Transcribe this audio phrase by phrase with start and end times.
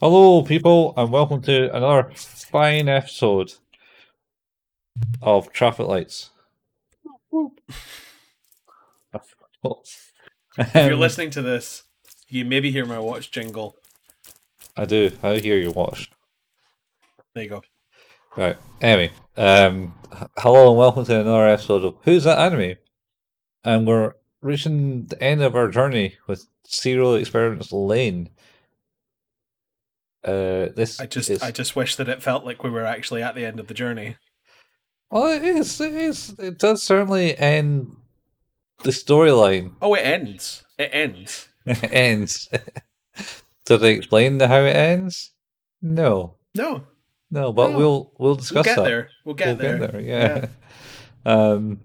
[0.00, 3.52] Hello, people, and welcome to another fine episode
[5.20, 6.30] of Traffic Lights.
[9.12, 11.82] If you're Um, listening to this,
[12.28, 13.76] you maybe hear my watch jingle.
[14.76, 15.10] I do.
[15.22, 16.10] I hear your watch.
[17.34, 17.62] There you go.
[18.36, 18.56] Right.
[18.80, 19.94] Anyway, um,
[20.38, 22.76] hello and welcome to another episode of Who's That Anime?
[23.64, 28.30] And we're reaching the end of our journey with Serial Experiments Lain.
[30.24, 33.22] Uh, this I just is I just wish that it felt like we were actually
[33.22, 34.16] at the end of the journey.
[35.10, 35.80] well, it is.
[35.80, 36.34] It is.
[36.38, 37.96] It does certainly end
[38.82, 39.74] the storyline.
[39.80, 40.64] Oh, it ends.
[40.78, 41.48] It ends.
[41.66, 42.48] It ends.
[43.66, 45.32] Do they explain the how it ends?
[45.82, 46.84] No, No,
[47.30, 47.52] no.
[47.52, 47.78] But No.
[47.78, 49.08] we'll we'll discuss that.
[49.24, 49.58] we'll get that.
[49.58, 49.78] there.
[49.78, 50.00] We'll get We'll there.
[50.00, 50.46] Yeah.
[51.26, 51.80] um.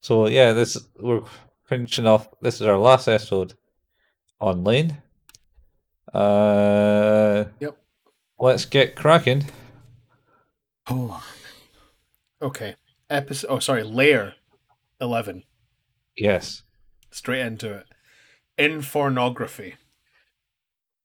[0.00, 1.22] So yeah, this we're
[1.66, 2.28] finishing off.
[2.40, 3.54] This is our last episode
[4.40, 4.96] on Lain.
[6.12, 7.44] Uh.
[7.60, 7.76] Yep.
[8.38, 9.46] Let's get cracking.
[10.88, 11.24] Oh.
[12.40, 12.76] Okay.
[13.10, 13.48] Episode.
[13.50, 13.82] Oh, sorry.
[13.82, 14.34] Layer
[15.00, 15.44] eleven.
[16.16, 16.62] Yes.
[17.10, 17.86] Straight into it.
[18.58, 19.74] Infornography.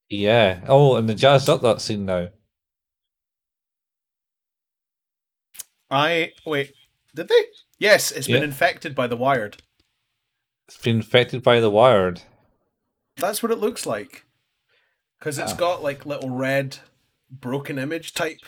[0.10, 0.62] Yeah.
[0.68, 2.30] Oh, and the jazzed up that scene now.
[5.90, 6.74] I wait.
[7.16, 7.46] Did they?
[7.78, 9.62] Yes, it's been infected by the wired.
[10.68, 12.22] It's been infected by the wired.
[13.18, 14.26] That's what it looks like.
[15.24, 15.56] Because it's Ah.
[15.56, 16.80] got like little red
[17.32, 18.42] broken image type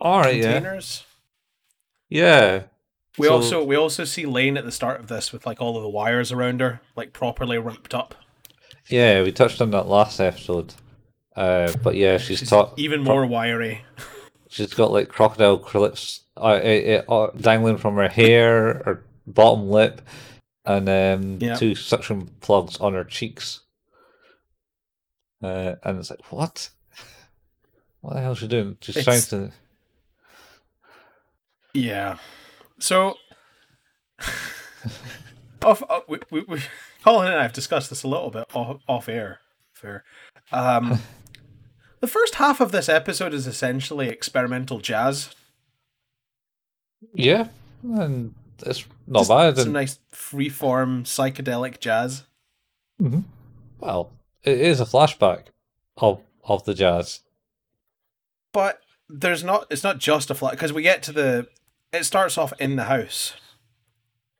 [0.00, 0.34] All right.
[0.34, 0.54] Yeah.
[0.54, 1.04] containers.
[2.08, 2.64] Yeah.
[3.16, 5.76] We So- also we also see Lain at the start of this with like all
[5.76, 8.16] of the wires around her, like properly wrapped up.
[8.88, 10.74] Yeah, we touched on that last episode.
[11.36, 12.76] Uh, but yeah, she's, She's taught.
[12.76, 13.84] even more wiry.
[14.48, 20.02] She's got like crocodile clips uh, uh, uh, dangling from her hair, her bottom lip,
[20.64, 21.54] and um, Yeah.
[21.54, 23.60] two suction plugs on her cheeks.
[25.42, 26.70] Uh, and it's like, what?
[28.00, 28.76] What the hell is she doing?
[28.80, 29.54] Just It's- trying to.
[31.74, 32.18] Yeah.
[32.80, 33.14] So,
[35.64, 36.60] off, uh, we, we, we,
[37.04, 39.38] Colin and I have discussed this a little bit off, off air.
[39.72, 40.04] Fair.
[40.50, 40.98] Um,
[42.00, 45.34] the first half of this episode is essentially experimental jazz.
[47.14, 47.48] Yeah,
[47.82, 48.34] and
[48.66, 49.56] it's not Just bad.
[49.56, 52.24] Some And, nice freeform psychedelic jazz.
[53.00, 53.20] Mm-hmm.
[53.80, 54.12] Well,
[54.44, 55.46] it is a flashback
[55.96, 57.20] of of the jazz.
[58.52, 61.46] but there's not it's not just a flat because we get to the
[61.92, 63.34] it starts off in the house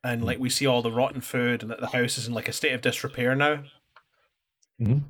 [0.03, 2.47] and like we see all the rotten food and that the house is in like
[2.49, 3.63] a state of disrepair now
[4.81, 5.03] Mhm.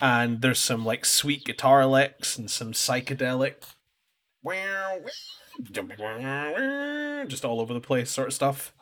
[0.00, 3.54] and there's some like sweet guitar licks and some psychedelic
[7.28, 8.72] just all over the place sort of stuff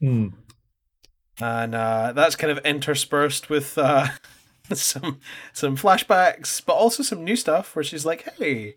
[0.00, 0.28] Hmm.
[1.40, 4.08] And uh, that's kind of interspersed with uh,
[4.72, 5.20] some
[5.52, 8.76] some flashbacks, but also some new stuff where she's like, "Hey,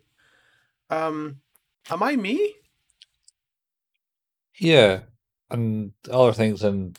[0.90, 1.40] um,
[1.90, 2.54] am I me?"
[4.58, 5.00] Yeah,
[5.50, 6.98] and other things, and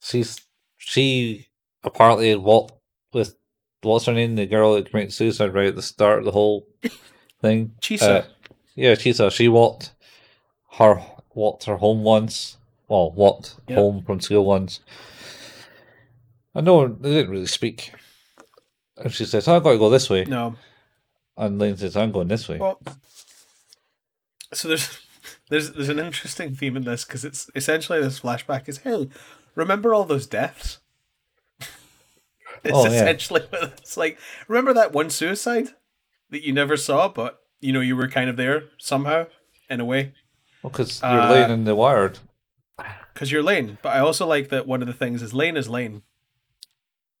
[0.00, 0.40] she's
[0.76, 1.48] she
[1.82, 2.74] apparently walked
[3.12, 3.36] with
[3.82, 6.66] what's her name, the girl that committed suicide right at the start of the whole
[7.40, 7.72] thing.
[7.80, 8.02] Chisa.
[8.02, 8.24] Uh,
[8.74, 9.30] yeah, Chisa.
[9.30, 9.92] She walked
[10.72, 11.02] her
[11.34, 12.58] walked her home once.
[12.88, 13.78] Well, walked Yep.
[13.78, 14.80] home from school once.
[16.54, 17.92] I know they didn't really speak.
[18.96, 20.56] And she says, "I've got to go this way," no.
[21.36, 22.80] and Lain says, "I'm going this way." Well,
[24.54, 25.00] so there's
[25.50, 29.08] there's there's an interesting theme in this because it's essentially this flashback is, "Hey,
[29.54, 30.78] remember all those deaths?"
[31.60, 34.18] it's Oh, essentially what it's like.
[34.48, 35.68] Remember that one suicide
[36.30, 39.26] that you never saw, but you know you were kind of there somehow
[39.68, 40.14] in a way.
[40.62, 42.18] Well, Because you're Uh, laying in the wired.
[43.16, 43.78] Because you're Lain.
[43.80, 46.02] But I also like that one of the things is Lain is Lain.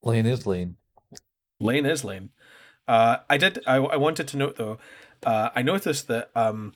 [0.02, 0.76] Lain is Lain.
[1.58, 2.28] Lain is Lain.
[2.86, 3.60] Uh, I did.
[3.66, 4.76] I, I wanted to note though.
[5.24, 6.74] Uh, I noticed that um,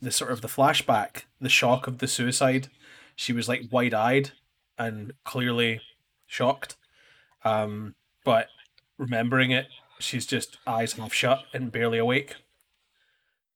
[0.00, 2.68] the sort of the flashback, the shock of the suicide.
[3.16, 4.30] She was like wide eyed
[4.78, 5.80] and clearly
[6.28, 6.76] shocked.
[7.44, 8.46] Um, but
[8.96, 9.66] remembering it,
[9.98, 12.36] she's just eyes half shut and barely awake.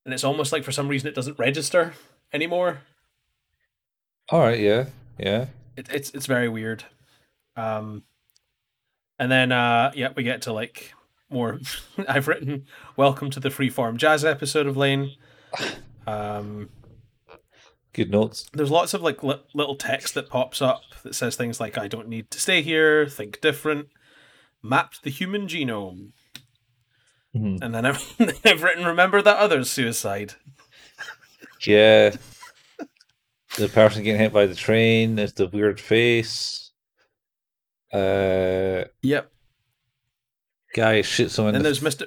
[0.04, 1.94] And it's almost like for some reason it doesn't register
[2.32, 2.80] anymore.
[4.30, 4.86] All right, yeah,
[5.18, 5.46] yeah.
[5.76, 6.84] it, it's it's very weird.
[7.56, 8.02] Um,
[9.18, 10.92] and then uh, yeah, we get to like
[11.30, 11.60] more.
[12.08, 15.12] I've written "Welcome to the Freeform Jazz" episode of Lain.
[16.06, 16.70] Um,
[17.92, 18.50] Good notes.
[18.52, 21.86] there's lots of like li- little text that pops up that says things like "I
[21.88, 23.88] don't need to stay here," "Think different,"
[24.62, 26.10] "Mapped the human genome,"
[27.34, 27.62] Mhm.
[27.62, 28.04] and then I've,
[28.44, 30.34] I've written "Remember that other's suicide."
[31.64, 32.16] Yeah.
[33.56, 35.16] The person getting hit by the train.
[35.16, 36.70] There's the weird face.
[37.92, 39.30] Uh, Yep.
[40.74, 42.06] guy shoots in Then the there's Mister.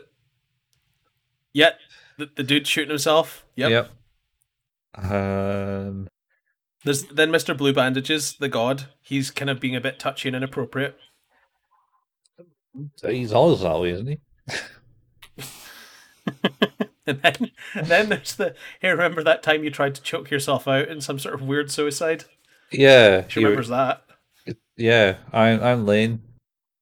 [1.54, 1.72] Yeah,
[2.18, 3.46] the, the dude shooting himself.
[3.56, 3.72] Yep.
[3.72, 3.92] Yep.
[5.12, 6.07] Um,
[6.84, 8.86] There's then Mister Blue Bandages, the god.
[9.01, 10.98] He's kind of being a bit touchy and inappropriate.
[13.01, 14.19] he's always that way, isn't he?
[17.19, 17.51] And then,
[17.85, 21.17] then there's the hey, remember that time you tried to choke yourself out in some
[21.19, 22.25] sort of weird suicide?
[22.71, 23.25] Yeah.
[23.27, 24.03] She remembers that.
[24.77, 26.21] yeah, I'm I'm Lain.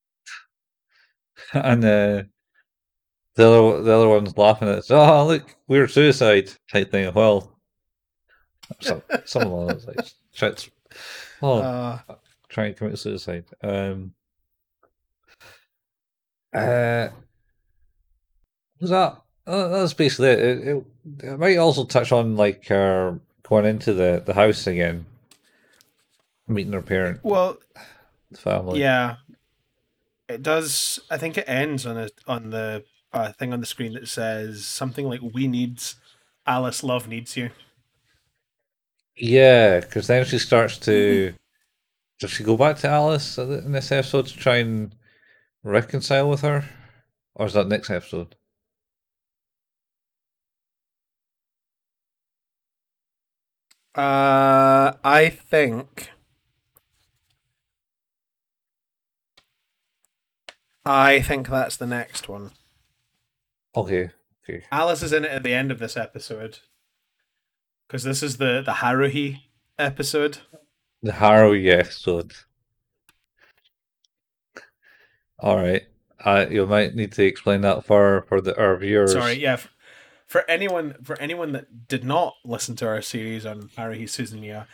[1.54, 2.24] and uh,
[3.36, 4.92] the other the other one's laughing at us.
[4.92, 7.14] Oh, look, weird suicide type thing.
[7.14, 7.58] Well,
[8.82, 9.02] some,
[9.36, 10.16] along those lines.
[10.36, 10.72] Try to-
[11.42, 12.00] Oh, Uh,
[12.50, 13.46] trying to commit suicide.
[13.64, 14.14] Um,
[16.54, 17.10] uh,
[18.82, 19.22] was that?
[19.48, 20.40] Uh, that's basically it.
[20.40, 20.86] It, it.
[21.24, 23.14] it might also touch on like uh,
[23.44, 25.06] going into the the house again,
[26.48, 27.58] meeting her parent, well,
[28.36, 28.82] family.
[28.82, 29.16] yeah,
[30.28, 31.00] it does.
[31.10, 32.84] I think it ends on a on the
[33.14, 35.96] uh, thing on the screen that says something like "We needs
[36.46, 36.84] Alice.
[36.84, 37.52] Love needs you."
[39.16, 41.34] Yeah, because then she starts to.
[42.20, 44.94] Does she go back to Alice in this episode to try and
[45.64, 46.66] reconcile with her,
[47.36, 48.36] or is that next episode?
[53.98, 56.12] Uh, I think.
[60.86, 62.52] I think that's the next one.
[63.76, 64.12] Okay,
[64.44, 64.64] okay.
[64.72, 66.60] Alice is in it at the end of this episode.
[67.88, 69.40] Because this is the, the Haruhi
[69.80, 70.40] episode.
[71.02, 72.34] The Harrowing episode.
[75.40, 75.84] All right.
[76.24, 79.14] Uh, you might need to explain that for for the our viewers.
[79.14, 79.58] Sorry, yeah.
[80.28, 84.68] For anyone for anyone that did not listen to our series on Haruhi Suzumiya,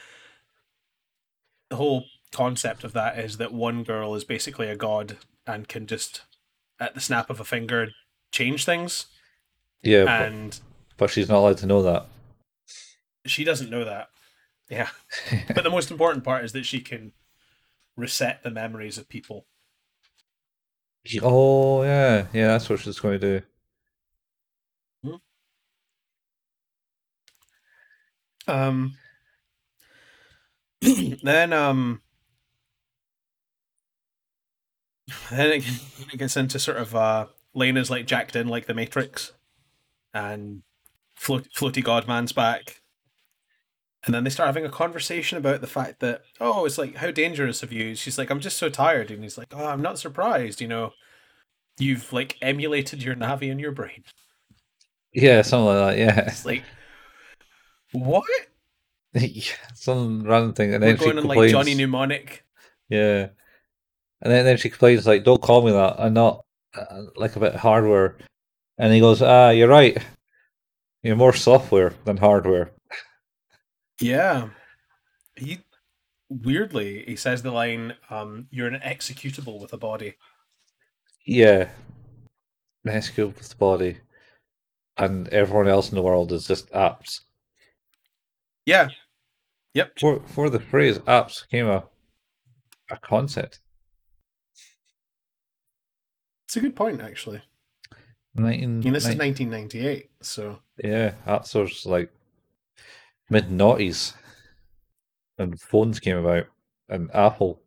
[1.69, 5.85] the whole concept of that is that one girl is basically a god and can
[5.85, 6.23] just
[6.79, 7.89] at the snap of a finger
[8.31, 9.05] change things.
[9.83, 10.59] Yeah, but, And
[10.97, 12.07] but she's not allowed to know that.
[13.25, 14.09] she doesn't know that.
[14.69, 14.89] Yeah.
[15.53, 17.11] But the most important part is that she can
[17.95, 19.45] reset the memories of people.
[21.21, 22.47] oh yeah, yeah.
[22.47, 23.45] That's what she's going to do.
[28.48, 28.98] Um.
[30.81, 32.01] then um.
[35.30, 35.66] Then it,
[36.13, 39.34] it gets into sort of uh, Lena's like jacked in like the Matrix,
[40.13, 40.63] and
[41.16, 42.81] float, floaty Godman's back,
[44.06, 47.12] and then they start having a conversation about the fact that oh, it's like how
[47.12, 47.95] dangerous of you.
[47.95, 50.62] She's like, I'm just so tired, and he's like, oh, I'm not surprised.
[50.62, 50.94] You know,
[51.78, 54.04] you've like emulated your Navi in your brain.
[55.13, 55.98] Yeah, something like that.
[55.98, 56.63] Yeah, It's like,
[57.94, 58.25] what?
[59.13, 59.44] Yeah,
[59.75, 61.51] some random thing, and We're then she on like complains.
[61.51, 62.44] Johnny Mnemonic.
[62.90, 63.28] Yeah,
[64.22, 65.95] and then then she complains like, "Don't call me that.
[66.00, 66.44] I'm not
[66.75, 68.18] uh, like a bit of hardware."
[68.78, 69.98] And he goes, "Ah, you're right.
[71.04, 72.72] You're more software than hardware."
[74.01, 74.50] Yeah.
[75.36, 75.60] He
[76.30, 80.16] weirdly he says the line, um, you're an executable with a body.
[81.25, 81.69] Yeah,
[82.84, 83.98] Mexico with the body,
[84.98, 87.22] and everyone else in the world is just apps.
[88.65, 88.89] Yeah.
[89.74, 90.00] Yep.
[90.00, 91.83] For for the phrase apps came a
[92.89, 93.60] a concept.
[96.45, 97.42] It's a good point actually.
[98.36, 102.11] Nineteen, I mean this is 1998, so yeah, apps was like
[103.30, 104.14] mid noughties
[105.37, 106.45] And phones came about,
[106.90, 107.61] and Apple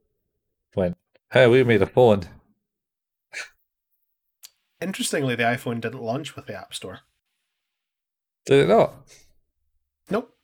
[0.74, 0.96] went,
[1.32, 2.22] "Hey, we made a phone."
[4.80, 7.00] interestingly the iPhone didn't launch with the App Store.
[8.44, 8.94] Did it not?
[10.10, 10.35] Nope.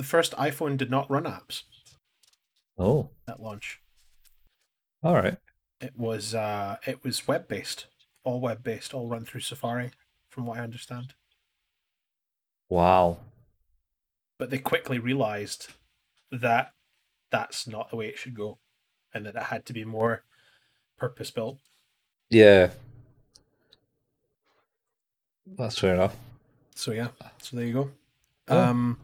[0.00, 1.64] The first iPhone did not run apps
[2.78, 3.82] Oh, at launch.
[5.02, 5.36] all right.
[5.78, 7.86] It was uh it was web based.
[8.24, 9.90] All web based, all run through Safari,
[10.30, 11.12] from what I understand.
[12.70, 13.18] Wow.
[14.38, 15.68] But they quickly realized
[16.32, 16.72] that
[17.30, 18.56] that's not the way it should go.
[19.12, 20.22] And that it had to be more
[20.96, 21.58] purpose built.
[22.30, 22.70] Yeah.
[25.58, 26.16] That's fair enough.
[26.74, 27.08] So yeah,
[27.42, 27.90] so there you go.
[28.48, 28.58] Oh.
[28.58, 28.98] Um,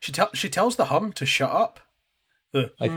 [0.00, 1.80] she tell she tells the hum to shut up.
[2.52, 2.90] The Like-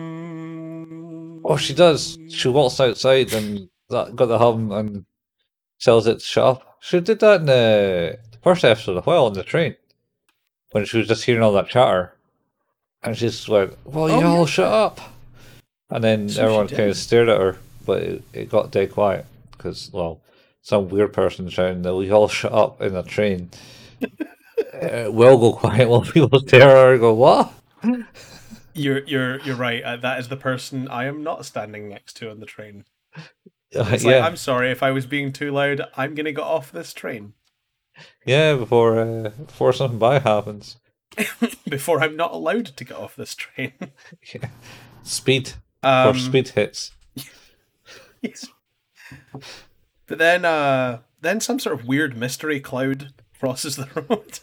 [0.00, 1.40] mm.
[1.44, 2.18] Oh, she does.
[2.28, 5.04] She walks outside and that got the hum and
[5.80, 6.76] tells it to shut up.
[6.80, 9.74] She did that in the, the first episode as well on the train
[10.72, 12.12] when she was just hearing all that chatter,
[13.02, 14.46] and she just went, "Well, you Oh, all yeah.
[14.46, 15.00] shut up,"
[15.90, 19.26] and then So everyone kind of stared at her, but it, it got dead quiet
[19.52, 20.20] because well,
[20.62, 23.50] some weird person shouting that we all shut up in a train.
[25.06, 27.52] uh, will go quiet while people stare at her and go, "What?"
[28.74, 29.82] You're you're you're right.
[29.82, 32.84] Uh, that is the person I am not standing next to on the train.
[33.72, 35.82] It's yeah, I'm sorry if I was being too loud.
[35.96, 37.34] I'm gonna get off this train
[38.24, 38.54] yeah.
[38.54, 40.76] Before uh, before something bad happens.
[41.68, 43.72] before I'm not allowed to get off this train.
[44.34, 44.48] Yeah.
[45.02, 46.92] Speed Um, or speed hits.
[48.20, 48.46] yes.
[50.06, 54.40] But then, uh, then some sort of weird mystery cloud crosses the road.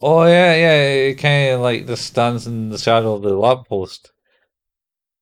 [0.00, 0.82] Oh yeah, yeah.
[1.10, 4.12] It kind of like just stands in the shadow of the lamppost,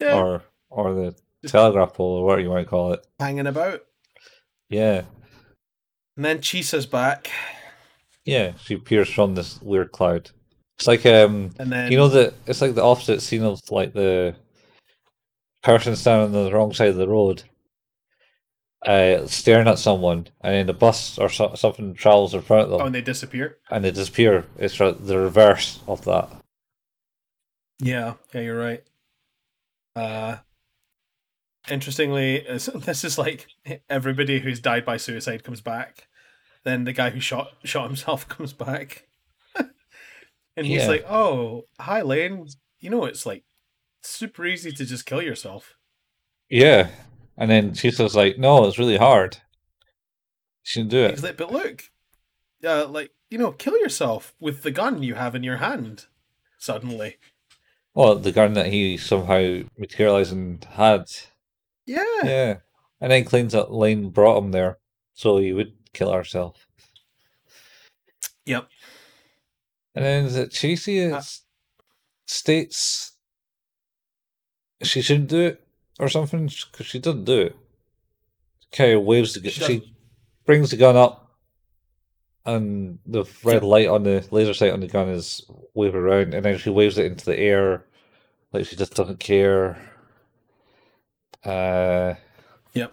[0.00, 1.14] Yeah, or or the
[1.47, 3.06] telegraph pole, or whatever you might call it.
[3.18, 3.83] hanging about.
[4.68, 5.02] Yeah,
[6.16, 7.30] And then Chisa's back,
[8.25, 8.52] yeah.
[8.64, 10.30] She appears from this weird cloud.
[10.78, 13.92] It's like um, and then you know that it's like the opposite scene of like
[13.95, 14.35] the
[15.62, 17.45] person standing on the wrong side of the road,
[18.87, 22.71] uh, staring at someone, and then the bus or so- something travels in front of
[22.71, 23.59] them, oh, and they disappear.
[23.71, 24.45] and they disappear.
[24.59, 26.28] It's the reverse of that.
[27.81, 28.83] Yeah, yeah, you're right.
[29.95, 30.37] Uh,
[31.69, 33.47] interestingly, this is like
[33.88, 36.07] everybody who's died by suicide comes back.
[36.64, 39.09] Then the guy who shot shot himself comes back,
[39.57, 40.88] and he's Yeah.
[40.88, 42.47] like, "Oh, hi, Lain.
[42.81, 43.45] You know, it's like
[44.02, 45.75] super easy to just kill yourself."
[46.49, 46.88] Yeah,
[47.38, 49.38] and then she says like, "No, it's really hard.
[50.62, 51.85] She shouldn't do it." He's like, "But look,
[52.64, 56.07] uh, like you know, kill yourself with the gun you have in your hand."
[56.59, 57.19] Suddenly,
[57.95, 61.05] Well, the gun that he somehow materialized and had.
[61.87, 62.55] yeah, Yeah,
[63.00, 64.78] and then claims that Lain brought him there
[65.14, 66.66] so he would kill herself.
[68.45, 68.69] yep.
[69.95, 71.23] And then is it Chasey Uh,
[72.26, 73.12] states
[74.83, 75.65] she shouldn't do it
[75.98, 77.56] or something because she doesn't do it.
[78.78, 79.50] Of waves the gun.
[79.52, 79.96] She She,
[80.44, 81.30] brings the gun up,
[82.44, 86.44] and the red light on the laser sight on the gun is waved around, and
[86.44, 87.84] then she waves it into the air
[88.52, 89.78] like she just doesn't care.
[91.44, 92.14] Uh,
[92.74, 92.92] Yep.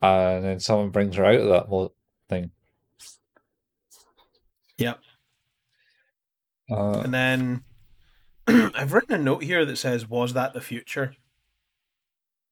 [0.00, 1.92] and then someone brings her out of that mo-
[2.28, 2.50] thing.
[4.78, 5.00] Yep.
[6.70, 7.64] Uh, And then
[8.46, 11.14] I've written a note here that says, "Was that the future?"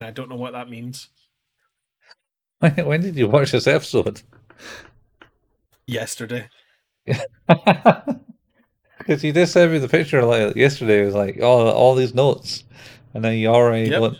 [0.05, 1.09] I don't know what that means.
[2.59, 4.21] when, did you watch this episode?
[5.85, 6.49] Yesterday.
[9.05, 11.01] Because you just sent me the picture like yesterday.
[11.01, 12.63] It was like, oh, all these notes,
[13.13, 13.89] and then you already.
[13.89, 14.13] Yep.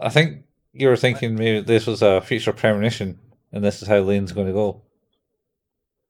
[0.00, 0.42] I think
[0.72, 3.18] you were thinking maybe this was a future premonition,
[3.52, 4.82] and this is how Lain's going to go.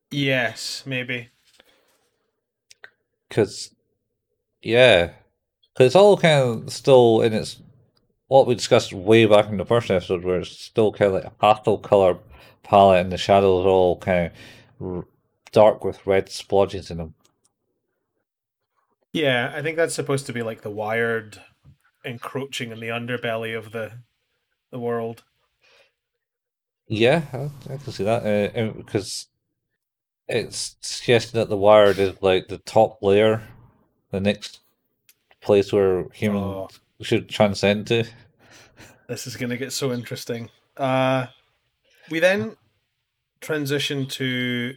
[0.09, 1.29] Yes, maybe.
[3.29, 3.69] Because,
[4.63, 5.11] yeah,
[5.73, 7.61] because it's all kind of still in its
[8.27, 11.25] what we discussed way back in the first episode, where it's still kind of like
[11.25, 12.17] a pastel color
[12.63, 14.31] palette, and the shadows are all kind
[14.81, 15.05] of r-
[15.51, 17.13] dark with red splodges in them.
[19.13, 21.41] Yeah, I think that's supposed to be like the wired
[22.03, 23.99] encroaching in the underbelly of the
[24.71, 25.23] the world.
[26.87, 29.27] Yeah, I, I can see that uh, because
[30.27, 33.47] it's suggesting that the wired is like the top layer,
[34.11, 34.59] the next
[35.41, 36.67] place where humans Oh.
[37.05, 38.03] Should transcend to.
[39.07, 40.49] This is going to get so interesting.
[40.75, 41.27] Uh,
[42.09, 42.55] we then
[43.41, 44.73] transition to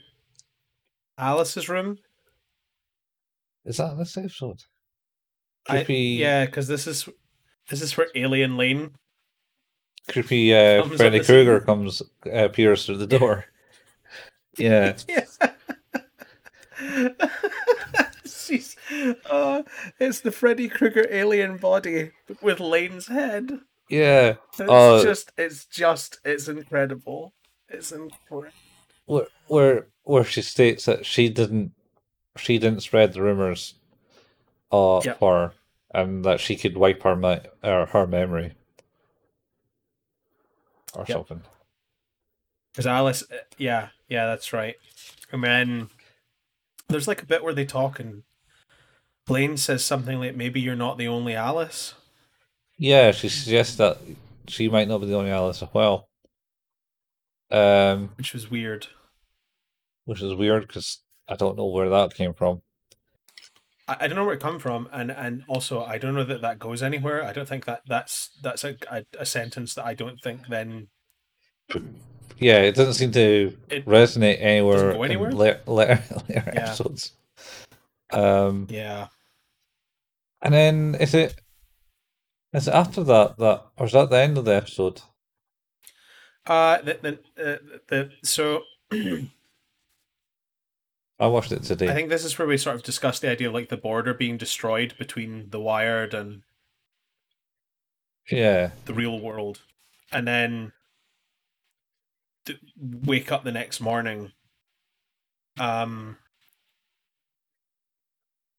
[1.16, 1.98] Alice's room.
[3.64, 4.62] Is that this episode?
[5.68, 7.08] I- Creepy, yeah, because this is
[7.70, 8.90] this is where Alien Lain.
[10.08, 10.54] creepy.
[10.54, 13.46] Uh, Freddy Krueger comes uh, appears through the door.
[14.56, 15.38] Yeah, Yes.
[18.26, 18.74] She's,
[19.30, 19.62] uh,
[19.98, 22.12] it's the Freddy Krueger alien body
[22.42, 23.60] with Lain's head.
[23.88, 24.34] yeah.
[24.58, 27.32] It's Uh, just, it's just, it's incredible.
[27.68, 28.52] It's incredible.
[29.06, 31.72] Where where where she states that she didn't
[32.36, 33.74] she didn't spread the rumors
[34.70, 35.20] of Yep.
[35.20, 35.52] her
[35.94, 38.54] and that she could wipe her me- or her memory
[40.94, 41.16] or Yep.
[41.16, 41.42] something.
[42.72, 44.76] Because Alice, uh, yeah, yeah, that's right.
[45.32, 45.88] And then
[46.88, 48.22] there's like a bit where they talk, and
[49.28, 51.94] Blaine says something like, "Maybe you're not the only Alice."
[52.78, 53.98] Yeah, she suggests that
[54.48, 56.08] she might not be the only Alice as well.
[57.50, 58.88] Um, which was weird.
[60.04, 62.62] which is weird because I don't know where that came from.
[63.86, 66.40] I, I don't know where it come from, and and also I don't know that
[66.42, 67.22] that goes anywhere.
[67.22, 70.88] I don't think that that's that's a a, a sentence that I don't think then
[72.38, 74.92] Yeah, it doesn't seem to It resonate anywhere.
[74.92, 75.30] go anywhere?
[75.30, 76.60] in later, later, later Yeah.
[76.64, 77.12] episodes.
[78.10, 79.08] Um, yeah
[80.42, 81.40] and then is it
[82.52, 85.02] is it after that that or is that the end of the episode?
[86.46, 88.62] uh the the, uh, the so
[91.20, 91.88] I watched it today.
[91.88, 94.14] I think this is where we sort of discuss the idea of like the border
[94.14, 96.42] being destroyed between the wired and
[98.30, 98.70] Yeah.
[98.84, 99.62] the real world,
[100.12, 100.72] and then
[102.46, 104.30] th- wake up the next morning.
[105.58, 106.18] Um,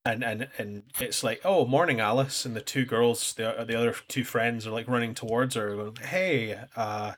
[0.05, 3.95] and and and it's like, oh, morning, Alice, and the two girls, the the other
[4.07, 7.13] two friends, are like running towards her, going, hey, uh,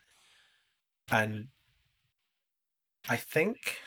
[1.12, 1.48] and
[3.10, 3.78] I think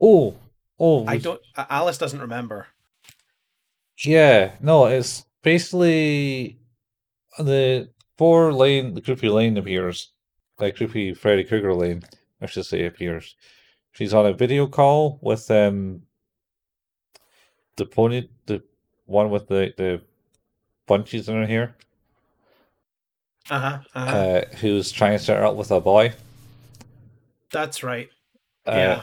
[0.00, 0.36] Oh.
[0.78, 1.06] Oh.
[1.06, 1.40] I don't.
[1.56, 2.66] Alice doesn't remember.
[4.04, 4.52] Yeah.
[4.60, 6.58] No, it's basically
[7.38, 10.12] the four Lain, the creepy Lain appears.
[10.58, 12.02] Like creepy Freddy Krueger Lain,
[12.40, 13.36] I should say, appears.
[13.92, 16.02] She's on a video call with um
[17.76, 18.62] the pony, the
[19.06, 20.00] one with the the
[20.86, 21.76] bunches in her hair,
[23.50, 24.16] Uh-huh, uh-huh.
[24.16, 26.12] uh, who's trying to set her up with a boy.
[27.52, 28.08] That's right.
[28.66, 29.02] Uh, Yeah.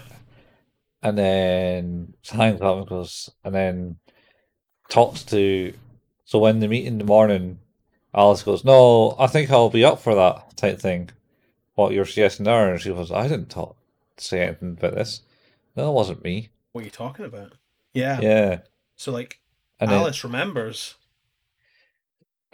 [1.01, 3.97] And then and goes, and then
[4.89, 5.73] talks to.
[6.23, 7.59] So when they meet in the morning,
[8.13, 11.09] Alice goes, "No, I think I'll be up for that type thing."
[11.75, 13.75] What you're suggesting there, and she goes, "I didn't talk,
[14.17, 15.21] say anything about this.
[15.75, 17.53] No, it wasn't me." What are you talking about?
[17.93, 18.19] Yeah.
[18.21, 18.59] Yeah,
[18.95, 19.39] So like
[19.79, 20.95] and Alice remembers.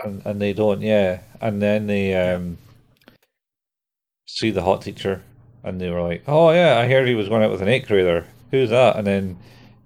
[0.04, 0.82] and, and they don't.
[0.82, 2.58] Yeah, and then they um
[4.26, 5.24] see the hot teacher,
[5.64, 7.88] and they were like, "Oh yeah, I heard he was going out with an eighth
[7.88, 8.26] grader.
[8.52, 9.38] Who's that?" And then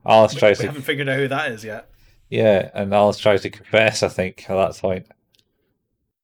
[0.05, 1.89] Alice We, tries we to haven't figured out who that is yet.
[2.29, 5.05] Yeah, and Alice tries to confess, I think, at that point.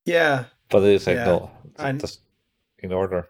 [0.06, 0.46] Yeah.
[0.70, 2.22] But they said, Yeah, no, and- just
[2.80, 3.28] in order.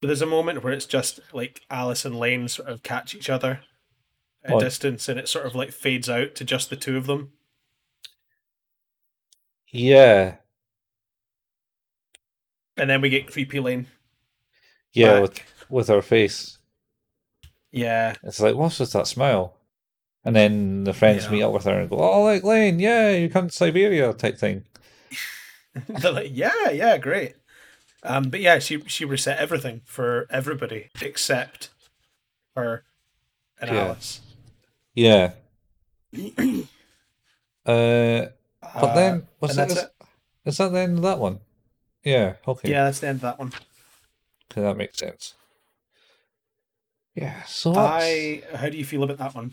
[0.00, 3.28] But there's a moment where it's just like Alice and Lain sort of catch each
[3.28, 3.60] other
[4.44, 4.60] a Oh.
[4.60, 7.32] distance and it sort of like fades out to just the two of them.
[9.72, 10.36] Yeah,
[12.76, 13.86] And then we get creepy Lain.
[14.92, 15.22] yeah, back.
[15.22, 16.58] with, with her face.
[17.70, 18.14] Yeah.
[18.24, 19.56] It's like, what's with that smile?
[20.24, 21.30] And then the friends Yeah.
[21.30, 24.38] meet up with her and go, oh, like Lain, yeah, you come to Cyberia type
[24.38, 24.64] thing.
[25.88, 27.36] They're like, yeah, yeah, great.
[28.02, 31.68] Um, but yeah, she she reset everything for everybody except
[32.56, 32.82] her
[33.60, 33.84] and Yeah.
[33.84, 34.20] Alice.
[34.94, 35.32] Yeah.
[36.14, 36.26] uh,
[37.64, 39.84] but Uh, then, was that, is,
[40.44, 41.40] is that the end of that one?
[42.04, 42.70] Yeah, okay.
[42.70, 43.52] Yeah, that's the end of that one.
[44.50, 45.34] Okay, that makes sense.
[47.14, 49.52] Yeah, so what's- I how do you feel about that one?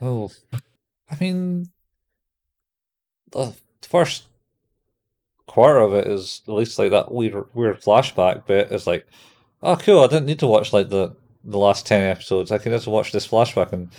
[0.00, 0.30] Oh,
[1.10, 1.70] I mean,
[3.30, 4.24] the first
[5.46, 8.72] quarter of it is at least like that weird, weird flashback bit.
[8.72, 9.06] It's like,
[9.62, 10.00] oh, cool.
[10.02, 12.50] I didn't need to watch like the the last ten episodes.
[12.52, 13.90] I can just watch this flashback and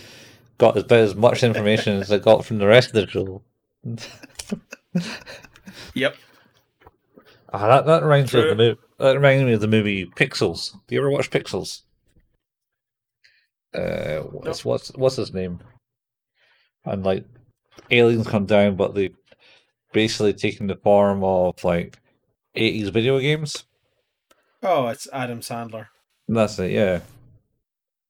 [0.58, 3.42] got bit as much information as I got from the rest of the show.
[5.96, 6.16] Yep.
[7.52, 8.80] Ah, that that reminds me of the movie.
[9.00, 10.72] That reminds me of the movie Pixels.
[10.88, 11.82] Do you ever watch Pixels?
[13.74, 15.60] Uh, what's what's what's his name?
[16.86, 17.26] And like
[17.92, 19.12] aliens come down, but they
[19.94, 21.98] basically taking the form of like
[22.56, 23.66] eighties video games.
[24.62, 25.88] Oh, it's Adam Sandler.
[26.28, 27.02] And that's it, yeah.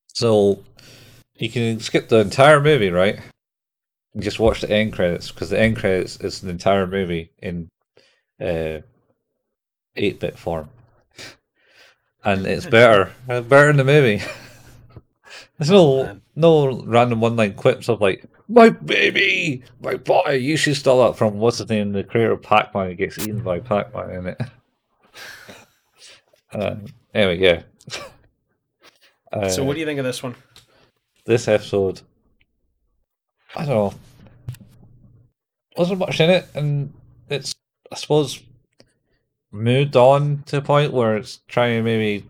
[0.07, 0.63] So
[1.37, 3.19] you can skip the entire movie, right?
[4.13, 7.69] And just watch the end credits because the end credits is the entire movie in
[8.41, 8.79] uh
[9.95, 10.69] eight bit form.
[12.23, 13.11] And it's better.
[13.27, 14.23] uh, better in the movie.
[15.57, 20.31] There's no Oh, no random one line quips of like my baby, my boy.
[20.41, 22.95] You should stole that from what's his name, the creator of Pac Man.
[22.95, 24.41] Gets eaten by Pac Man in it.
[26.51, 26.75] Uh,
[27.13, 27.63] anyway, yeah.
[29.31, 30.35] Uh, so what do you think of this one?
[31.25, 32.01] This episode,
[33.55, 33.93] I don't know,
[35.77, 36.93] wasn't much in it, and
[37.29, 37.53] it's
[37.91, 38.41] I suppose
[39.51, 42.27] moved on to a point where it's trying to maybe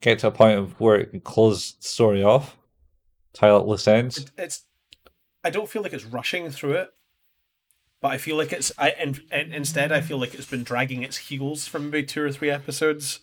[0.00, 2.56] get to a point of where it can close the story off,
[3.32, 4.18] tie up loose ends.
[4.18, 4.64] It, it's
[5.44, 6.90] I don't feel like it's rushing through it,
[8.00, 11.02] but I feel like it's I and, and instead I feel like it's been dragging
[11.02, 13.20] its heels for maybe two or three episodes.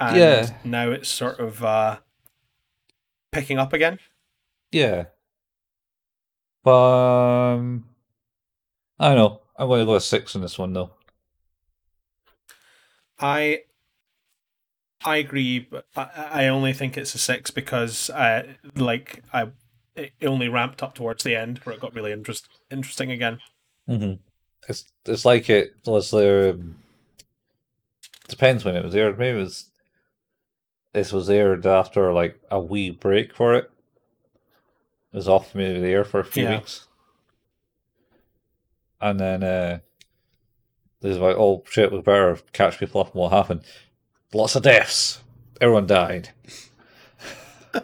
[0.00, 0.50] And Yeah.
[0.64, 1.98] now it's sort of uh
[3.32, 3.98] picking up again.
[4.70, 5.06] Yeah,
[6.62, 7.84] but um,
[8.98, 9.40] I don't know.
[9.56, 10.90] I'm going to go a six in this one though.
[13.18, 13.62] I
[15.04, 19.48] I agree, but I, I only think it's a six because uh like I
[19.94, 23.38] it only ramped up towards the end where it got really interest interesting again.
[23.88, 24.14] Mm-hmm.
[24.68, 26.50] It's it's like it was there.
[26.50, 26.76] Um,
[28.28, 29.18] depends when it was aired.
[29.18, 29.70] Maybe it was.
[30.92, 33.70] This was aired after like a wee break for it.
[35.12, 36.56] It was off maybe the air for a few Yeah.
[36.58, 36.86] weeks,
[39.00, 39.78] and then uh,
[41.00, 43.62] there's like, oh shit, we better catch people up on what happened.
[44.34, 45.20] Lots of deaths.
[45.60, 46.30] Everyone died.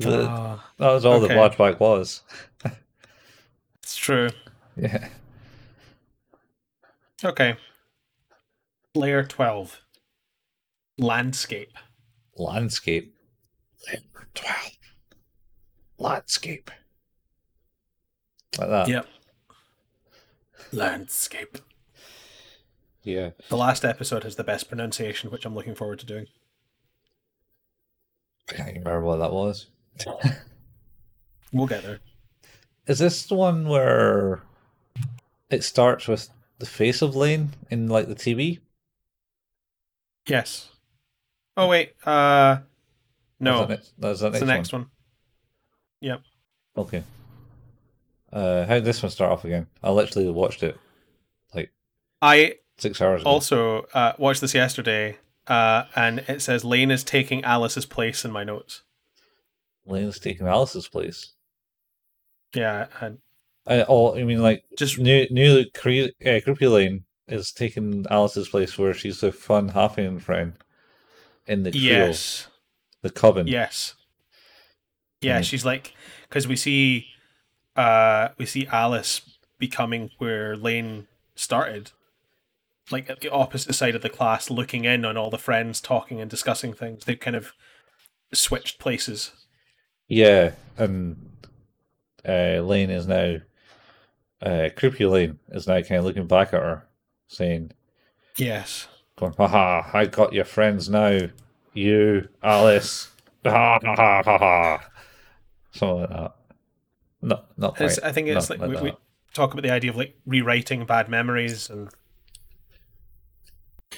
[0.00, 0.70] That- Ah.
[0.78, 1.28] that was all okay.
[1.28, 2.22] the flashback was.
[3.82, 4.28] It's true.
[4.76, 5.08] Yeah.
[7.22, 7.56] Okay.
[8.94, 9.80] Layer 12.
[10.98, 11.72] Landscape.
[12.36, 13.14] Landscape.
[13.88, 14.70] Layer 12.
[15.98, 16.70] Landscape.
[18.58, 18.88] Like that.
[18.88, 19.06] Yep.
[20.72, 21.58] Landscape.
[23.02, 23.30] Yeah.
[23.48, 26.26] The last episode has the best pronunciation, which I'm looking forward to doing.
[28.50, 29.66] I can't remember what that was.
[31.54, 32.00] We'll get there.
[32.88, 34.42] Is this the one where
[35.50, 36.28] it starts with
[36.58, 38.58] the face of Lain in like the TV?
[40.26, 40.68] Yes.
[41.56, 41.92] Oh wait.
[42.04, 42.58] Uh
[43.40, 43.66] no.
[43.66, 44.82] That's the next, that's the It's next, the next one.
[44.82, 44.90] one.
[46.00, 46.22] Yep.
[46.76, 47.02] Okay.
[48.32, 49.66] Uh, how did this one start off again?
[49.82, 50.76] I literally watched it
[51.54, 51.70] like
[52.20, 53.30] I six hours ago.
[53.30, 58.32] also uh, watched this yesterday, uh, and it says Lain is taking Alice's place in
[58.32, 58.82] my notes.
[59.86, 61.34] Lain's taking Alice's place.
[62.54, 63.18] Yeah, and
[63.68, 68.48] I, oh, I mean, like just new, new cre- uh, creepy Lain is taking Alice's
[68.48, 70.54] place where she's a fun, happy friend
[71.46, 72.48] in the trio, yes,
[73.02, 73.46] the coven.
[73.46, 73.94] yes,
[75.20, 75.40] yeah.
[75.40, 75.44] Mhm.
[75.44, 75.94] She's like
[76.28, 77.06] because we see,
[77.76, 79.22] uh, we see Alice
[79.58, 81.92] becoming where Lain started,
[82.90, 86.20] like at the opposite side of the class, looking in on all the friends talking
[86.20, 87.04] and discussing things.
[87.04, 87.52] They've kind of
[88.32, 89.32] switched places.
[90.08, 91.30] Yeah, and
[92.28, 93.36] uh, Lain is now,
[94.42, 96.86] uh, creepy Lain is now kind of looking back at her,
[97.28, 97.72] saying,
[98.36, 98.88] Yes.
[99.16, 101.20] going, haha, I got your friends now.
[101.72, 103.10] You, Alice.
[103.46, 104.90] Ha ha ha ha ha.
[105.72, 106.34] Something like that.
[107.20, 107.98] No, not It's.
[107.98, 108.96] I think it's not like, we, we
[109.34, 111.90] talk about the idea of like rewriting bad memories and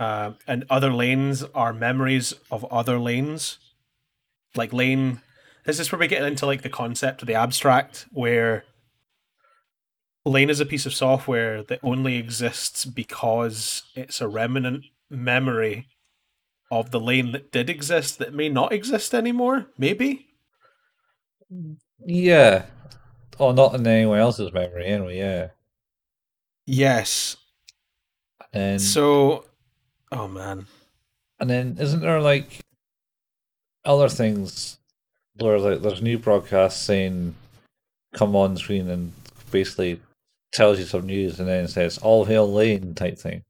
[0.01, 3.59] uh, and other Lains are memories of other Lains.
[4.55, 5.21] Like Lain,
[5.65, 8.65] this is where we get into like the concept of the abstract, where
[10.27, 15.87] Lain is a piece of software that only exists because it's a remnant memory
[16.71, 19.67] of the Lain that did exist that may not exist anymore.
[19.79, 20.27] Maybe.
[22.05, 22.67] Yeah.
[23.39, 25.49] Oh, not in anyone else's memory, anyway, yeah.
[26.67, 27.37] Yes.
[28.53, 29.45] And So,
[30.11, 30.67] oh man.
[31.39, 32.61] and then isn't there like
[33.85, 34.79] other things
[35.39, 37.35] where like there's new broadcasts saying
[38.15, 39.13] come on screen and
[39.53, 40.01] basically
[40.53, 43.43] tells you some news and then says all hail Lain type thing.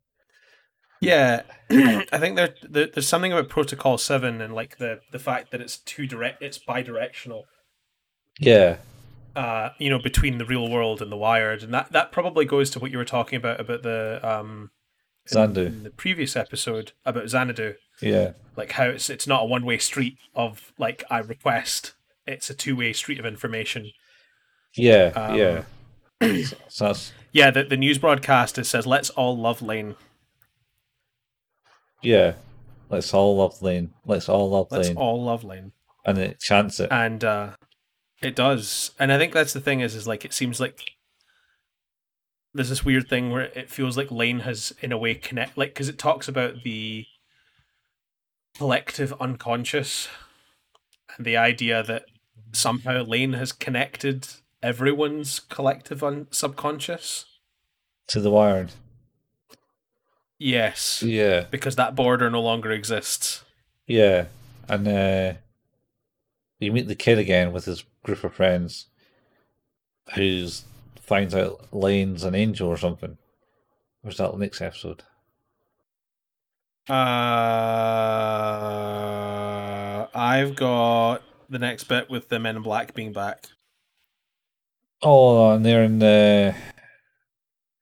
[1.00, 5.50] Yeah, I think there, there there's something about Protocol Seven and like the the fact
[5.52, 7.44] that it's two direct, it's bi-directional.
[8.40, 8.76] Yeah.
[9.34, 12.70] Uh, you know, between the real world and the wired, and that that probably goes
[12.70, 14.70] to what you were talking about about the um
[15.30, 18.32] in- in the previous episode about Xanadu, Yeah.
[18.56, 21.92] like how it's it's not a one way street of like I request,
[22.26, 23.90] it's a two way street of information.
[24.74, 25.12] Yeah.
[25.14, 25.64] Um, yeah.
[26.20, 29.96] That's Yeah, the the news broadcast it says let's all love Lain,
[32.02, 32.34] yeah.
[32.88, 33.92] Let's all love Lain.
[34.04, 34.96] Let's all love let's Lain.
[34.96, 35.72] all love Lain.
[36.04, 36.90] And it chants it.
[36.92, 37.50] and uh
[38.22, 40.80] it does and i think that's the thing is is like it seems like
[42.54, 45.70] there's this weird thing where it feels like Lain has in a way connect like
[45.74, 47.04] because it talks about the
[48.56, 50.08] collective unconscious
[51.16, 52.04] and the idea that
[52.52, 54.26] somehow Lain has connected
[54.62, 57.26] everyone's collective un- subconscious
[58.08, 58.72] to the wired.
[60.38, 61.46] yes Yeah.
[61.50, 63.44] because that border no longer exists
[63.86, 64.26] Yeah.
[64.68, 65.34] And uh
[66.58, 68.86] you meet the kid again with his group of friends
[70.14, 70.64] who's
[71.00, 73.16] finds out Lain's an angel or something.
[74.02, 75.02] Where's that the next episode?
[76.88, 76.94] uh
[80.14, 83.48] i've got the next bit with the men in black being back
[85.02, 86.54] Oh, and they're in the.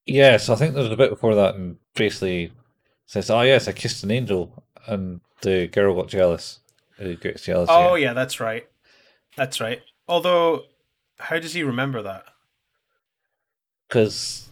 [0.07, 2.53] Yes, I think there's a bit before that, and basically
[3.07, 6.61] says, "Oh yes, I kissed an angel," and the girl got jealous.
[6.98, 7.68] Gets jealous?
[7.72, 8.68] Oh yeah, that's right.
[9.37, 9.81] That's right.
[10.07, 10.64] Although,
[11.18, 12.24] how does he remember that?
[13.94, 14.48] because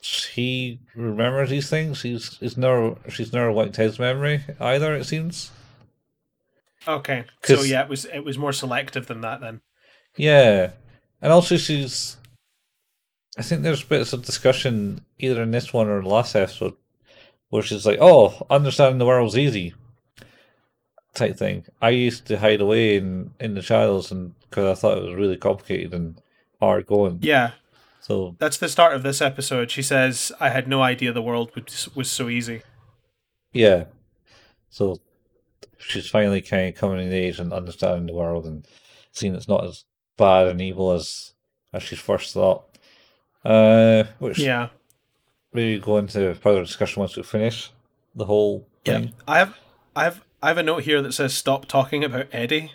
[0.00, 2.02] he remembers these things.
[2.02, 4.94] He's he's never she's never wiped his memory either.
[4.94, 5.50] It seems.
[6.88, 9.60] Okay, So yeah, it was it was more selective than that then.
[10.16, 10.70] Yeah,
[11.22, 12.16] and also she's.
[13.38, 16.74] I think there's bits of discussion either in this one or the last episode
[17.48, 19.72] where she's like, "Oh, understanding the world's easy,"
[21.14, 21.64] type thing.
[21.80, 25.14] I used to hide away in in the shadows, and because I thought it was
[25.14, 26.20] really complicated and
[26.60, 27.20] hard going.
[27.22, 27.52] Yeah,
[28.00, 29.70] So that's the start of this episode.
[29.70, 32.62] She says, "I had no idea the world was was so easy."
[33.54, 33.84] yeah,
[34.70, 34.98] so
[35.78, 38.66] she's finally kind of coming of age and understanding the world and
[39.12, 39.84] seeing it's not as
[40.22, 41.32] bad and evil as
[41.72, 42.64] as she's first thought.
[43.44, 44.68] Uh, which Yeah.
[45.52, 47.70] maybe go into further discussion once we finish
[48.14, 49.06] the whole Yeah.
[49.26, 49.56] I have
[49.96, 52.72] I have I have a note here that says stop talking about Eddie.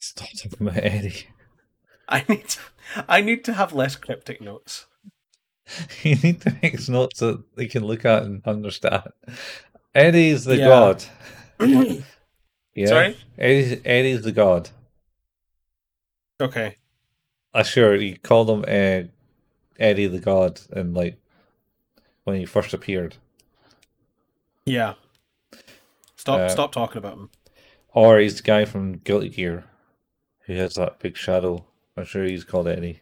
[0.00, 1.26] Stop talking about Eddie.
[2.08, 2.58] I need to,
[3.08, 4.86] I need to have less cryptic notes.
[6.02, 9.10] you need to make notes that they can look at and understand.
[9.94, 10.66] Eddie's the Yeah.
[10.68, 11.04] god.
[12.74, 12.86] Yeah.
[12.86, 13.16] Sorry?
[13.36, 14.70] Eddie's, Eddie's the god.
[16.40, 16.76] Okay.
[17.52, 19.08] I sure he called him uh,
[19.78, 21.16] Eddie the god and like
[22.24, 23.16] when he first appeared.
[24.64, 24.94] Yeah.
[26.16, 27.30] Stop Uh, stop talking about him.
[27.92, 29.64] Or he's the guy from Guilty Gear
[30.46, 31.64] who has that big shadow.
[31.96, 33.00] I'm sure he's called Eddie.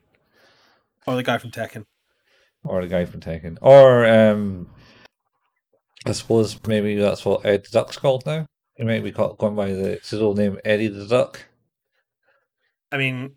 [1.06, 1.84] Or the guy from Tekken.
[2.64, 3.58] Or the guy from Tekken.
[3.60, 4.70] Or um
[6.06, 8.46] I suppose maybe that's what Ed the Duck's called now.
[8.76, 11.46] He might be called, going by the pseudo name Eddie the Duck.
[12.96, 13.32] I mean,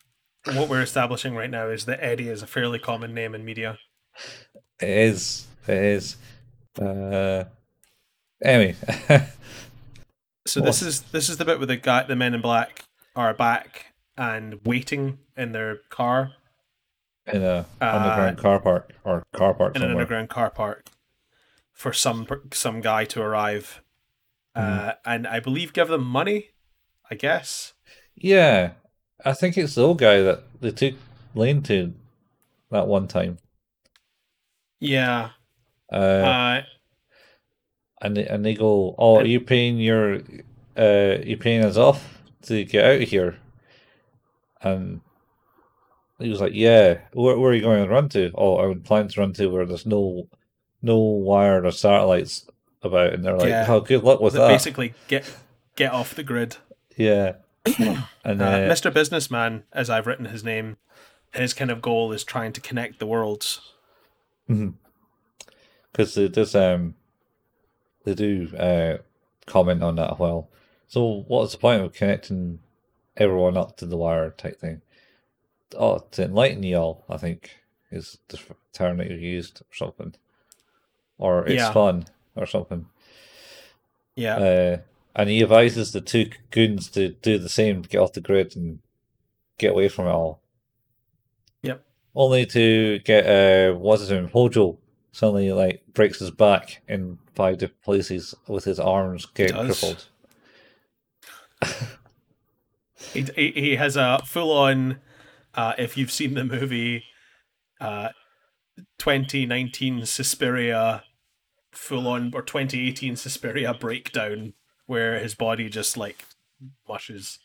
[0.53, 3.77] what we're establishing right now is that Eddie is a fairly common name in media.
[4.81, 5.47] It is.
[5.67, 6.15] It is.
[6.81, 7.43] Uh,
[8.41, 8.77] anyway,
[10.47, 12.85] So this is this is the bit where the guy the men in black
[13.17, 16.31] are back and waiting in their car
[17.27, 20.87] in a Uh, underground car park or car park in an underground car park
[21.73, 23.81] for some some guy to arrive,
[24.55, 26.51] uh, and I believe give them money.
[27.11, 27.73] I guess.
[28.15, 28.71] Yeah,
[29.25, 30.95] I think it's the old guy that they took
[31.35, 31.93] Lain to
[32.71, 33.37] that one time.
[34.79, 35.31] Yeah.
[35.91, 36.61] Uh, Uh,
[38.01, 40.21] and they, and they go, "Oh, are you paying your
[40.77, 43.37] uh, you paying us off to get out of here?"
[44.61, 45.01] And
[46.17, 48.85] he was like, "Yeah, where, where are you going to run to?" Oh, I would
[48.85, 50.27] plan to run to where there's no
[50.81, 52.47] no wired or satellites
[52.81, 53.65] about, and they're like, Yeah.
[53.67, 55.29] "Oh, good luck with that." basically get
[55.75, 56.55] get off the grid.
[56.95, 57.33] Yeah,
[58.23, 58.93] and Uh, uh, Mr.
[58.93, 60.77] Businessman, as I've written his name,
[61.33, 63.61] his kind of goal is trying to connect the worlds.
[64.47, 66.95] because they does um
[68.03, 68.97] they do uh
[69.45, 70.49] comment on that as well.
[70.87, 72.59] So what's the point of connecting
[73.17, 74.81] everyone up to the wire type thing?
[75.77, 77.51] Oh, to enlighten you all, I think
[77.91, 78.39] is the
[78.73, 80.15] term that you used or something,
[81.19, 81.71] or it's Yeah.
[81.73, 82.05] fun
[82.35, 82.87] or something.
[84.15, 84.37] Yeah.
[84.37, 84.77] Uh,
[85.15, 88.79] and he advises the two goons to do the same, get off the grid and
[89.57, 90.41] get away from it all.
[91.61, 91.85] Yep.
[92.15, 94.77] Only to get uh, what's his name, Hojo,
[95.11, 100.07] suddenly like breaks his back in five different places with his arms getting crippled.
[103.13, 104.99] He, he, he has a full on,
[105.55, 107.05] uh, if you've seen the movie
[107.79, 108.09] uh,
[108.97, 111.03] 2019 Suspiria,
[111.71, 114.53] full on, or 2018 Suspiria breakdown,
[114.89, 116.25] where his body just like
[116.87, 117.37] mushes.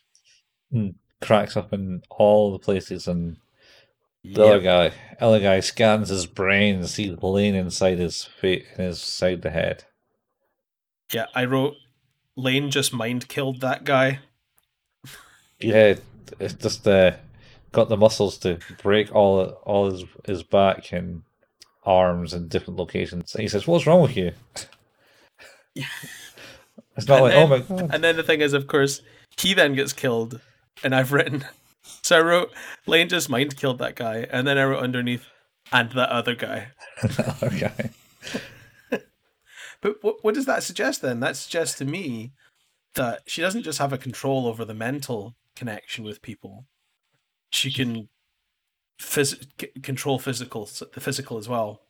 [1.21, 3.37] Cracks up in all the places, and
[4.25, 8.85] the other guy, other guy scans his brain and sees Lain inside his feet, in
[8.87, 9.85] his side of the head.
[11.13, 11.75] Yeah, I wrote
[12.35, 14.21] Lain just mind killed that guy.
[15.61, 15.95] Yeah,
[16.41, 17.13] it's just uh,
[17.73, 21.23] got the muscles to break all all his his back and
[21.85, 23.35] arms in different locations.
[23.35, 24.33] And he says, "What's wrong with you?"
[25.75, 25.87] Yeah.
[26.97, 29.01] It's not And like, then- "Oh my god." And then the thing is, of course,
[29.39, 30.41] he then gets killed,
[30.83, 31.45] and I've written.
[32.01, 32.51] So I wrote
[32.87, 35.27] Lain just mind killed that guy, and then I wrote underneath,
[35.71, 36.69] and that other guy.
[37.43, 37.91] okay.
[39.81, 41.21] But what what does that suggest then?
[41.21, 42.33] That suggests to me
[42.95, 46.65] that she doesn't just have a control over the mental connection with people.
[47.51, 48.09] She can
[48.99, 49.47] phys-
[49.83, 51.83] control physical the physical as well.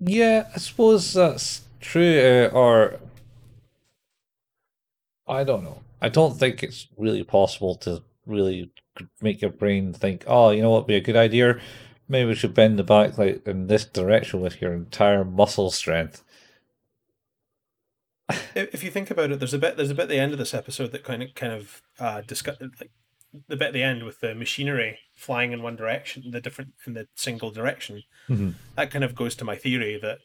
[0.00, 2.18] Yeah, I suppose that's true.
[2.20, 3.00] Uh, or
[5.28, 5.82] I don't know.
[6.00, 8.70] I don't think it's really possible to really
[9.20, 10.82] make your brain think, "Oh, you know what?
[10.82, 11.60] Would be a good idea.
[12.08, 16.24] Maybe we should bend the back like in this direction with your entire muscle strength."
[18.54, 20.32] If if you think about it, there's a bit there's a bit at the end
[20.32, 22.90] of this episode that kind of kind of uh, discuss like
[23.48, 26.94] the bit at the end with the machinery flying in one direction, the different in
[26.94, 28.02] the single direction.
[28.28, 28.54] Mhm.
[28.76, 30.18] That kind of goes to my theory that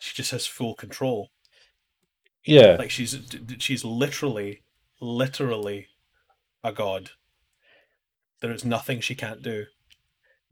[0.00, 1.30] she just has full control.
[2.46, 3.18] Yeah, Like she's
[3.58, 4.62] she's literally
[5.00, 5.88] literally
[6.62, 7.10] a god.
[8.40, 9.66] There is nothing she can't do.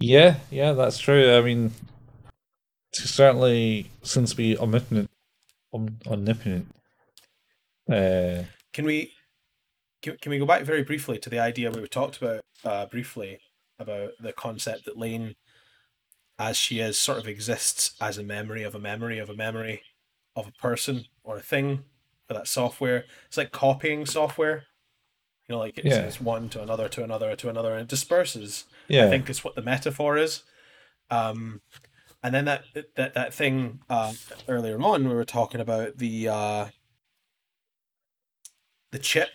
[0.00, 0.72] yeah, yeah.
[0.72, 1.37] That's true.
[1.37, 1.72] I mean,
[2.94, 5.11] she certainly seems to be omnipotent.
[5.74, 6.74] Om- omnipotent.
[7.90, 9.12] Uh, Can we
[10.02, 13.40] can, can we go back very briefly to the idea we talked about uh, briefly
[13.78, 15.35] about the concept that Lain,
[16.38, 19.83] as she is, sort of exists as a memory of a memory of a memory
[20.36, 21.84] of a person or a thing
[22.28, 23.04] for that software.
[23.28, 24.64] It's like copying software.
[25.48, 26.02] You know, like it's, Yeah.
[26.02, 28.64] it's one to another to another to another and it disperses.
[28.88, 29.06] Yeah.
[29.06, 30.42] I think is what the metaphor is.
[31.10, 31.60] Um,
[32.22, 32.64] and then that
[32.96, 34.12] that that thing uh,
[34.48, 36.66] earlier on, we were talking about the uh,
[38.92, 39.30] the chip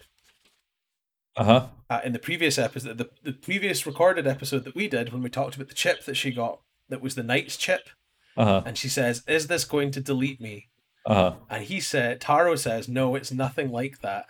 [1.35, 1.67] Uh huh.
[1.89, 5.29] uh, in the previous episode, the, the previous recorded episode that we did when we
[5.29, 7.89] talked about the chip that she got, that was the knight's chip,
[8.37, 8.63] Uh huh.
[8.65, 10.69] and she says, "Is this going to delete me?"
[11.07, 11.33] Uh huh.
[11.49, 14.25] And he said, Taro says, "No, it's nothing like that."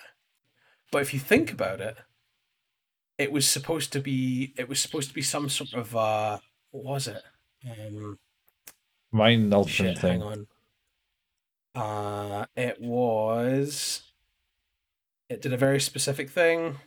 [0.91, 1.97] But if you think about it,
[3.17, 6.37] it was supposed to be, it was supposed to be some sort of, uh,
[6.71, 7.23] what was it?
[7.67, 8.19] Um,
[9.11, 10.21] Mind altering thing.
[10.21, 10.47] hang on.
[11.75, 14.03] Uh, it was.
[15.29, 16.77] It did a very specific thing.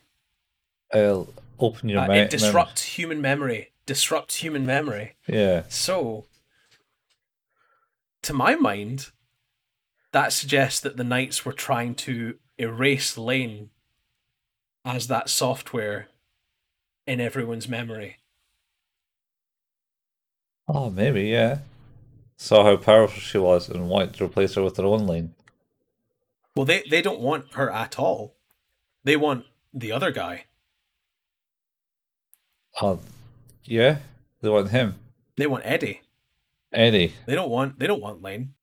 [0.94, 2.20] It'll open your Uh, mind.
[2.20, 3.72] it disrupts human memory.
[3.86, 5.16] Disrupts human memory.
[5.26, 5.64] Yeah.
[5.68, 6.26] So,
[8.22, 9.10] to my mind,
[10.12, 13.70] that suggests that the knights were trying to erase Lain
[14.84, 16.08] as that software
[17.06, 18.16] in everyone's memory.
[20.68, 21.22] Oh, maybe.
[21.24, 21.58] Yeah.
[22.36, 25.34] Saw how powerful she was and wanted to replace her with their own Lain.
[26.56, 28.34] Well, they, they don't want her at all.
[29.04, 30.44] They want the other guy.
[32.80, 33.00] Oh,
[33.64, 33.98] yeah.
[34.40, 34.96] They want him.
[35.36, 36.02] They want Eddie.
[36.72, 37.14] Eddie.
[37.26, 38.54] They don't want they don't want Lain.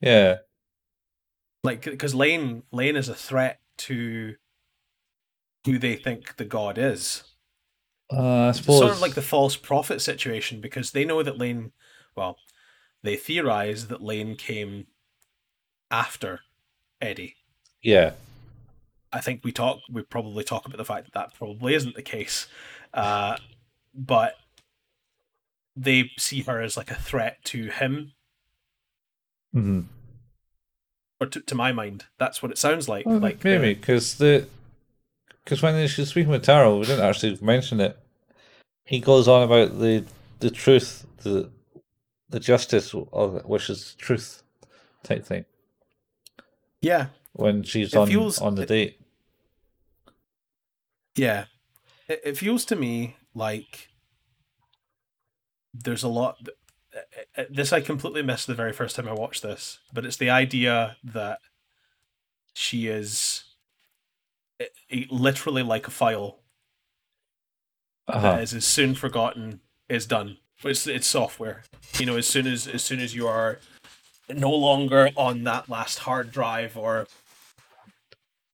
[0.00, 0.38] Yeah.
[1.62, 4.34] Like because Lain Lain is a threat to
[5.64, 7.22] who they think the god is.
[8.12, 8.78] Uh, I It's suppose.
[8.78, 11.72] sort of like the false prophet situation because they know that Lain,
[12.16, 12.36] well,
[13.02, 14.86] they theorize that Lain came
[15.90, 16.40] after
[17.00, 17.36] Eddie.
[17.82, 18.12] Yeah.
[19.12, 22.02] I think we talk, we probably talk about the fact that that probably isn't the
[22.02, 22.46] case,
[22.94, 23.36] uh,
[23.94, 24.34] but
[25.76, 28.12] they see her as like a threat to him,
[29.52, 29.80] hmm
[31.22, 33.06] or to, to my mind, that's what it sounds like.
[33.06, 34.46] Well, like maybe uh, because the
[35.44, 37.96] because when she's speaking with Taro, we didn't actually mention it.
[38.84, 40.04] He goes on about the
[40.40, 41.50] the truth, the
[42.28, 44.42] the justice of it, which is truth
[45.04, 45.44] type thing.
[46.80, 49.00] yeah, When she's It on feels- on the it- date,
[51.16, 51.44] Yeah.
[52.08, 53.88] It, it feels to me like
[55.72, 56.36] there's a lot.
[57.36, 60.16] Uh, uh, This I completely missed the very first time I watched this, but it's
[60.16, 61.38] the idea that
[62.54, 63.44] she is
[64.60, 64.64] uh,
[65.10, 66.38] literally like a file
[68.06, 68.38] that uh-huh.
[68.40, 70.38] is as soon forgotten is done.
[70.64, 71.64] It's it's software.
[71.98, 73.58] You know, as soon as as soon as you are
[74.28, 77.06] no longer on that last hard drive or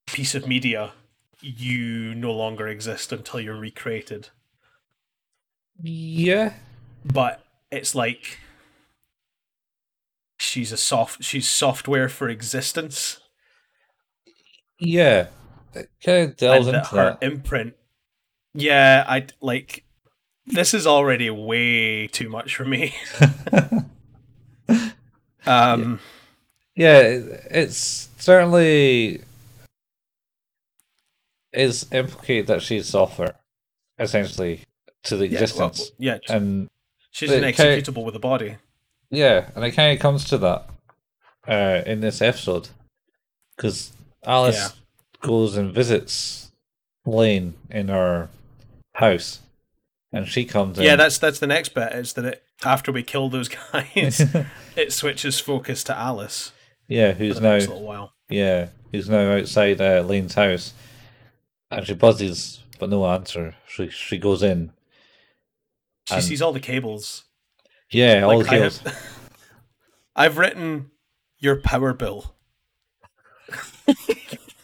[0.06, 0.92] piece of media,
[1.40, 4.30] you no longer exist until you're recreated.
[5.82, 6.54] yeah,
[7.04, 8.38] But it's like
[10.38, 13.20] she's a soft she's software for existence.
[14.80, 15.26] yeah,
[15.74, 17.22] it kind of delves into her that.
[17.22, 17.74] imprint.
[18.54, 19.84] Yeah, I like.
[20.46, 22.94] This is already way too much for me.
[25.46, 26.00] um,
[26.74, 29.22] Yeah, it- it's certainly
[31.52, 33.34] is implicated that she's software,
[33.98, 34.60] essentially,
[35.04, 36.68] to the yeah, well, existence, yeah, and
[37.10, 38.56] she's an executable with a body.
[39.10, 40.68] Yeah, and it kind of comes to that
[41.46, 42.68] uh, in this episode
[43.56, 43.92] because
[44.24, 44.68] Alice Yeah.
[45.26, 46.50] goes and visits
[47.06, 48.28] Lain in her
[48.94, 49.40] house,
[50.12, 50.84] and she comes in.
[50.84, 51.92] Yeah, that's that's the next bit.
[51.94, 52.42] Is that it?
[52.64, 54.20] After we kill those guys,
[54.76, 56.52] it switches focus to Alice
[56.86, 58.12] yeah, who's now next little while.
[58.28, 60.74] yeah, who's now outside uh, Lain's house,
[61.70, 63.54] and she buzzes but no answer.
[63.66, 64.72] She she goes in.
[66.08, 67.24] She sees all the cables.
[67.90, 68.78] Yeah, all Like, the I kills.
[68.80, 69.18] have,
[70.16, 70.90] I've written
[71.38, 72.34] your power bill.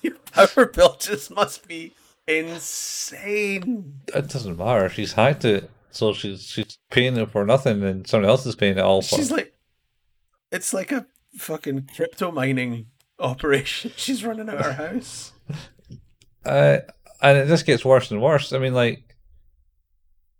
[0.03, 1.95] your power bill just must be
[2.27, 4.01] insane.
[4.15, 4.89] It doesn't matter.
[4.89, 8.77] She's hacked it, so she's she's paying it for nothing, and someone else is paying
[8.79, 9.17] it all for.
[9.17, 9.55] She's like,
[10.53, 11.07] it's like a
[11.39, 12.87] fucking crypto mining
[13.19, 13.93] operation.
[13.97, 15.33] She's running out her house.
[16.45, 16.79] Uh,
[17.23, 18.53] and it just gets worse and worse.
[18.53, 19.17] I mean, like,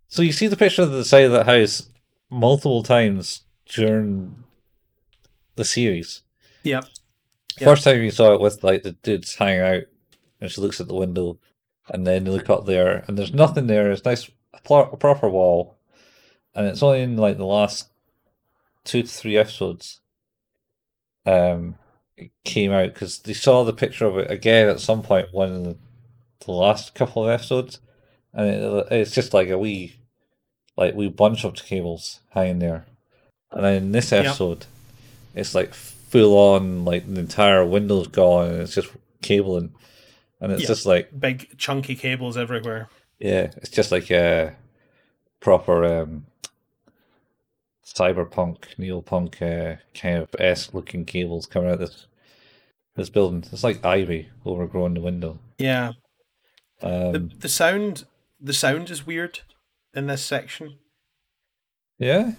[0.07, 1.89] so you see the picture of the side of that house
[2.29, 4.43] multiple times during
[5.55, 6.21] the series.
[6.63, 6.85] Yep.
[7.59, 7.69] Yep.
[7.69, 9.83] First time you saw it with like the dudes hanging out,
[10.41, 11.39] and she looks at the window,
[11.89, 13.91] and then you look up there, and there's nothing there.
[13.91, 15.77] It's nice, a, proper wall,
[16.53, 17.89] and it's only in like the last
[18.83, 20.01] two to three episodes.
[21.25, 21.75] Um,
[22.17, 25.51] it came out because they saw the picture of it again at some point one
[25.51, 25.77] of the,
[26.45, 27.79] the last couple of episodes,
[28.33, 29.95] and it, it's just like a wee,
[30.77, 32.85] like wee bunch of cables hanging there,
[33.51, 34.25] and then in this Yep.
[34.25, 34.65] episode,
[35.33, 38.89] it's like full on, like the entire window's gone, and it's just
[39.21, 39.73] cabling,
[40.39, 40.67] and it's Yeah.
[40.67, 42.89] just like Big chunky cables everywhere.
[43.19, 44.55] yeah, it's just like a
[45.39, 46.25] proper um,
[47.85, 52.07] cyberpunk, neopunk uh, kind of esque looking cables coming out this
[52.95, 53.43] this building.
[53.51, 55.37] It's like ivy overgrowing the window.
[55.57, 55.93] Yeah.
[56.81, 58.05] Um, The the sound
[58.39, 59.41] the sound is weird
[59.95, 60.77] in this section.
[61.97, 62.33] yeah.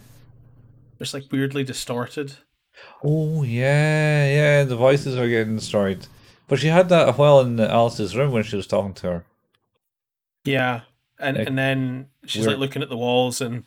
[0.98, 2.36] It's like weirdly distorted.
[3.04, 4.64] Oh yeah, yeah.
[4.64, 6.06] The voices are getting destroyed,
[6.48, 9.24] but she had that a while in Alice's room when she was talking to her.
[10.44, 10.82] Yeah.
[11.18, 13.64] And Like, and then she's like looking at the walls and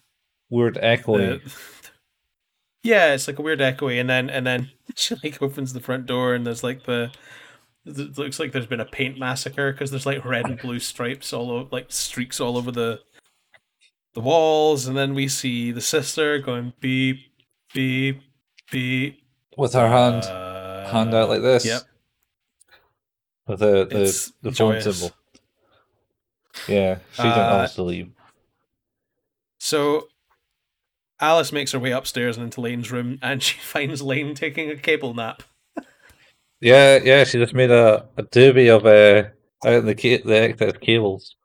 [0.50, 1.44] Weird echoey.
[1.44, 1.52] the,
[2.84, 6.08] yeah, it's like a weird echoey, and then and then she like opens the front
[6.08, 7.12] door, and there's like the.
[7.86, 11.32] It looks like there's been a paint massacre because there's like red and blue stripes
[11.32, 13.00] all over, like streaks all over the
[14.14, 17.20] the walls, and then we see the sister going beep,
[17.74, 18.22] beep,
[18.72, 19.22] beep.
[19.58, 21.66] with her hand uh, hand out like this.
[21.66, 21.82] Yep,
[23.48, 25.16] With the the, It's the phone symbol.
[26.68, 28.10] Yeah, she didn't Uh, also leave.
[29.60, 30.08] So
[31.22, 34.76] Alice makes her way upstairs and into Lain's room, and she finds Lain taking a
[34.76, 35.44] cable nap.
[36.62, 37.24] Yeah, yeah.
[37.24, 39.30] She just made a, a doobie of uh,
[39.68, 41.36] out in the ca- the excess cables.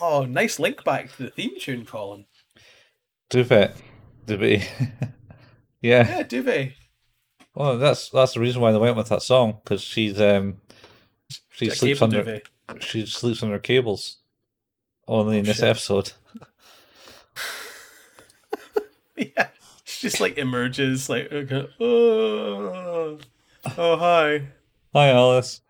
[0.00, 2.26] Oh, nice link back to the theme tune, Colin.
[3.30, 3.72] Doobie,
[4.26, 4.66] doobie.
[5.80, 6.06] yeah.
[6.08, 6.72] Yeah, duvet.
[7.54, 10.58] Well, that's that's the reason why they went with that song because she's um
[11.50, 12.48] she A sleeps under duvet.
[12.80, 14.18] she sleeps under cables.
[15.08, 15.64] Only in Oh, this shit.
[15.64, 16.12] episode.
[19.16, 19.48] Yeah,
[19.84, 23.18] she just like emerges, like okay, oh,
[23.76, 24.48] oh hi,
[24.94, 25.60] Hi, Alice.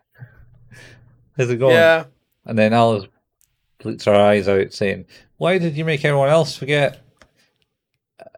[1.36, 1.74] How's it going?
[1.74, 2.04] yeah,
[2.46, 3.06] And then Alice
[3.82, 5.06] bleats her eyes out, saying,
[5.36, 7.00] "Why did you make everyone else forget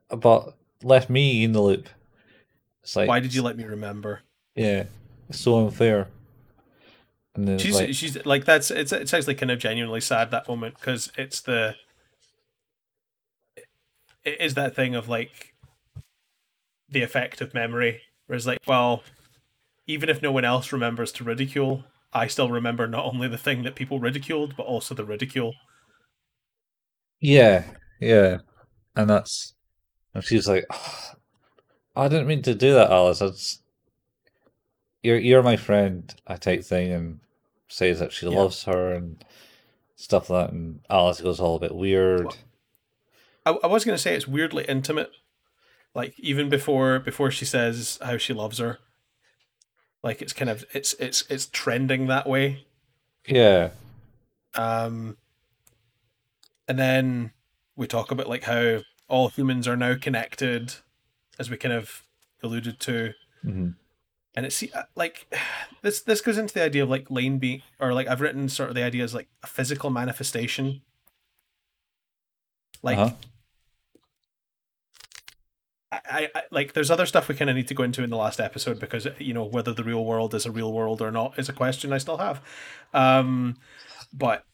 [0.08, 1.88] but left me in the loop?"
[2.82, 4.20] It's like, why did you let me remember?
[4.54, 4.84] Yeah,
[5.28, 6.08] it's so unfair.
[7.34, 10.48] And then She's like, she's like that's it's it's actually kind of genuinely sad that
[10.48, 11.74] moment because it's the
[14.22, 15.54] it is that thing of like
[16.88, 19.02] the effect of memory, whereas like well,
[19.86, 21.84] even if no one else remembers to ridicule,
[22.14, 25.54] I still remember not only the thing that people ridiculed but also the ridicule.
[27.20, 27.64] yeah,
[28.00, 28.38] yeah,
[28.96, 29.54] and that's,
[30.14, 31.12] and she's like, "Oh,
[31.96, 33.22] I didn't mean to do that, Alice.
[33.22, 33.62] I just,
[35.02, 37.20] you're you're my friend, I type thing, and
[37.68, 38.36] says that she Yeah.
[38.38, 39.24] loves her and
[39.96, 42.26] stuff like that, and Alice goes all a bit weird.
[42.26, 42.36] Well,
[43.46, 45.10] I, I was gonna say it's weirdly intimate,
[45.94, 48.78] like even before before she says how she loves her.
[50.04, 52.66] Like it's kind of it's it's it's trending that way.
[53.26, 53.70] Yeah,
[54.54, 55.16] Um,
[56.68, 57.32] and then
[57.74, 60.74] we talk about like how all humans are now connected,
[61.38, 62.02] as we kind of
[62.42, 63.70] alluded to, hmm
[64.34, 65.32] and it's uh, like
[65.82, 68.68] this this goes into the idea of like Lain being or like I've written sort
[68.68, 70.82] of the idea as like a physical manifestation.
[72.82, 73.14] Like uh-huh.
[75.92, 78.16] I, I like there's other stuff we kind of need to go into in the
[78.16, 81.38] last episode because you know whether the real world is a real world or not
[81.38, 82.40] is a question I still have.
[82.92, 83.56] Um,
[84.12, 84.44] but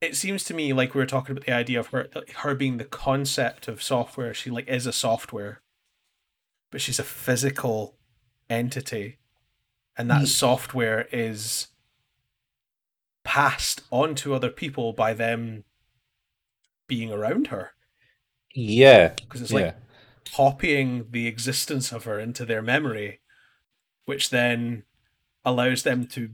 [0.00, 2.78] it seems to me like we were talking about the idea of her her being
[2.78, 4.34] the concept of software.
[4.34, 5.60] She like is a software,
[6.70, 7.96] but she's a physical
[8.48, 9.18] entity,
[9.96, 11.68] and that Ye- software is
[13.24, 15.64] passed on to other people by them
[16.88, 17.72] being around her.
[18.54, 19.72] Yeah, because it's like yeah,
[20.34, 23.20] copying the existence of her into their memory,
[24.04, 24.84] which then
[25.44, 26.30] allows them to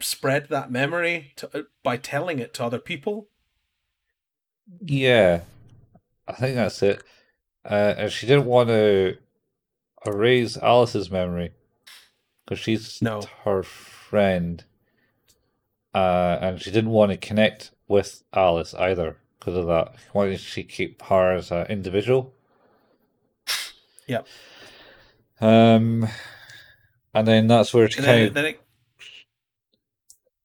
[0.00, 3.28] spread that memory to, uh, by telling it to other people.
[4.80, 5.42] yeah.
[6.28, 7.02] I think that's it.
[7.64, 9.16] Uh, and she didn't want to
[10.04, 11.52] erase Alice's memory
[12.44, 13.22] because she's No.
[13.44, 14.64] her friend,
[15.94, 19.94] uh, and she didn't want to connect with Alice either because of that.
[20.12, 22.34] Why did she keep her as an individual?
[24.06, 24.26] Yep.
[25.40, 26.08] Um,
[27.14, 28.60] and then that's where she kind of then it,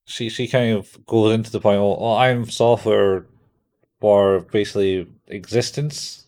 [0.06, 1.78] she she kind of goes into the point.
[1.80, 3.26] Oh, well, I'm software
[4.00, 6.26] for basically existence.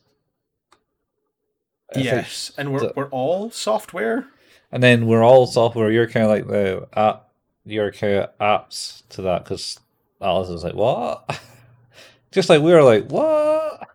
[1.95, 4.27] Yes, and we're the- we're all software.
[4.71, 5.91] and then we're all software.
[5.91, 7.29] You're kind of like the app.
[7.65, 9.79] You're kind of apps to that because
[10.21, 11.39] Alice was like, "What?"
[12.31, 13.87] Just like we were like, "What?"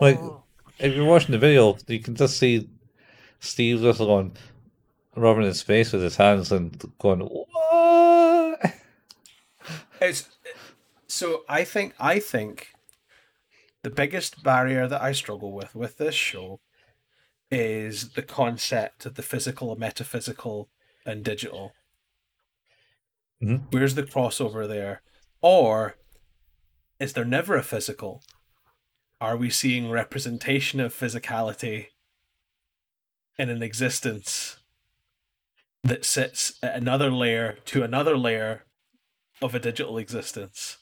[0.00, 0.18] Like,
[0.84, 2.68] if you're watching the video, you can just see
[3.40, 4.36] Steve just going,
[5.16, 8.74] rubbing his face with his hands and going, "What?"
[10.00, 10.28] It's
[11.06, 12.68] so I think I think
[13.82, 16.60] the biggest barrier that I struggle with with this show
[17.50, 20.68] is the concept of the physical, metaphysical,
[21.06, 21.72] and digital.
[23.42, 23.72] Mhm.
[23.72, 25.02] Where's the crossover there?
[25.40, 25.96] Or
[26.98, 28.22] is there never a physical?
[29.24, 31.86] Are we seeing representation of physicality
[33.38, 34.58] in an existence
[35.82, 38.64] that sits at another layer to another layer
[39.40, 40.76] of a digital existence?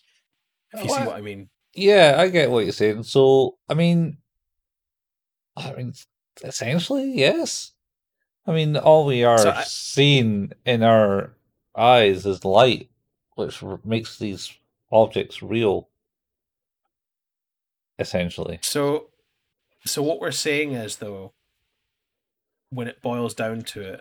[0.72, 1.50] If you see what I mean.
[1.72, 3.04] Yeah, I get what you're saying.
[3.04, 4.16] So, I mean,
[5.56, 5.94] I mean,
[6.42, 7.70] essentially, yes.
[8.44, 11.32] I mean, all we are So I- seeing in our
[11.76, 12.90] eyes is light,
[13.36, 14.52] which makes these
[14.90, 15.88] objects real.
[18.02, 19.10] Essentially, So,
[19.86, 21.34] so what we're saying is, though,
[22.70, 24.00] when it boils down to it,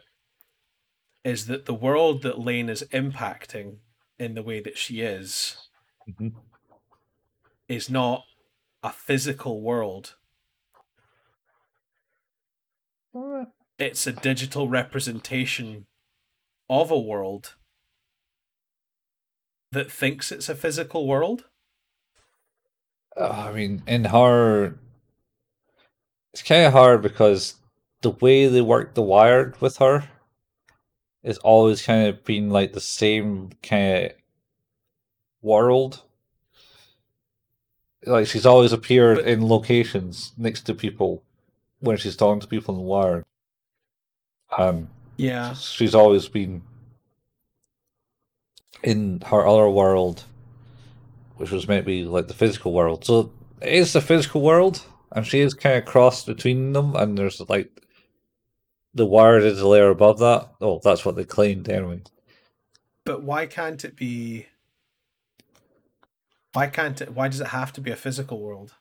[1.23, 3.77] is that the world that Lain is impacting
[4.17, 5.69] in the way that she is
[6.09, 6.33] Mhm.
[7.67, 8.25] is not
[8.81, 10.15] a physical world.
[13.77, 15.85] It's a digital representation
[16.67, 17.55] of a world
[19.71, 21.50] that thinks it's a physical world.
[23.17, 24.75] Uh, I mean, in her,
[26.33, 27.55] it's kind of hard because
[28.01, 30.09] the way they work the wired with her
[31.23, 34.11] is always kind of been like the same kind of
[35.41, 36.01] world.
[38.05, 41.21] Like she's always appeared in locations next to people
[41.79, 43.23] when she's talking to people in the wired.
[44.57, 45.53] Um, Yeah.
[45.53, 46.63] she's always been
[48.83, 50.23] in her other world,
[51.41, 53.03] which was meant to be like the physical world.
[53.03, 57.17] So it is the physical world, and she is kind of crossed between them, and
[57.17, 57.81] there's like
[58.93, 60.49] the wired is a layer above that.
[60.61, 62.03] Oh, that's what they claimed anyway.
[63.05, 64.45] But why can't it be?
[66.53, 67.15] Why can't it?
[67.15, 68.75] Why does it have to be a physical world?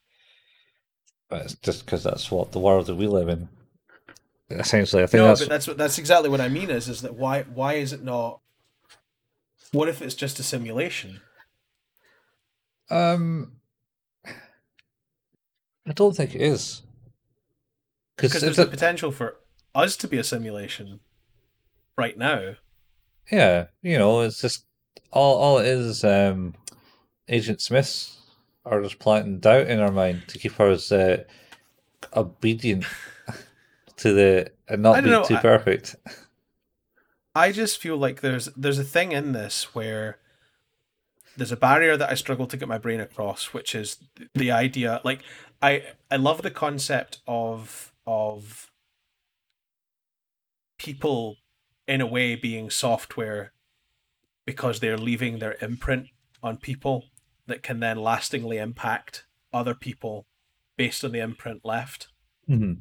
[1.31, 3.49] But it's just because that's what the world that we live in.
[4.51, 6.69] Essentially, I think No, that's but that's what that's exactly what I mean.
[6.69, 7.43] Is is that why?
[7.43, 8.41] Why is it not?
[9.73, 11.23] What if it's just a simulation?
[12.91, 13.53] Um.
[15.87, 16.83] I don't think it is.
[18.17, 19.37] Because there's the a- potential for
[19.75, 21.01] us to be a simulation
[21.97, 22.57] right now.
[23.33, 24.65] Yeah, you know, it's just
[25.11, 26.05] all all it is.
[26.05, 26.55] Um,
[27.29, 28.19] Agent Smiths
[28.65, 31.25] are just planting doubt in our mind to keep us uh,
[32.15, 32.85] obedient
[33.97, 35.97] to the and not be know, too I- perfect.
[37.35, 40.19] I just feel like there's there's a thing in this where
[41.41, 43.97] there's a barrier that I struggle to get my brain across, which is
[44.35, 45.01] the idea.
[45.05, 45.23] Like
[45.63, 48.71] I I love the concept of of
[50.77, 51.37] people
[51.89, 53.55] in a way being software
[54.45, 56.09] because they're leaving their imprint
[56.43, 57.07] on people
[57.47, 60.27] that can then lastingly impact other people
[60.77, 62.09] based on the imprint left.
[62.47, 62.75] hmm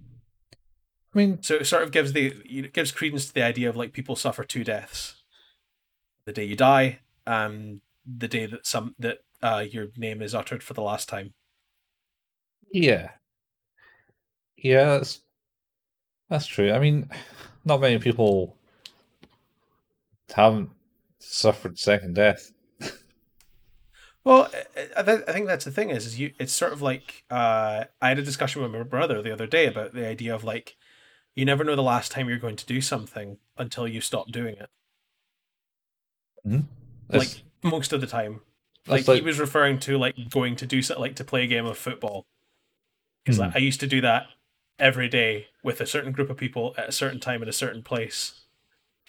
[1.16, 3.78] I mean, So it sort of gives the it gives credence to the idea of
[3.78, 5.24] like people suffer two deaths:
[6.26, 7.80] the day you die, and
[8.18, 11.34] the day that some that uh, your name is uttered for the last time.
[12.72, 13.12] yeah,
[14.58, 15.22] yeah, that's
[16.30, 16.72] that's true.
[16.72, 17.10] I mean,
[17.66, 18.56] not many people
[20.34, 20.70] haven't
[21.20, 22.52] suffered second death.
[24.24, 26.82] Well, I, I th- I think that's the thing is, is you it's sort of
[26.82, 30.36] like uh, I had a discussion with my brother the other day about the idea
[30.36, 30.76] of like
[31.36, 34.56] you never know the last time you're going to do something until you stop doing
[34.56, 34.70] it.
[36.46, 37.18] Mm-hmm.
[37.18, 38.42] like most of the time.
[38.86, 41.48] that's like, he was referring to like going to do something like to play a
[41.48, 42.26] game of football.
[43.26, 44.28] He's like, I used to do that
[44.80, 47.84] every day with a certain group of people at a certain time in a certain
[47.84, 48.42] place,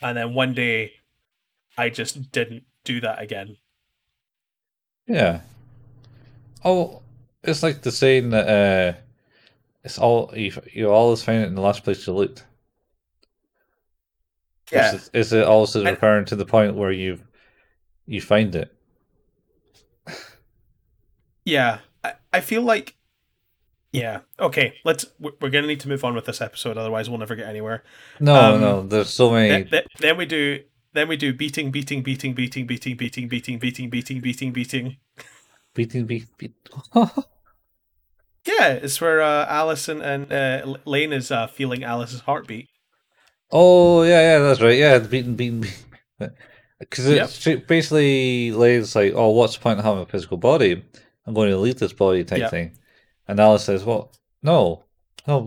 [0.02, 0.94] and then one day,
[1.78, 3.56] I just didn't do that again.
[5.06, 5.40] Yeah.
[6.64, 7.00] Oh,
[7.42, 8.98] it's like the saying that uh,
[9.84, 12.44] it's all you you always find it in the last place you looked.
[14.72, 17.20] Yeah, Is it, is it also And- referring to the point where you
[18.10, 18.74] you find it?
[21.44, 21.78] yeah.
[22.04, 22.96] I, I feel like,
[23.92, 24.20] yeah.
[24.38, 25.04] Okay, let's.
[25.18, 27.82] We're gonna need to move on with this episode, otherwise we'll never get anywhere.
[28.20, 28.82] No, Um, no.
[28.82, 29.48] There's so many.
[29.48, 30.60] Then, then, then we do.
[30.92, 34.96] Then we do beating, beating, beating, beating, beating, beating, beating, beating, beating, beating, beating.
[35.74, 36.54] beating, beat, beat.
[38.46, 42.68] Yeah, it's where uh, Allison and uh, Lane is uh, feeling Alice's heartbeat.
[43.52, 44.38] oh yeah, yeah.
[44.38, 44.76] That's right.
[44.78, 45.60] Yeah, the beating, beating,
[46.18, 46.34] beating.
[46.80, 47.24] Because Yep.
[47.28, 50.82] it's basically lays like, oh, what's the point of having a physical body?
[51.26, 52.50] I'm going to leave this body type Yep.
[52.50, 52.78] thing.
[53.28, 54.10] And Alice says, well,
[54.42, 54.84] no,
[55.28, 55.46] no,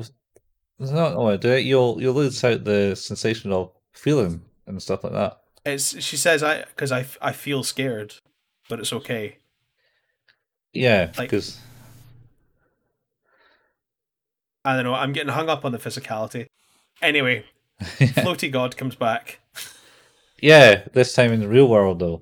[0.80, 1.62] it's not want to do it.
[1.66, 5.40] You'll you'll lose out the sensation of feeling and stuff like that.
[5.66, 8.14] It's she says I because I, I feel scared,
[8.70, 9.38] but it's okay.
[10.72, 11.60] Yeah, Like- because
[14.66, 14.94] I don't know.
[14.94, 16.48] I'm getting hung up on the physicality.
[17.02, 17.46] Anyway,
[17.82, 19.40] floaty god comes back.
[20.44, 22.22] Yeah, this time in the real world though,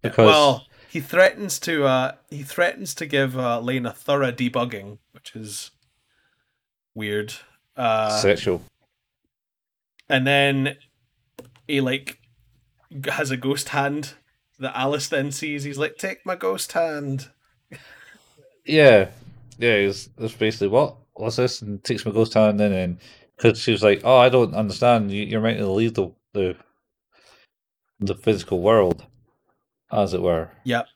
[0.00, 4.98] because well, he threatens to uh he threatens to give uh, Lain a thorough debugging,
[5.10, 5.72] which is
[6.94, 7.34] weird.
[7.76, 8.62] Uh, Sexual.
[10.08, 10.76] and then
[11.66, 12.20] he like
[13.08, 14.14] has a ghost hand
[14.60, 15.64] that Alice then sees.
[15.64, 17.30] He's like, "Take my ghost hand."
[18.64, 19.10] Yeah,
[19.58, 19.74] yeah.
[19.74, 21.62] It's, it's basically what what's this?
[21.62, 22.98] And takes my ghost hand in, and
[23.36, 25.12] because she was like, "Oh, I don't understand.
[25.12, 26.56] You, you're meant to leave the the
[28.00, 29.06] the physical world,
[29.90, 30.86] as it were." Yep.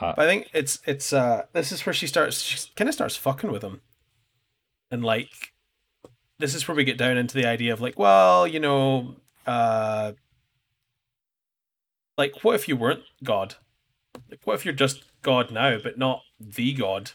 [0.00, 3.16] Uh, I think it's it's uh this is where she starts she kind of starts
[3.16, 3.80] fucking with him,
[4.90, 5.52] and like
[6.38, 10.12] this is where we get down into the idea of like, well, you know, uh,
[12.18, 13.54] like what if you weren't God?
[14.30, 17.12] Like what if you're just God now, but not the God?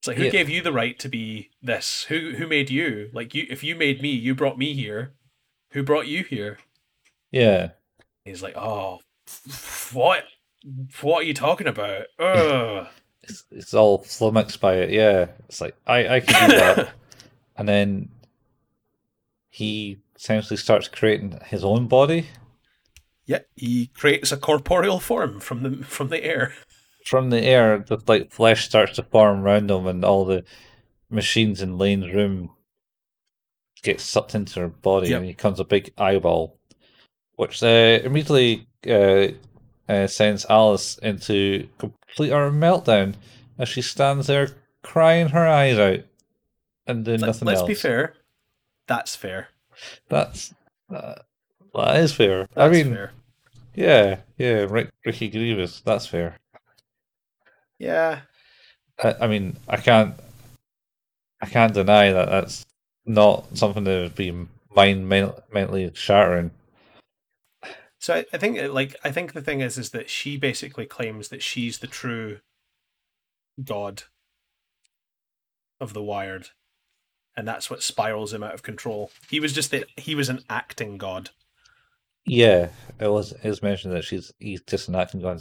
[0.00, 0.30] It's like who Yeah.
[0.30, 2.04] gave you the right to be this?
[2.04, 3.10] Who who made you?
[3.12, 5.12] Like you, if you made me, you brought me here.
[5.72, 6.58] Who brought you here?
[7.32, 7.70] Yeah,
[8.24, 9.00] He's like, oh,
[9.92, 10.24] what?
[11.00, 12.06] What are you talking about?
[12.20, 12.86] Ugh.
[13.24, 14.90] it's it's all flummoxed by it.
[14.90, 16.92] Yeah, it's like I I can do that,
[17.56, 18.10] and then
[19.48, 22.28] he essentially starts creating his own body
[23.24, 26.54] yeah, he creates a corporeal form from the from the air.
[27.06, 27.78] from the air.
[27.78, 30.44] The like flesh starts to form around him, and all the
[31.08, 32.50] machines in Lain's room
[33.84, 35.16] get sucked into her body, Yep.
[35.16, 36.58] and he becomes a big eyeball,
[37.42, 39.26] which uh, immediately uh,
[39.92, 43.14] uh, sends Alice into complete utter meltdown
[43.58, 44.50] as she stands there
[44.84, 46.04] crying her eyes out
[46.86, 47.66] and doing Let, nothing let's else.
[47.68, 48.14] be fair.
[48.86, 49.48] That's fair.
[50.08, 50.54] That's
[50.88, 51.16] uh,
[51.74, 52.46] that is fair.
[52.54, 53.12] That's I mean, fair.
[53.74, 55.80] yeah, yeah, Rick, Ricky Gervais.
[55.84, 56.36] That's fair.
[57.80, 58.20] Yeah.
[59.02, 60.14] I, I mean, I can't,
[61.40, 62.66] I can't deny that that's
[63.04, 66.52] not something that would be mind mentally shattering.
[68.02, 70.86] So I, I think uh, like I think the thing is is that she basically
[70.86, 72.40] claims that she's the true
[73.62, 74.02] god
[75.80, 76.48] of the wired.
[77.36, 79.12] And that's what spirals him out of control.
[79.30, 81.30] He was just that he was an acting god.
[82.26, 83.32] Yeah, it was.
[83.32, 85.40] It was mentioned that she's he's just an acting god?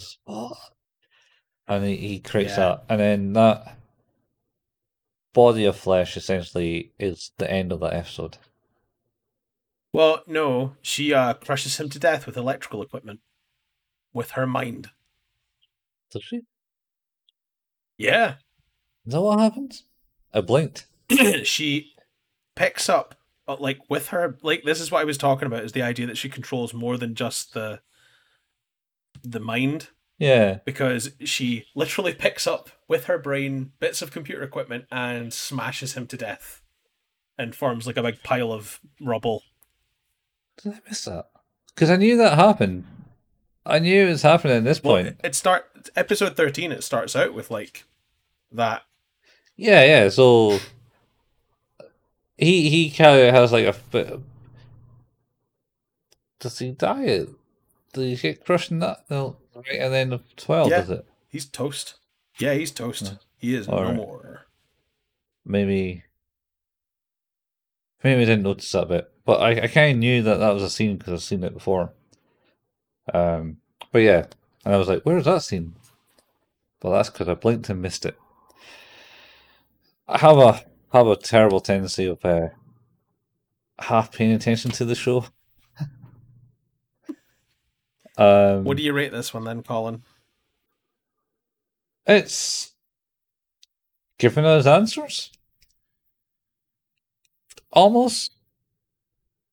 [1.68, 2.58] And he, he creates Yeah.
[2.58, 3.76] that, and then that
[5.34, 8.38] body of flesh essentially is the end of that episode.
[9.94, 13.20] Well, no, she uh, crushes him to death with electrical equipment,
[14.14, 14.90] with her mind.
[16.12, 16.42] Does she?
[17.98, 18.36] Yeah,
[19.06, 19.84] Is that what happens?
[20.34, 20.88] I blinked.
[21.44, 21.94] she
[22.56, 23.16] picks up
[23.48, 26.08] uh, like with her like this is what I was talking about is the idea
[26.08, 27.82] that she controls more than just the
[29.24, 34.86] the mind Yeah, because she literally picks up with her brain bits of computer equipment
[34.92, 36.62] and smashes him to death
[37.38, 39.44] and forms like a big pile of rubble.
[40.64, 41.28] Did I miss that?
[41.74, 42.86] Because I knew that happened.
[43.66, 45.20] I knew it was happening at this Well, point.
[45.24, 47.86] it start episode 13 it starts out with like
[48.52, 48.84] that
[49.56, 50.10] Yeah, yeah.
[50.10, 50.60] So
[52.38, 54.08] he he kind of has like a bit.
[54.08, 54.24] Of,
[56.40, 57.26] does he die?
[57.94, 59.04] Does he get crushed in that?
[59.10, 60.70] No, right at the end of twelve.
[60.70, 60.82] Yeah.
[60.82, 61.06] Does it?
[61.30, 61.96] he's toast.
[62.40, 63.04] Yeah, he's toast.
[63.04, 63.12] Yeah.
[63.38, 63.96] He is no Alright.
[63.96, 64.46] more.
[65.46, 66.04] Maybe.
[68.04, 70.64] Maybe I didn't notice that bit, but I, I kind of knew that that was
[70.64, 71.94] a scene because I've seen it before.
[73.14, 73.58] Um,
[73.92, 74.26] but yeah,
[74.66, 75.76] and I was like, "Where's that scene?"
[76.82, 78.18] Well, that's because I blinked and missed it.
[80.08, 80.62] I have a
[80.94, 82.50] have a terrible tendency of uh,
[83.80, 85.26] half paying attention to the show.
[88.18, 90.04] um, What do you rate this one then, Colin?
[92.08, 92.72] it's
[94.18, 95.32] giving us answers,
[97.72, 98.34] almost,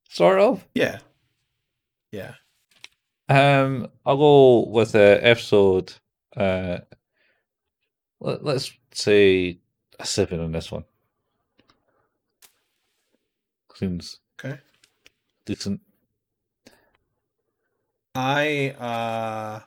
[0.08, 0.66] sort of.
[0.74, 0.98] Yeah.
[2.10, 2.34] Yeah.
[3.28, 5.92] Um, I'll go with uh, episode.
[6.36, 6.78] Uh,
[8.20, 9.58] let, let's say
[9.98, 10.84] a seven on this one.
[13.74, 14.58] Seems Okay.
[15.44, 15.80] decent.
[18.14, 19.60] I uh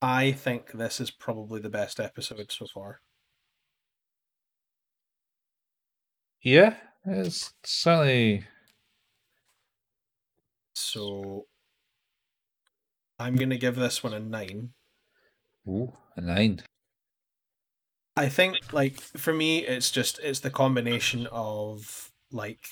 [0.00, 3.00] I think this is probably the best episode so far.
[6.42, 8.44] Yeah, it's certainly.
[10.74, 11.46] So
[13.18, 14.70] I'm gonna give this one a nine.
[15.68, 16.62] Ooh, a nine.
[18.16, 22.68] I think like for me it's just it's the combination of like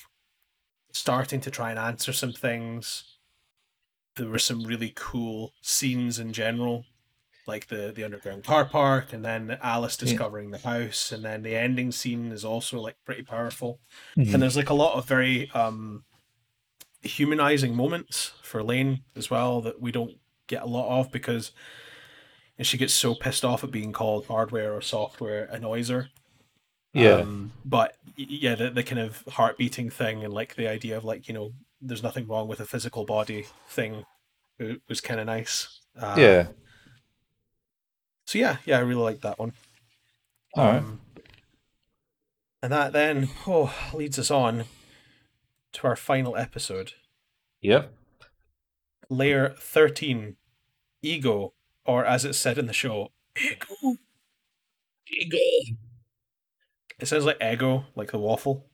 [0.91, 3.17] starting to try and answer some things.
[4.15, 6.85] There were some really cool scenes in general,
[7.47, 10.05] like the the underground car park, and then Alice Yeah.
[10.09, 13.79] discovering the house, and then the ending scene is also like pretty powerful.
[14.17, 14.33] Mhm.
[14.33, 16.03] And there's like a lot of very um
[17.01, 20.17] humanizing moments for Lain as well that we don't
[20.47, 21.51] get a lot of because
[22.57, 26.09] and she gets so pissed off at being called hardware or software annoys her.
[26.93, 27.17] Yeah.
[27.17, 31.03] Um, but yeah, the, the kind of heart beating thing and like the idea of
[31.05, 34.03] like, you know, there's nothing wrong with a physical body thing
[34.89, 35.81] was kind of nice.
[35.95, 36.47] Uh, yeah.
[38.27, 39.53] So yeah, yeah, I really like that one.
[40.53, 40.73] All um,
[41.15, 41.23] right.
[42.61, 44.65] And that then oh leads us on
[45.71, 46.91] to our final episode.
[47.61, 47.93] Yep.
[49.09, 50.35] Layer thirteen,
[51.01, 51.53] ego,
[51.85, 53.95] or as it's said in the show, ego.
[55.09, 55.37] Ego.
[56.99, 58.65] It sounds like ego, like the waffle.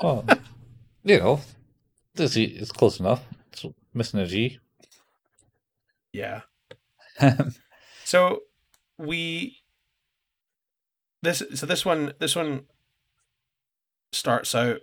[0.00, 0.24] Oh,
[1.02, 1.40] you know,
[2.14, 3.24] this is close enough.
[3.52, 4.60] It's missing a G.
[6.12, 6.42] Yeah.
[8.04, 8.42] so
[9.00, 9.56] we
[11.22, 12.66] this so this one this one
[14.12, 14.80] starts out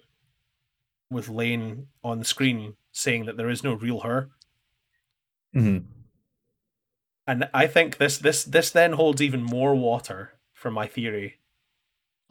[1.10, 4.30] with Lain on the screen saying that there is no real her.
[5.56, 5.86] Mm-hmm.
[7.28, 11.36] And I think this this this then holds even more water for my theory.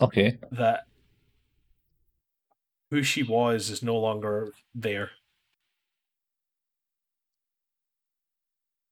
[0.01, 0.39] Okay.
[0.51, 0.85] That
[2.91, 5.11] who she was is no longer there.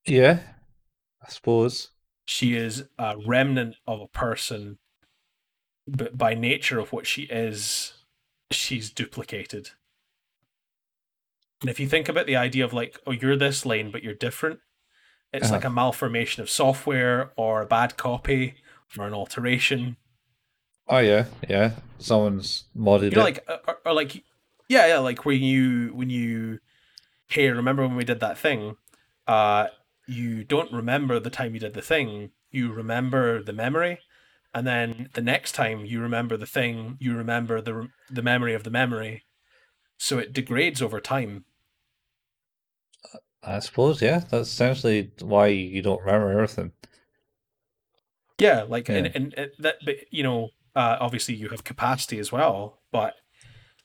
[0.07, 0.41] Yeah,
[1.25, 1.91] I suppose.
[2.25, 4.79] She is a remnant of a person,
[5.87, 7.95] but by nature of what she is,
[8.51, 9.71] she's duplicated.
[11.61, 14.15] And if you think about the idea of like, oh, you're this Lain, but you're
[14.15, 14.61] different,
[15.33, 15.55] it's uh-huh.
[15.55, 18.55] like a malformation of software or a bad copy
[18.97, 19.97] or an alteration.
[20.89, 21.73] Oh yeah, yeah.
[21.99, 23.25] Someone's modded you know, it.
[23.25, 24.23] Like, uh, or, or, like,
[24.69, 24.99] yeah, yeah.
[24.99, 26.61] Like when you when you,
[27.27, 28.77] hey, remember when we did that thing?
[29.27, 29.69] Uh,
[30.07, 32.31] you don't remember the time you did the thing.
[32.51, 34.01] You remember the memory,
[34.53, 38.65] and then the next time you remember the thing, you remember the the memory of
[38.65, 39.25] the memory.
[39.99, 41.45] So it degrades over time.
[43.43, 44.23] I suppose, yeah.
[44.31, 46.73] That's essentially why you don't remember everything.
[48.39, 48.97] Yeah, like yeah.
[48.97, 53.15] And, and, and that, but you know, uh, obviously you have capacity as well, but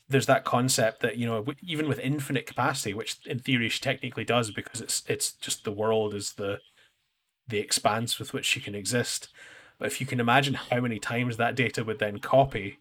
[0.09, 4.25] there's that concept that you know even with infinite capacity, which in theory she technically
[4.25, 6.59] does because it's it's just the world is the
[7.47, 9.29] the expanse with which she can exist.
[9.77, 12.79] But if you can imagine how many times that data would then copy,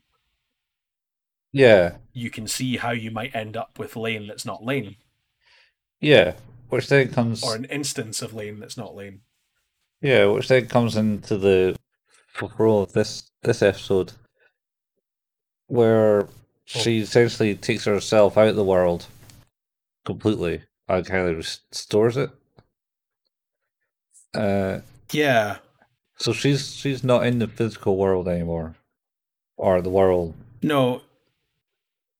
[1.52, 4.96] yeah, you can see how you might end up with Lain that's not Lain.
[6.00, 6.34] Yeah,
[6.70, 9.20] which then comes or an instance of Lain that's not Lain.
[10.00, 11.76] Yeah, which then comes into the
[12.56, 14.12] role of this this episode,
[15.66, 16.26] where
[16.68, 19.06] she essentially takes herself out of the world
[20.04, 22.30] completely and kind of restores it.
[24.34, 25.56] Uh, yeah.
[26.18, 28.74] So she's she's not in the physical world anymore,
[29.56, 30.34] or the world.
[30.62, 31.00] No.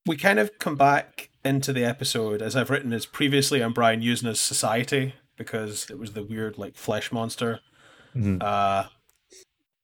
[0.07, 4.01] We kind of come back into the episode as I've written as previously on Brian
[4.01, 7.59] Yuzna's society because it was the weird like flesh monster.
[8.15, 8.37] Mm-hmm.
[8.41, 8.85] Uh,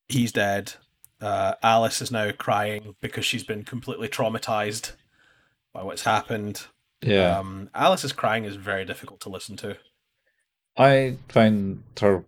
[0.08, 0.74] he's dead.
[1.22, 4.94] Uh, Alice is now crying because she's been completely traumatized
[5.74, 6.68] by what's happened.
[7.02, 7.40] Yeah.
[7.40, 9.78] Um, Alice's crying is very difficult to listen to.
[10.78, 12.26] I find her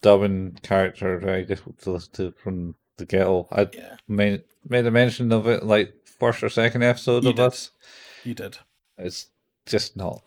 [0.00, 3.48] dubbing character very difficult to listen to from the ghetto.
[3.50, 3.96] I yeah.
[4.06, 7.44] made made a mention of it like first or second episode you of did.
[7.44, 7.70] us.
[8.24, 8.58] You did.
[8.96, 9.26] It's
[9.66, 10.22] just not.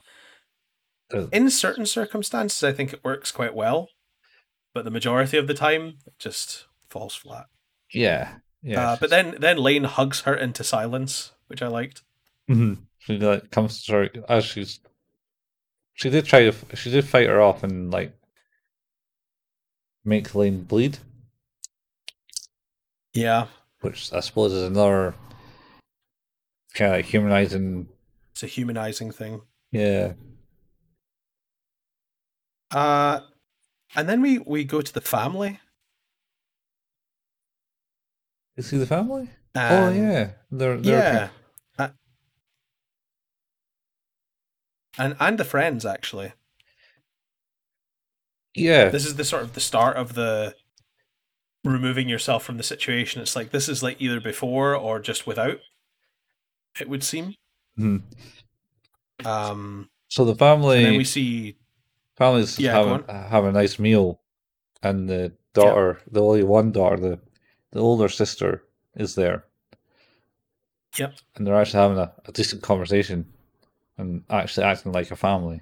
[1.14, 3.90] Uh, In certain circumstances, I think it works quite well,
[4.74, 7.48] but the majority of the time, it just falls flat.
[7.94, 8.92] Yeah, yeah.
[8.92, 12.04] Uh, but then then Lain hugs her into silence, which I liked.
[12.50, 12.84] Mm-hmm.
[13.00, 14.80] She like comes to her as she's.
[15.94, 16.76] She did try to.
[16.76, 18.14] She did fight her off and like
[20.06, 21.00] make Lain bleed.
[23.14, 23.48] Yeah.
[23.82, 25.14] Which I suppose is another
[26.74, 27.88] kind of like humanizing.
[28.32, 29.42] It's a humanizing thing.
[29.72, 30.14] Yeah.
[32.70, 33.22] Uh,
[33.96, 35.60] and then we we go to the family
[38.58, 39.30] is he the family?
[39.56, 41.30] Um, oh yeah, they're, they're yeah,
[41.78, 41.90] uh,
[44.98, 46.34] and and the friends actually.
[48.54, 50.56] Yeah, this is the sort of the start of the
[51.64, 53.22] removing yourself from the situation.
[53.22, 55.60] It's like this is like either before or just without.
[56.80, 57.36] It would seem.
[57.76, 57.98] Hmm.
[59.26, 59.90] Um.
[60.08, 60.78] So the family.
[60.78, 61.58] And then we see
[62.18, 64.22] families yeah, have, a, have a nice meal,
[64.84, 66.10] and the daughter, yeah.
[66.12, 67.20] the only one daughter, the
[67.72, 68.64] the older sister
[68.96, 69.46] is there.
[70.98, 71.16] Yep.
[71.36, 73.26] And they're actually having a, a decent conversation
[73.98, 75.62] and actually acting like a family.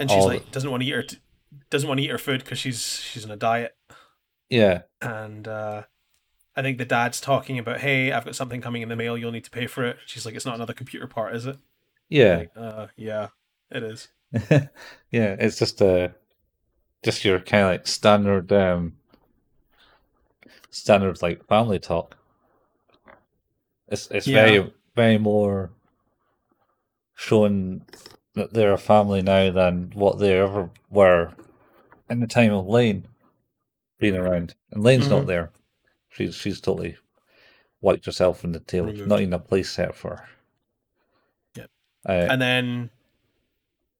[0.00, 1.18] And she's like doesn't want to eat her t-
[1.70, 3.76] doesn't want to eat her food because she's she's on a diet.
[4.48, 4.82] Yeah.
[5.00, 5.82] And uh,
[6.56, 9.16] I think the dad's talking about, hey, I've got something coming in the mail.
[9.16, 9.96] You'll need to pay for it.
[10.06, 11.56] She's like, it's not another computer part, is it?
[12.08, 13.28] Yeah, Like, uh, yeah,
[13.70, 14.08] it is.
[15.10, 15.36] yeah.
[15.38, 16.14] It's just a
[17.02, 18.94] just your kind of like standard um
[20.70, 22.16] standard like family talk.
[23.88, 24.44] It's it's Yeah.
[24.44, 25.70] very very more
[27.14, 27.84] showing
[28.34, 31.32] that they're a family now than what they ever were
[32.08, 33.06] in the time of Lain
[33.98, 34.54] being around.
[34.70, 35.26] And Lain's not Mhm.
[35.26, 35.52] there.
[36.08, 36.96] She's she's totally
[37.80, 38.86] wiped herself in the tail.
[38.86, 39.08] Removed.
[39.08, 40.28] Not even a place set for her.
[41.56, 41.70] Yep.
[42.08, 42.90] Uh, And then,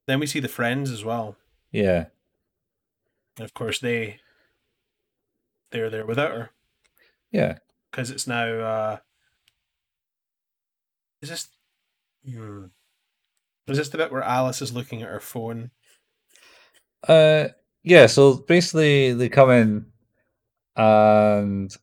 [0.06, 1.36] then we see the friends as well,
[1.70, 2.06] yeah.
[3.36, 4.20] and of course they,
[5.70, 6.50] they're there without her
[7.30, 7.58] Yeah.
[7.90, 8.46] because it's now.
[8.46, 8.96] uh
[11.22, 11.48] Is this?
[12.28, 12.66] Hmm.
[13.68, 15.70] Is this the bit where Alice is looking at her phone?
[17.06, 17.48] Uh,
[17.82, 18.06] yeah.
[18.06, 19.86] So basically, they come in
[20.76, 21.74] and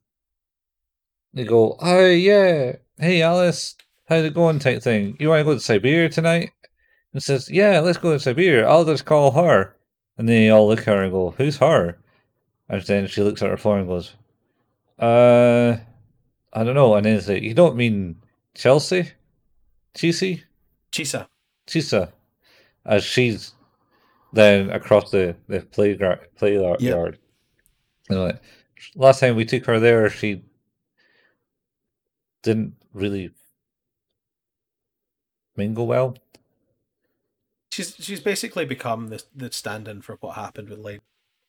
[1.33, 3.75] they go, "Oh yeah, hey Alice,
[4.07, 5.15] how's it going?" Type thing.
[5.19, 6.51] You want to go to Cyberia tonight?
[7.13, 8.65] And says, "Yeah, let's go to Cyberia.
[8.65, 9.75] I'll just call her."
[10.17, 11.97] And they all look at her and go, "Who's her?"
[12.69, 14.13] And then she looks at her phone and goes,
[14.99, 15.77] "Uh,
[16.53, 18.21] I don't know." And then it's like, "You don't mean
[18.55, 19.11] Chelsea,
[19.93, 20.43] Chelsea,
[20.91, 21.27] Chisa.
[21.67, 22.11] Chisa?"
[22.85, 23.53] As she's
[24.33, 26.95] then across the the playground playground Yep.
[26.95, 27.19] yard.
[28.09, 28.41] You know, like,
[28.95, 30.43] last time we took her there, she
[32.43, 33.31] didn't really
[35.57, 36.15] mingle well.
[37.71, 40.99] She's she's basically become the the stand-in for what happened with Lain.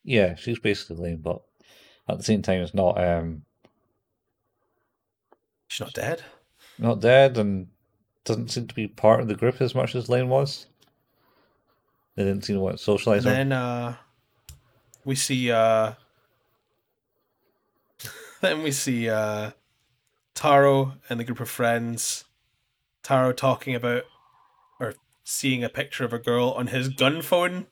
[0.05, 1.43] Yeah, she's basically Lain, but
[2.09, 3.43] at the same time, it's not um
[5.69, 6.23] She's not dead.
[6.79, 7.69] not dead and
[8.25, 10.67] doesn't seem to be part of the group as much as Lain was.
[12.17, 13.97] They didn't seem to want to socialize And then uh,
[15.05, 15.93] we see uh,
[18.41, 19.51] then we see uh,
[20.35, 22.25] Taro and the group of friends.
[23.03, 24.05] Taro talking about
[24.81, 24.95] or
[25.25, 27.67] seeing a picture of a girl on his gun phone.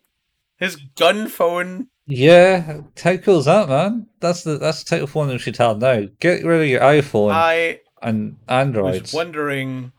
[0.56, 1.88] His gun phone.
[2.08, 4.06] Yeah, how cool is that, man?
[4.20, 6.04] That's the that's the type of phone that we should have now.
[6.20, 9.12] Get rid of your iPhone I and was Androids.
[9.12, 9.92] wondering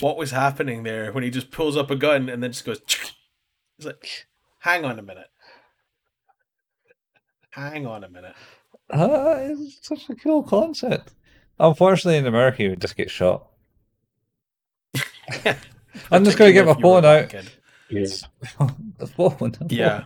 [0.00, 2.80] what was happening there when he just pulls up a gun and then just goes.
[3.78, 4.26] He's like,
[4.60, 5.28] hang on a minute.
[7.50, 8.34] Hang on a minute.
[8.90, 11.12] Ah, it's such a cool concept.
[11.60, 13.46] Unfortunately, in America, you would just get shot.
[16.10, 17.28] I'm just gonna get my If you were phone out.
[17.28, 17.50] kid.
[17.88, 18.24] Yes.
[18.98, 19.52] the phone.
[19.60, 20.04] the Yeah.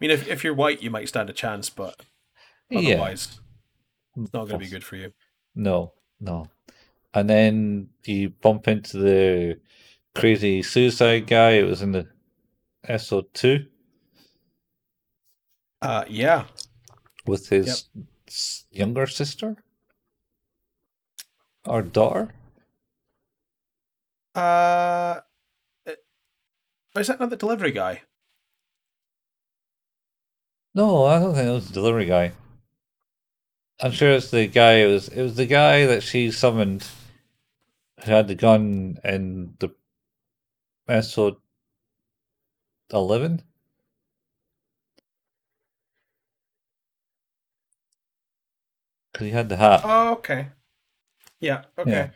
[0.00, 2.00] I mean, if, if you're white, you might stand a chance, but
[2.70, 2.94] Yeah.
[2.94, 3.40] otherwise,
[4.16, 5.12] it's not going to be good for you.
[5.54, 6.46] No, no.
[7.14, 9.60] And then you bump into the
[10.14, 11.52] crazy suicide guy.
[11.52, 12.06] It was in the
[12.84, 13.66] episode two
[15.82, 16.44] Uh, yeah.
[17.26, 17.88] with his
[18.28, 19.56] s- younger sister
[21.64, 22.34] or daughter.
[24.34, 25.20] Uh,
[26.96, 28.02] is that not the delivery guy?
[30.78, 32.30] No, I don't think it was the delivery guy.
[33.80, 34.74] I'm sure it's the guy.
[34.74, 36.86] It was it was the guy that she summoned
[38.04, 39.70] who had the gun in the
[40.86, 41.34] episode
[42.92, 43.42] eleven.
[49.12, 49.80] Because he had the hat.
[49.82, 50.46] Oh, okay.
[51.40, 51.64] Yeah.
[51.76, 51.90] Okay.
[51.90, 52.10] Yeah.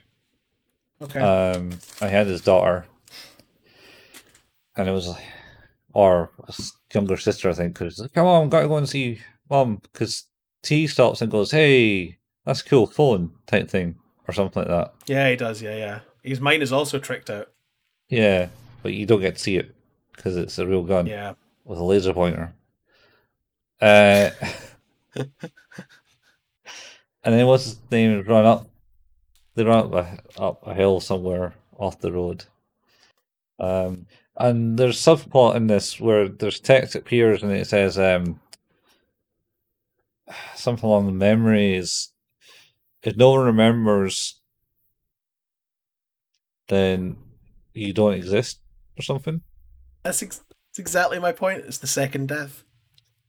[1.02, 1.18] Okay.
[1.18, 2.86] Um, I had his daughter,
[4.76, 5.24] and it was like,
[5.92, 6.30] or
[6.94, 7.78] younger sister, I think.
[7.78, 9.20] Because come on, gotta go and see
[9.50, 9.80] mom.
[9.92, 10.24] Because
[10.62, 13.96] T stops and goes, "Hey, that's cool phone," type thing,
[14.28, 14.94] or something like that.
[15.06, 15.60] yeah, he does.
[15.62, 16.00] Yeah, yeah.
[16.22, 17.48] His mind is also tricked out.
[18.08, 18.48] Yeah,
[18.82, 19.74] but you don't get to see it
[20.14, 21.34] because it's a real gun Yeah.
[21.64, 22.54] with a laser pointer.
[23.80, 24.30] Uh,
[25.16, 25.28] and
[27.24, 28.22] then what's his name?
[28.26, 28.68] Run up.
[29.54, 32.44] They run up a, up a hill somewhere off the road.
[33.58, 34.06] Um,
[34.36, 38.40] and there's subplot in this where there's text appears and it says um
[40.54, 42.10] something along the memories.
[43.02, 44.40] If no one remembers,
[46.68, 47.16] then
[47.74, 48.60] you don't exist
[48.98, 49.42] or something.
[50.04, 51.64] That's, ex- that's exactly my point.
[51.66, 52.64] It's the second death.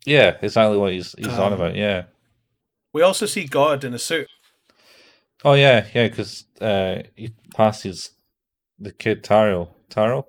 [0.06, 1.76] Yeah, exactly what he's he's on Um, about.
[1.76, 2.04] Yeah.
[2.94, 4.28] We also see God in a suit.
[5.44, 8.12] Oh yeah, yeah, because uh, he passes
[8.80, 9.70] the kid Taro.
[9.90, 10.28] Taro.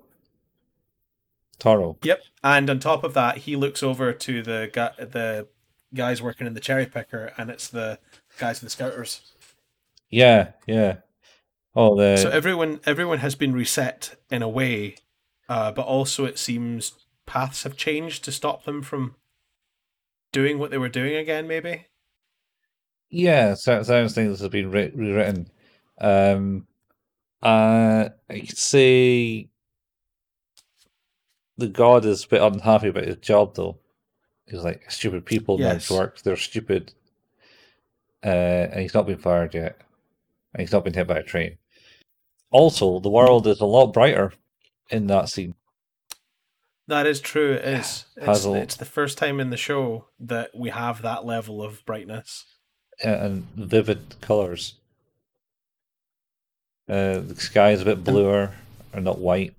[1.59, 1.97] Taro.
[2.03, 2.21] Yep.
[2.43, 5.47] And on top of that, he looks over to the guy, the
[5.93, 7.99] guys working in the cherry picker, and it's the
[8.37, 9.33] guys in the scouters.
[10.09, 10.97] Yeah, yeah.
[11.75, 14.95] Oh, the so everyone everyone has been reset in a way,
[15.49, 16.93] uh, but also it seems
[17.25, 19.15] paths have changed to stop them from
[20.31, 21.47] doing what they were doing again.
[21.47, 21.87] Maybe.
[23.09, 25.49] yeah, certain, certain things have been re- rewritten.
[25.99, 26.67] Um,
[27.41, 29.49] Uh, I could say
[31.57, 33.77] the god is a bit unhappy about his job though.
[34.47, 35.89] He's like stupid people Yes.
[35.89, 35.91] yes.
[35.91, 36.21] work.
[36.21, 36.93] They're stupid,
[38.23, 39.79] uh, and he's not been fired yet,
[40.53, 41.57] and he's not been hit by a train.
[42.51, 44.33] Also, the world is a lot brighter
[44.89, 45.55] in that scene.
[46.87, 47.53] That is true.
[47.53, 48.05] It is.
[48.15, 48.53] It's, Hazel.
[48.53, 52.45] it's the first time in the show that we have that level of brightness.
[53.03, 54.75] and vivid colors.
[56.87, 58.53] Uh, the sky is a bit bluer
[58.93, 59.55] and not white,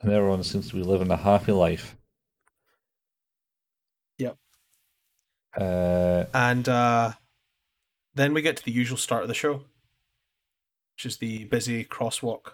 [0.00, 1.96] and everyone seems to be living a happy life.
[4.18, 4.36] Yep.
[5.56, 7.12] Uh, And uh,
[8.14, 9.64] then we get to the usual start of the show,
[10.96, 12.52] which is the busy crosswalk.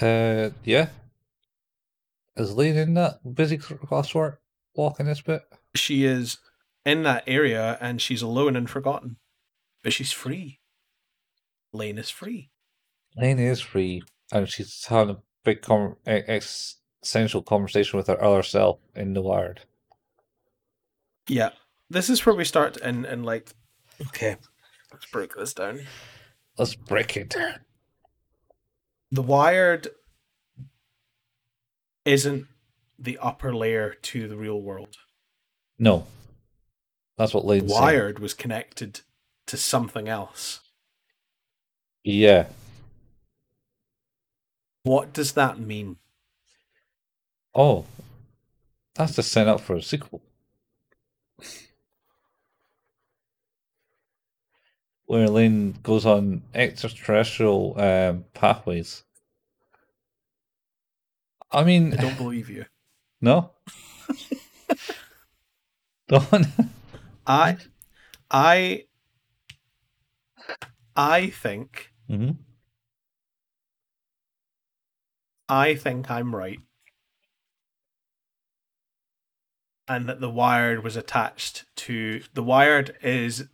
[0.00, 0.88] uh, yeah.
[2.36, 4.38] Is Lain in that busy crosswalk
[4.74, 5.42] walking this bit?
[5.76, 6.38] She is
[6.84, 9.16] in that area and she's alone and forgotten,
[9.84, 10.58] but she's free.
[11.72, 12.50] Lain is free.
[13.16, 18.42] Lain is free, and she's having a big com- ex- essential conversation with our other
[18.42, 19.60] self in the Wired.
[21.28, 21.50] Yeah.
[21.90, 23.50] This is where we start and, and like,
[24.08, 24.36] okay,
[24.92, 25.82] let's break this down.
[26.58, 27.36] Let's break it.
[29.12, 29.88] The Wired
[32.04, 32.46] isn't
[32.98, 34.96] the upper layer to the real world.
[35.78, 36.06] No,
[37.18, 37.82] that's what Lain's saying.
[37.82, 39.00] Wired was connected
[39.46, 40.60] to something else.
[42.02, 42.46] Yeah.
[44.84, 45.96] What does that mean?
[47.54, 47.86] Oh,
[48.94, 50.20] that's the set up for a sequel.
[55.06, 59.04] Where Lain goes on extraterrestrial um, pathways.
[61.50, 62.66] I mean, I don't believe you.
[63.20, 63.52] no.
[66.08, 66.46] Don't.
[67.26, 67.56] I
[68.30, 68.84] I
[70.94, 72.32] I think hmm
[75.48, 76.58] I think I'm right.
[79.86, 83.44] And that the wired was attached to the wired is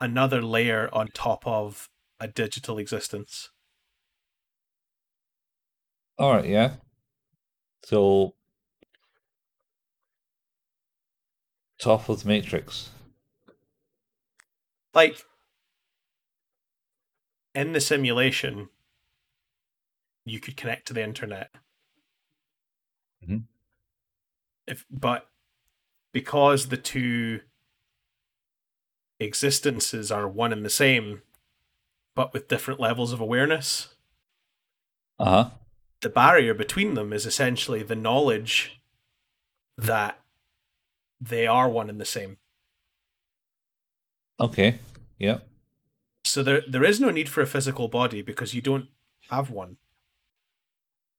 [0.00, 3.50] another layer on top of a digital existence.
[6.18, 6.74] All right, yeah.
[7.84, 8.34] So,
[11.78, 12.90] top of the Matrix.
[14.94, 15.22] Like
[17.54, 18.68] in the simulation
[20.24, 21.50] you could connect to the internet.
[23.26, 23.44] Mhm.
[24.66, 25.28] If but
[26.12, 27.40] because the two
[29.20, 31.22] existences are one and the same,
[32.14, 33.94] but with different levels of awareness,
[35.18, 35.50] Uh huh.
[36.00, 38.80] the barrier between them is essentially the knowledge
[39.76, 40.20] that
[41.20, 42.38] they are one and the same.
[44.40, 44.78] Okay.
[45.18, 45.46] Yep.
[46.24, 48.88] So there there is no need for a physical body because you don't
[49.30, 49.76] have one.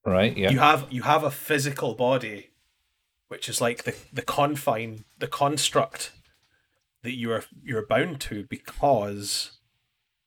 [0.05, 0.35] Right.
[0.37, 0.51] Yeah.
[0.51, 2.51] You have you have a physical body,
[3.29, 6.11] which is like the, the confine, the construct
[7.03, 9.59] that you are you're bound to because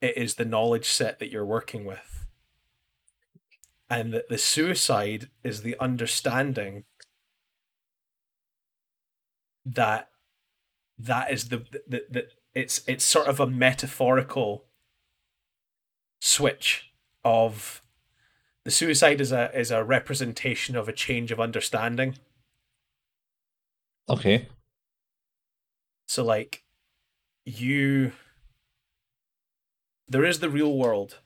[0.00, 2.26] it is the knowledge set that you're working with.
[3.88, 6.84] And that the suicide is the understanding
[9.64, 10.08] that
[10.98, 14.64] that is the the it's it's sort of a metaphorical
[16.20, 16.90] switch
[17.24, 17.82] of
[18.66, 22.16] the suicide is a is a representation of a change of understanding.
[24.08, 24.48] Okay.
[26.08, 26.64] So like
[27.44, 28.10] you
[30.08, 31.20] there is the real world,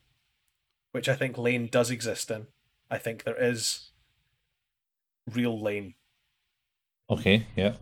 [0.91, 2.45] which I think Lain does exist in.
[2.91, 3.89] I think there is
[5.27, 5.95] real Lain.
[7.09, 7.47] Okay.
[7.55, 7.73] Yeah.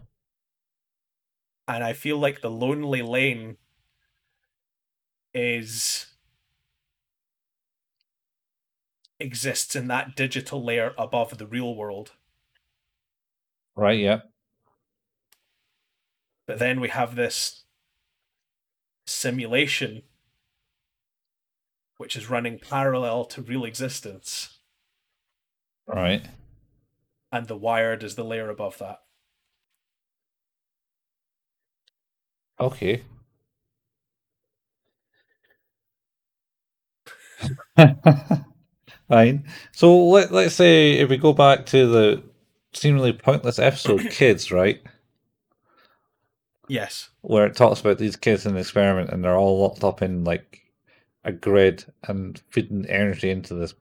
[1.68, 3.58] And I feel like the lonely Lain
[5.34, 6.09] is
[9.20, 12.14] exists in that digital layer above the real world.
[13.76, 14.00] Right.
[14.00, 14.22] Yeah.
[16.48, 17.64] But then we have this
[19.06, 20.04] simulation
[21.98, 24.60] which is running parallel to real existence,
[25.88, 26.26] Right.
[27.32, 29.00] and the wired is the layer above that.
[32.60, 33.04] Okay.
[39.10, 39.46] Fine.
[39.72, 42.24] So let let's say if we go back to the
[42.74, 44.82] seemingly pointless episode Kids, right?
[46.68, 47.10] Yes.
[47.22, 50.24] Where it talks about these kids in the experiment and they're all locked up in
[50.24, 50.62] like
[51.26, 53.74] a grid and feeding energy into this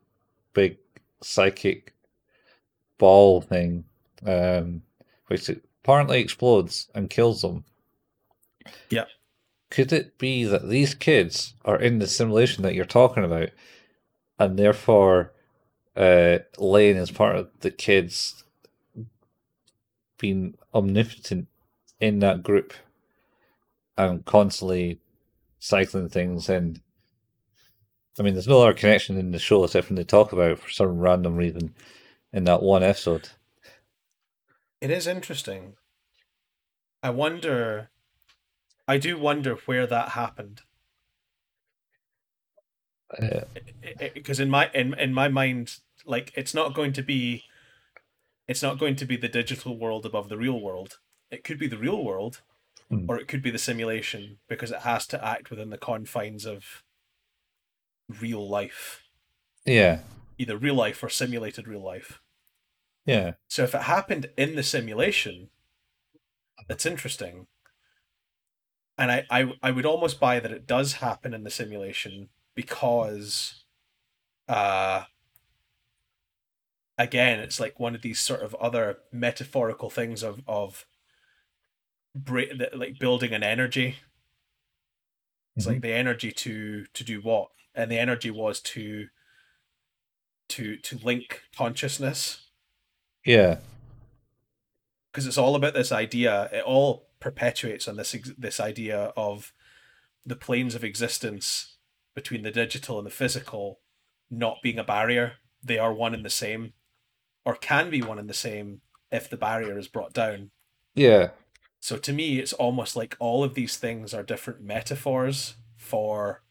[0.54, 0.78] big
[1.22, 1.94] psychic
[2.96, 3.84] ball thing,
[4.26, 4.82] um,
[5.26, 5.50] which
[5.84, 7.64] apparently explodes and kills them.
[8.90, 9.04] Yeah.
[9.70, 13.50] could it be that these kids are in the simulation that you're talking about,
[14.38, 15.32] and therefore,
[15.96, 18.44] uh, Lain is part of the kids
[20.18, 21.48] being omnipotent
[22.00, 22.72] in that group
[23.96, 25.00] and constantly
[25.58, 26.80] cycling things and
[28.18, 30.58] I mean, there's no other connection in the show except when they talk about it
[30.58, 31.74] for some random reason
[32.32, 33.28] in that one episode.
[34.80, 35.74] It is interesting.
[37.02, 37.90] I wonder.
[38.86, 40.62] I do wonder where that happened.
[44.14, 47.44] Because in my in in my mind, like it's not going to be.
[48.46, 50.98] It's not going to be the digital world above the real world.
[51.30, 52.40] It could be the real world,
[52.88, 53.04] Hmm.
[53.08, 56.82] or it could be the simulation because it has to act within the confines of
[58.08, 59.02] real life,
[59.66, 60.00] Yeah,
[60.38, 62.22] either real life or simulated real life.
[63.04, 65.50] yeah, So if it happened in the simulation,
[66.66, 67.48] that's interesting.
[68.96, 73.62] And I, I, I would almost buy that it does happen in the simulation because,
[74.48, 75.04] uh,
[76.98, 80.84] again, it's like one of these sort of other metaphorical things of of
[82.28, 83.98] like building an energy.
[85.54, 89.06] It's like the energy to to do what, and the energy was to
[90.48, 92.48] to to link consciousness
[93.24, 93.58] yeah,
[95.12, 96.48] because it's all about this idea.
[96.52, 99.52] It all perpetuates on this this idea of
[100.26, 101.77] the planes of existence
[102.18, 103.78] between the digital and the physical
[104.28, 105.34] not being a barrier.
[105.62, 106.72] They are one and the same,
[107.44, 108.80] or can be one and the same
[109.12, 110.50] if the barrier is brought down.
[110.96, 111.28] yeah,
[111.78, 116.42] So to me, it's almost like all of these things are different metaphors for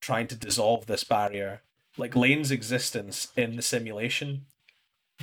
[0.00, 1.62] trying to dissolve this barrier.
[1.96, 4.46] Like Lain's existence in the simulation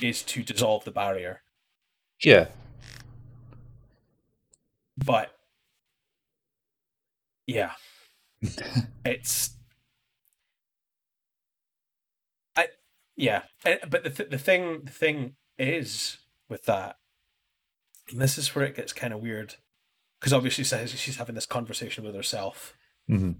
[0.01, 1.41] is to dissolve the barrier.
[2.21, 2.47] yeah,
[4.97, 5.31] but
[7.45, 7.71] yeah
[9.05, 9.51] it's
[12.55, 12.67] i
[13.15, 16.17] yeah but the, th- the thing the thing is
[16.49, 16.97] with that
[18.11, 19.55] and this is where it gets kind of weird
[20.19, 22.73] because obviously says she's having this conversation with herself.
[23.07, 23.33] Hmm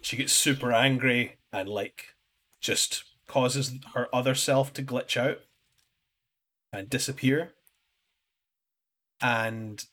[0.00, 2.14] she gets super angry and like
[2.60, 5.38] just causes her other self to glitch out
[6.72, 7.52] and disappear.
[9.20, 9.84] And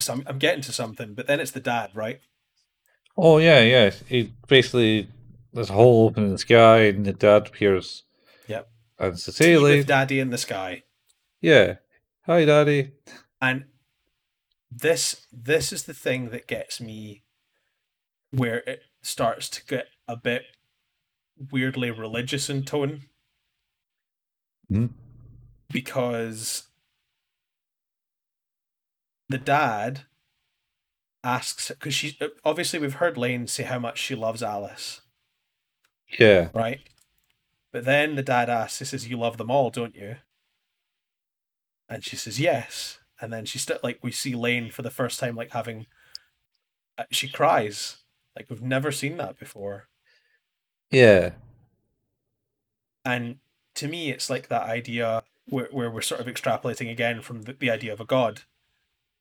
[0.00, 2.20] so I'm, I'm getting to something but then it's the dad right
[3.22, 3.90] Oh yeah, yeah.
[4.08, 5.08] He basically
[5.52, 8.04] there's a hole open in the sky, and the dad appears.
[8.46, 8.70] Yep.
[8.98, 10.84] And with daddy in the sky
[11.40, 11.74] Yeah.
[12.24, 12.92] Hi, daddy.
[13.42, 13.64] and
[14.70, 17.24] this this is the thing that gets me
[18.30, 20.44] where it starts to get a bit
[21.50, 23.02] weirdly religious in tone
[24.72, 24.90] Mhm.
[25.70, 26.68] because
[29.30, 30.02] the dad
[31.22, 35.02] asks because she obviously we've heard Lain say how much she loves Alice,
[36.18, 36.48] Yeah.
[36.52, 36.80] right?
[37.72, 40.16] But then the dad asks, he says, "You love them all, don't you?"
[41.88, 45.20] And she says, "Yes." And then she still like we see Lain for the first
[45.20, 45.86] time like having,
[46.98, 47.98] uh, she cries
[48.34, 49.88] like we've never seen that before.
[50.90, 51.32] Yeah.
[53.04, 53.38] And
[53.76, 57.52] to me, it's like that idea where, where we're sort of extrapolating again from the,
[57.52, 58.42] the idea of a god,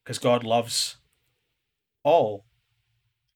[0.03, 0.97] because God loves
[2.03, 2.45] all.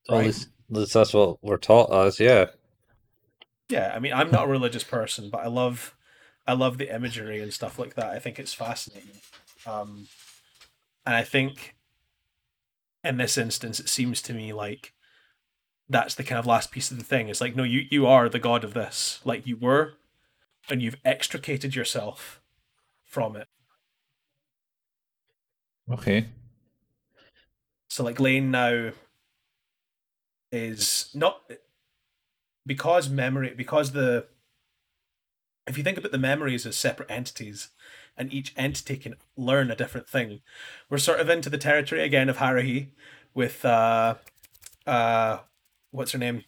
[0.10, 0.26] Well, At Right.
[0.28, 2.20] least, at least that's what we're taught as.
[2.20, 2.48] Yeah.
[3.70, 5.96] Yeah, I mean, I'm not a religious person, but I love,
[6.46, 8.08] I love the imagery and stuff like that.
[8.12, 9.22] I think it's fascinating,
[9.66, 10.08] um,
[11.06, 11.76] and I think,
[13.04, 14.94] in this instance, it seems to me like
[15.90, 17.30] that's the kind of last piece of the thing.
[17.30, 19.94] It's like, no, you you are the god of this, like you were,
[20.70, 22.42] and you've extricated yourself
[23.06, 23.48] from it.
[25.92, 26.28] Okay.
[27.94, 28.90] So like Lain now
[30.52, 31.44] is not
[32.66, 34.26] because memory because the
[35.68, 37.70] if you think about the memories as separate entities
[38.18, 40.42] and each entity can learn a different thing,
[40.90, 42.88] we're sort of into the territory again of Haruhi
[43.36, 44.16] with uh
[44.88, 45.38] uh
[45.92, 46.46] what's her name?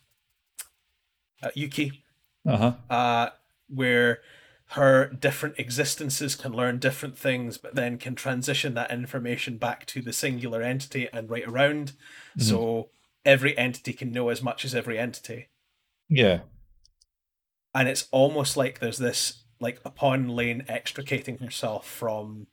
[1.43, 2.03] Uh, Yuki
[2.43, 2.73] Uh huh.
[2.89, 3.29] uh,
[3.69, 4.21] where
[4.69, 10.01] her different existences can learn different things, but then can transition that information back to
[10.01, 11.93] the singular entity and right around.
[12.37, 12.89] So
[13.23, 15.49] every entity can know as much as every entity.
[16.09, 16.41] Yeah.
[17.73, 22.47] And it's almost like there's this, like, upon Lain extricating herself from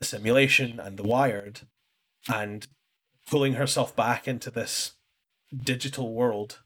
[0.00, 1.62] the simulation and the wired
[2.32, 2.66] and
[3.26, 4.92] pulling herself back into this
[5.54, 6.60] digital world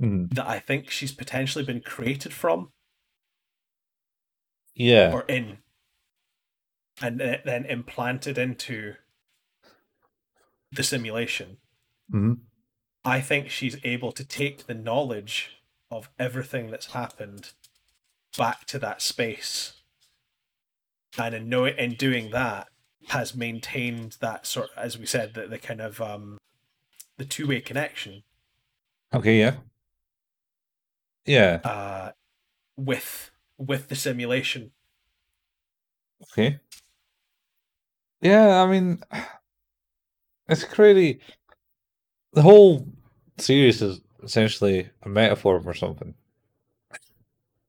[0.00, 0.34] Mhm.
[0.34, 2.72] that I think she's potentially been created from.
[4.74, 5.12] Yeah.
[5.12, 5.58] or in
[7.02, 8.94] and then implanted into
[10.70, 11.58] the simulation,
[12.12, 12.40] Mhm.
[13.04, 15.56] I think she's able to take the knowledge
[15.90, 17.52] of everything that's happened
[18.36, 19.82] back to that space.
[21.18, 22.68] And in know in doing that,
[23.08, 26.38] has maintained that sort as we said, the, the kind of um
[27.16, 28.22] the two way connection
[29.12, 29.56] Okay, yeah.
[31.26, 32.12] Yeah, uh
[32.76, 34.70] with with the simulation.
[36.32, 36.58] okay.
[38.20, 39.02] Yeah, I mean,
[40.48, 41.20] it's crazy.
[42.32, 42.86] The whole
[43.38, 46.14] series is essentially a metaphor for something.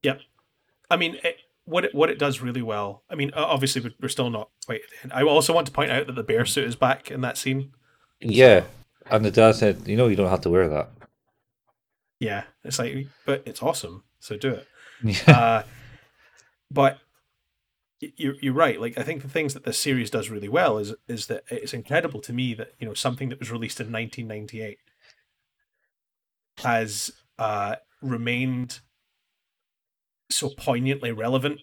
[0.02, 0.18] Yeah.
[0.90, 3.04] I mean, it, what it what it does really well.
[3.10, 4.82] I mean, obviously we're- still not quite.
[4.82, 5.14] At the end.
[5.14, 7.72] I also want to point out that the bear suit is back in that scene.
[8.22, 8.64] Yeah,
[9.12, 10.90] and the dad said, "You know, you don't have to wear that."
[12.20, 14.68] Yeah, it's like, but it's awesome, so do it.
[15.04, 15.64] Yeah, Uh,
[16.72, 17.00] but
[18.00, 18.80] you're you're right.
[18.80, 21.74] Like I think the things that this series does really well is is that it's
[21.74, 24.78] incredible to me that you know something that was released in 1998
[26.60, 28.80] has uh, remained
[30.30, 31.62] so poignantly relevant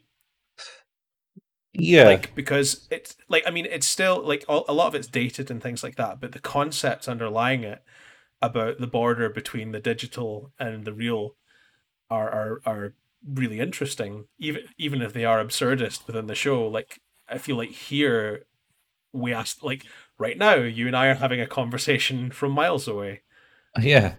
[1.74, 5.09] yeah, like because it's like i mean it's still like all, a lot of it's
[5.09, 7.83] dated and things like that but the concepts underlying it
[8.43, 11.35] about the border between the digital and the real
[12.11, 12.95] are are, are
[13.27, 17.70] really interesting even even if they are absurdist within the show like i feel like
[17.70, 18.44] here
[19.12, 19.85] we asked like
[20.19, 23.20] right now you and i are having a conversation from miles away
[23.81, 24.15] yeah.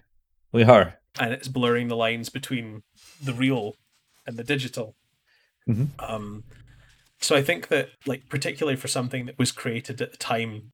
[0.52, 0.98] We are.
[1.18, 2.82] and it's blurring the lines between
[3.22, 3.76] the real
[4.26, 4.96] and the digital.
[5.68, 5.88] Mhm.
[5.98, 6.44] Um,
[7.20, 10.72] so I think that, like, particularly for something that was created at the time,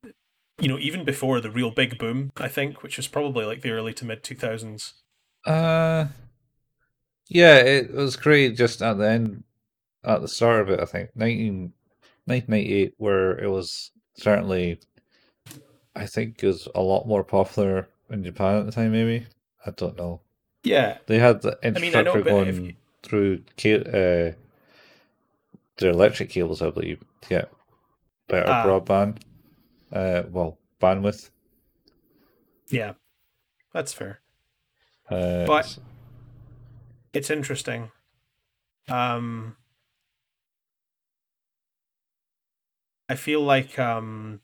[0.60, 3.70] you know, even before the real big boom, I think, which was probably like the
[3.70, 4.94] early to mid two thousands.
[5.46, 6.06] Uh,
[7.30, 9.44] yeah, it was created just at the end,
[10.04, 10.80] at the start of it.
[10.80, 11.72] I think 19,
[12.26, 14.80] 1998, where it was certainly,
[15.96, 18.92] I think, it was a lot more popular in Japan at the time.
[18.92, 19.26] Maybe
[19.64, 20.20] I don't know.
[20.64, 23.42] Yeah, They had the I mean, I know, infrastructure going you- through
[23.86, 24.34] uh,
[25.78, 27.52] their electric cables, I believe, to get
[28.28, 28.64] better Ah.
[28.66, 29.18] broadband.
[29.92, 31.30] Uh, well, bandwidth.
[32.68, 32.92] yeah,
[33.72, 34.20] that's fair.
[35.08, 35.78] Uh, But-
[37.12, 37.92] It's interesting.
[38.88, 39.56] Um,
[43.08, 44.40] I feel like um,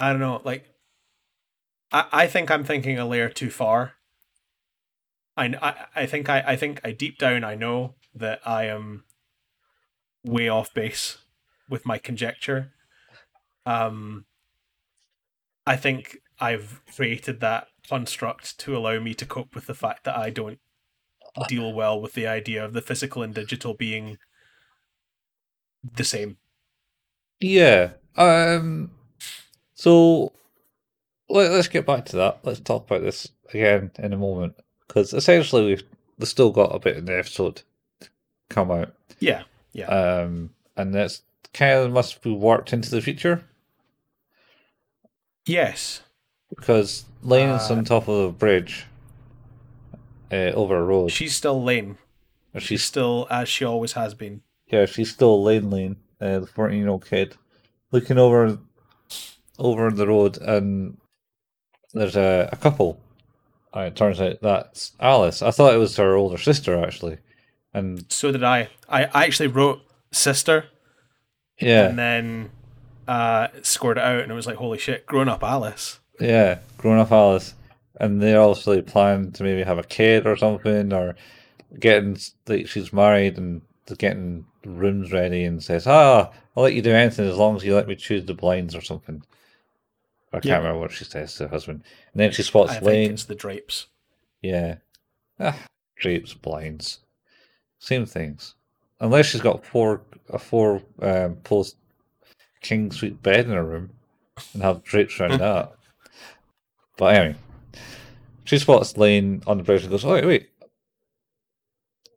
[0.00, 0.66] I don't know, like
[1.90, 3.94] I, I think I'm thinking a layer too far.
[5.36, 9.04] I, I, I think I, I think I deep down I know that I am
[10.24, 11.18] way off base
[11.68, 12.72] with my conjecture.
[13.66, 14.26] Um,
[15.66, 20.16] I think I've created that construct to allow me to cope with the fact that
[20.16, 20.58] I don't
[21.48, 24.18] deal well with the idea of the physical and digital being
[25.96, 26.36] the same.
[27.40, 27.90] Yeah.
[28.16, 28.92] Um.
[29.74, 30.32] So
[31.28, 32.40] let, let's get back to that.
[32.44, 34.54] Let's talk about this again in a moment
[34.86, 35.82] because essentially we've,
[36.18, 37.62] we've still got a bit in the episode
[38.48, 38.94] come out.
[39.18, 39.42] Yeah.
[39.72, 43.44] Yeah, Um, and that's kind of must be worked into the future
[45.46, 46.02] yes,
[46.56, 48.86] because Lain's Uh, on top of a bridge
[50.32, 51.10] uh, over a road.
[51.12, 51.96] she's still Lain.
[52.54, 54.42] She's she's still as she always has been.
[54.68, 57.36] yeah, she's still Lain Lain, uh, the fourteen year old kid,
[57.90, 58.58] looking over
[59.58, 60.96] over the road, and
[61.92, 63.00] there's a, a couple.
[63.72, 65.42] And it turns out that's Alice.
[65.42, 67.18] I thought it was her older sister actually,
[67.72, 68.68] and So did I.
[68.88, 69.80] I, I actually wrote
[70.12, 70.66] sister
[71.60, 72.50] yeah, and then
[73.08, 75.98] uh, scored it out, and it was like, holy shit, grown up Alice.
[76.20, 77.54] Yeah, grown up Alice,
[78.00, 81.16] and they're obviously plan to maybe have a kid or something, or
[81.78, 82.16] getting
[82.46, 83.62] like she's married and
[83.98, 87.74] getting rooms ready, and says, "Ah, I'll let you do anything as long as you
[87.74, 89.22] let me choose the blinds or something."
[90.32, 90.56] I can't Yeah.
[90.58, 91.84] remember what she says to her husband.
[92.12, 93.12] And then she I spots think Lain.
[93.12, 93.86] it's the drapes.
[94.42, 94.76] Yeah.
[95.38, 95.56] Ah,
[95.96, 97.00] drapes, blinds.
[97.78, 98.54] Same things.
[99.00, 100.00] Unless she's got four
[100.30, 101.76] a four um, post
[102.62, 103.90] king suite bed in her room
[104.54, 105.72] and have drapes around that.
[106.96, 107.36] But anyway.
[108.44, 110.48] She spots Lain on the bridge and goes, Oh wait, wait.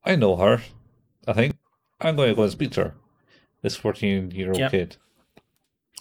[0.03, 0.61] I know her,
[1.27, 1.55] I think.
[1.99, 2.93] I'm going to go and speak to her.
[3.61, 4.71] This fourteen year old Yep.
[4.71, 4.97] kid.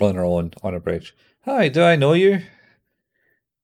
[0.01, 1.15] On her own on a bridge.
[1.45, 2.41] Hi, do I know you?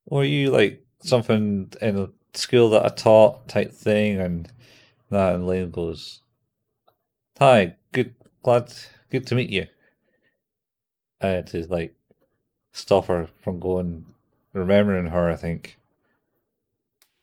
[0.06, 4.51] Or are you like something in a school that I taught type thing and
[5.10, 6.22] that and Lain goes
[7.39, 8.72] Hi, good glad
[9.10, 9.66] good to meet you.
[11.20, 11.94] And to like
[12.72, 14.06] stop her from going
[14.52, 15.78] remembering her, I think.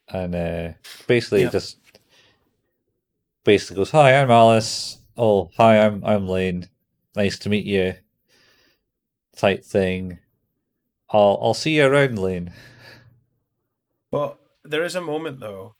[0.07, 0.73] And uh
[1.07, 1.49] basically Yeah.
[1.49, 1.77] just
[3.43, 4.97] basically goes, Hi, I'm Alice.
[5.17, 6.67] Oh, hi, I'm I'm Lain.
[7.15, 7.95] Nice to meet you.
[9.35, 10.19] type thing.
[11.11, 12.51] I'll I'll see you around, Lain.
[14.11, 15.75] But there is a moment though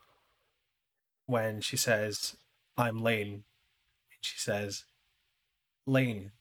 [1.26, 2.36] when she says,
[2.78, 4.86] "I'm Lain," and she says,
[5.86, 6.32] "Lain,"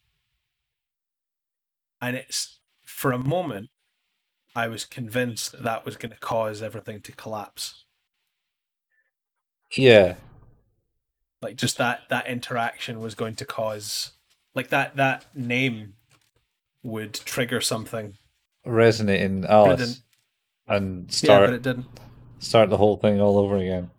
[2.01, 3.68] and it's for a moment
[4.59, 7.85] I was convinced that, that was going to cause everything to collapse.
[9.76, 10.16] Yeah,
[11.40, 14.12] like just that that interaction was going to cause
[14.55, 15.94] like that that name
[16.82, 18.16] would trigger something
[18.66, 20.02] resonate in Alice
[20.66, 21.86] and start yeah, but it didn't.
[22.40, 23.90] start the whole thing all over again.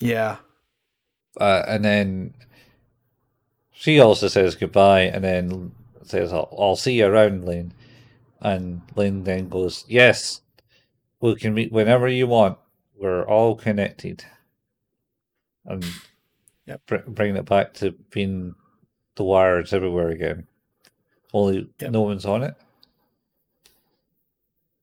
[0.00, 0.36] Yeah.
[1.38, 2.34] Uh, and then
[3.72, 5.72] she also says goodbye and then
[6.02, 7.72] says, I'll, I'll see you around, Lain.
[8.42, 10.42] And Lain then goes, Yes,
[11.20, 12.58] we can meet whenever you want.
[12.96, 14.24] We're all connected.
[15.64, 15.84] And
[16.66, 16.82] yep.
[16.86, 18.54] br- bringing it back to being
[19.14, 20.48] the wires everywhere again.
[21.32, 21.92] Only yep.
[21.92, 22.56] no one's on it.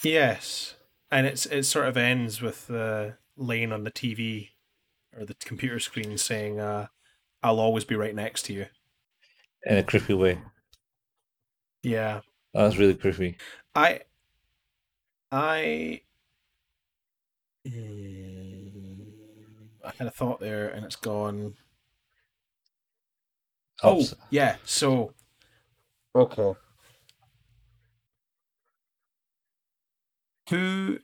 [0.03, 0.75] Yes,
[1.11, 4.49] and it's it sort of ends with the Lain on the TV
[5.17, 6.87] or the computer screen saying, uh,
[7.43, 8.67] "I'll always be right next to you."
[9.65, 10.39] In a creepy way.
[11.83, 12.21] Yeah,
[12.53, 13.37] that's really creepy.
[13.75, 14.01] I,
[15.31, 16.01] I,
[17.67, 19.05] mm,
[19.85, 21.55] I had a thought there, and it's gone.
[23.83, 24.57] Oh, yeah.
[24.65, 25.13] So,
[26.15, 26.53] okay.
[30.49, 30.99] Who,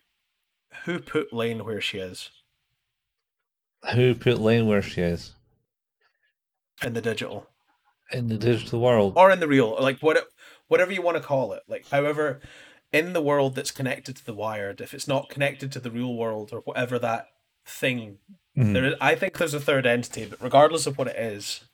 [0.86, 2.32] who put Lain where she is?
[3.94, 5.36] Who put Lain where she is?
[6.84, 7.48] In the digital.
[8.12, 10.18] In the digital world, or in the real, like what,
[10.68, 11.64] whatever you want to call it.
[11.68, 12.40] Like, however,
[12.92, 16.14] in the world that's connected to the wired, if it's not connected to the real
[16.14, 17.28] world or whatever that
[17.66, 18.18] thing,
[18.58, 18.74] mm-hmm.
[18.74, 20.26] there is, I think there's a third entity.
[20.26, 21.66] But regardless of what it is,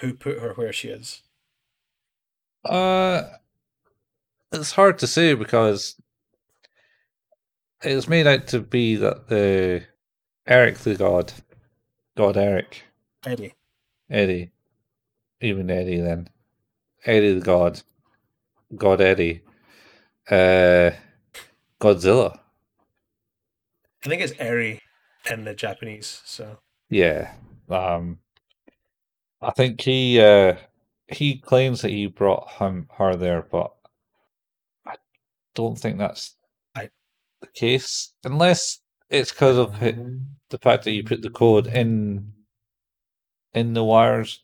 [0.00, 1.22] who put her where she is?
[2.64, 3.22] Uh,
[4.52, 5.96] it's hard to say because
[7.82, 9.84] it's made out to be that the
[10.46, 11.32] Eric the god,
[12.16, 12.82] God Eric,
[13.24, 13.54] Eddie,
[14.10, 14.50] Eddie,
[15.40, 16.28] even Eddie then,
[17.04, 17.82] Eddie the god,
[18.76, 19.42] God Eddie,
[20.30, 20.90] uh,
[21.80, 22.38] Godzilla.
[24.04, 24.80] I think it's Eri
[25.30, 26.22] in the Japanese.
[26.24, 26.58] So
[26.88, 27.32] yeah,
[27.68, 28.18] um,
[29.40, 30.56] I think he uh,
[31.08, 33.72] he claims that he brought him her there, but
[34.86, 34.96] I
[35.54, 36.36] don't think that's
[36.74, 36.90] I...
[37.40, 38.80] the case, unless
[39.10, 42.32] it's because of the fact that you put the code in
[43.54, 44.42] in the wires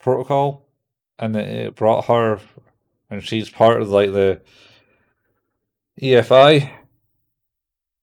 [0.00, 0.65] protocol,
[1.18, 2.40] and it brought her,
[3.10, 4.40] and she's part of like the
[6.00, 6.70] EFI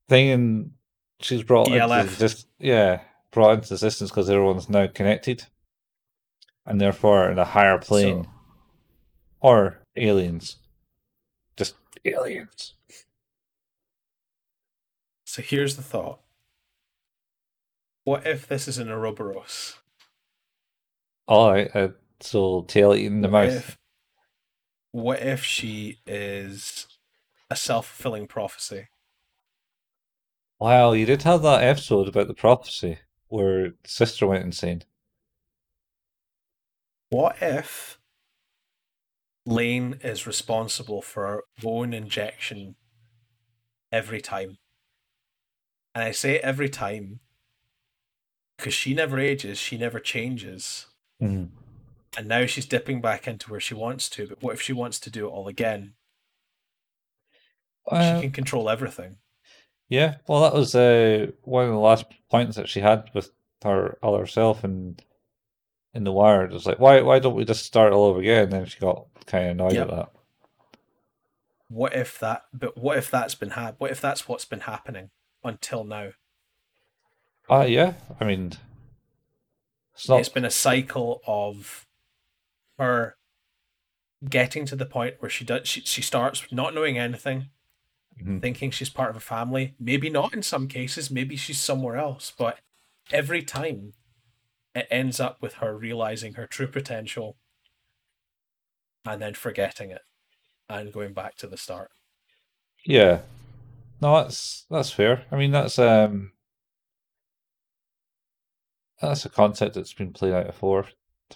[0.09, 0.71] thing, and
[1.19, 2.05] she's brought ELF.
[2.05, 5.45] into just yeah brought into existence because everyone's now connected
[6.65, 8.29] and therefore in a higher plane, so,
[9.41, 10.57] or aliens,
[11.57, 11.75] just
[12.05, 12.73] aliens.
[15.25, 16.19] So here's the thought:
[18.03, 19.77] What if this is an Ouroboros?
[21.27, 23.53] All right, uh, so tail eating the what mouth.
[23.53, 23.77] If,
[24.91, 26.87] what if she is
[27.49, 28.87] a self fulfilling prophecy?
[30.59, 34.83] Wow, you did have that episode about the prophecy where sister went insane.
[37.09, 37.99] What if
[39.45, 42.75] Lain is responsible for her bone injection
[43.91, 44.57] every time?
[45.93, 47.19] And I say every time
[48.57, 50.87] because she never ages, she never changes.
[51.21, 51.53] Mm-hmm.
[52.17, 54.27] And now she's dipping back into where she wants to.
[54.27, 55.93] But what if she wants to do it all again?
[57.87, 59.17] Uh, she can control everything.
[59.89, 63.31] Yeah, well, that was uh, one of the last points that she had with
[63.63, 65.01] her other self, and
[65.93, 66.45] in the wire.
[66.45, 68.43] It was like, why why don't we just start all over again?
[68.43, 69.89] And then she got kind of annoyed yep.
[69.89, 70.11] at that.
[71.69, 72.45] What if that?
[72.53, 73.75] But what if that's been had?
[73.77, 75.09] What if that's what's been happening
[75.43, 76.09] until now?
[77.49, 77.93] Ah, uh, yeah.
[78.19, 78.53] I mean,
[79.93, 80.19] it's, not...
[80.19, 81.85] it's been a cycle of
[82.83, 83.15] her
[84.29, 87.49] getting to the point where she does she, she starts not knowing anything
[88.19, 88.39] mm-hmm.
[88.39, 92.31] thinking she's part of a family maybe not in some cases maybe she's somewhere else
[92.37, 92.59] but
[93.11, 93.93] every time
[94.75, 97.37] it ends up with her realizing her true potential
[99.05, 100.01] and then forgetting it
[100.69, 101.91] and going back to the start.
[102.85, 103.19] Yeah.
[104.01, 105.25] No, that's that's fair.
[105.31, 106.31] I mean that's um
[109.01, 110.87] that's a concept that's been played out before,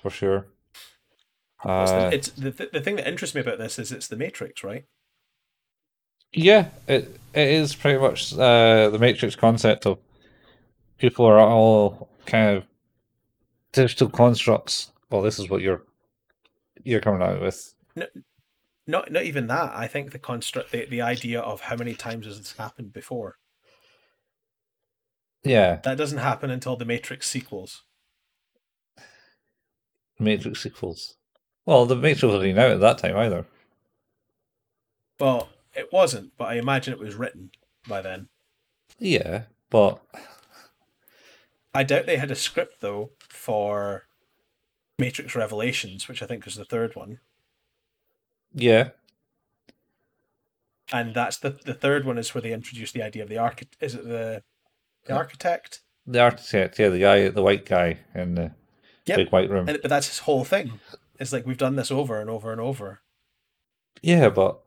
[0.02, 0.48] for sure.
[1.64, 4.16] Uh, it's the, it's the the thing that interests me about this is it's the
[4.16, 4.86] Matrix, right?
[6.34, 9.98] Yeah, it it is pretty much uh, the Matrix concept of
[10.98, 12.66] people are all kind of
[13.72, 14.92] digital constructs.
[15.10, 15.84] Well, this is what you're
[16.84, 18.06] you're coming out with No,
[18.86, 19.74] not not even that.
[19.74, 23.38] I think the construct, the, the idea of how many times has this happened before.
[25.44, 27.84] Yeah, That doesn't happen until the Matrix sequels.
[30.20, 31.16] Matrix sequels.
[31.68, 33.46] Well, the Matrix wasn't out at that time either.
[35.20, 37.52] Well, it wasn't, but I imagine it was written
[37.88, 38.30] by then.
[39.00, 40.02] Yeah, but
[41.74, 44.06] I doubt they had a script though for
[44.98, 47.20] Matrix Revelations, which I think is the third one,
[48.54, 48.92] yeah,
[50.92, 53.84] and that's the the third one is where they introduce the idea of the architect.
[53.84, 54.42] Is it the
[55.06, 55.82] the architect?
[56.10, 58.52] the architect, yeah, the guy, the white guy in the
[59.06, 59.18] Yep.
[59.18, 59.68] big white room.
[59.70, 60.80] And, but that's his whole thing.
[61.20, 63.02] It's like we've done this over and over and over.
[64.02, 64.62] Yeah, but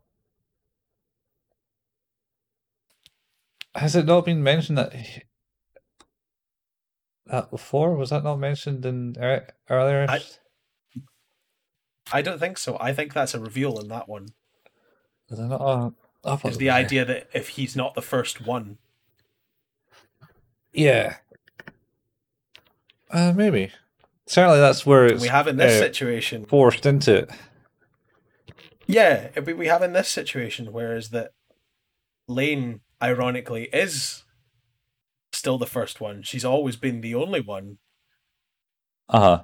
[3.74, 5.22] has it not been mentioned that he-
[7.26, 7.94] that before?
[7.94, 10.06] Was that not mentioned in ear- earlier?
[10.08, 10.24] I-
[12.12, 12.76] I don't think so.
[12.80, 14.30] I think that's a reveal in that one.
[15.28, 15.60] Is it not?
[16.24, 18.78] Uh, Is the idea that if he's not the first one,
[20.72, 21.16] Yeah.
[23.10, 23.72] Uh, maybe.
[24.30, 26.44] Certainly, that's where it's we have in this uh, situation.
[26.44, 27.30] forced into it.
[28.86, 31.32] Yeah, we we have in this situation, whereas that
[32.28, 34.22] Lain, ironically, is
[35.32, 36.22] still the first one.
[36.22, 37.78] She's always been the only one,
[39.08, 39.42] Uh huh.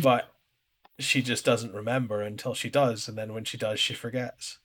[0.00, 0.34] but
[0.98, 4.58] she just doesn't remember until she does, and then when she does, she forgets.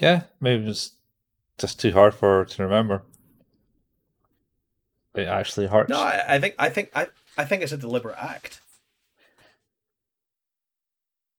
[0.00, 0.92] Yeah, maybe it's
[1.58, 3.02] just too hard for her to remember.
[5.14, 5.90] It actually hurts.
[5.90, 8.60] No, I, I think I think I, I think it's a deliberate act.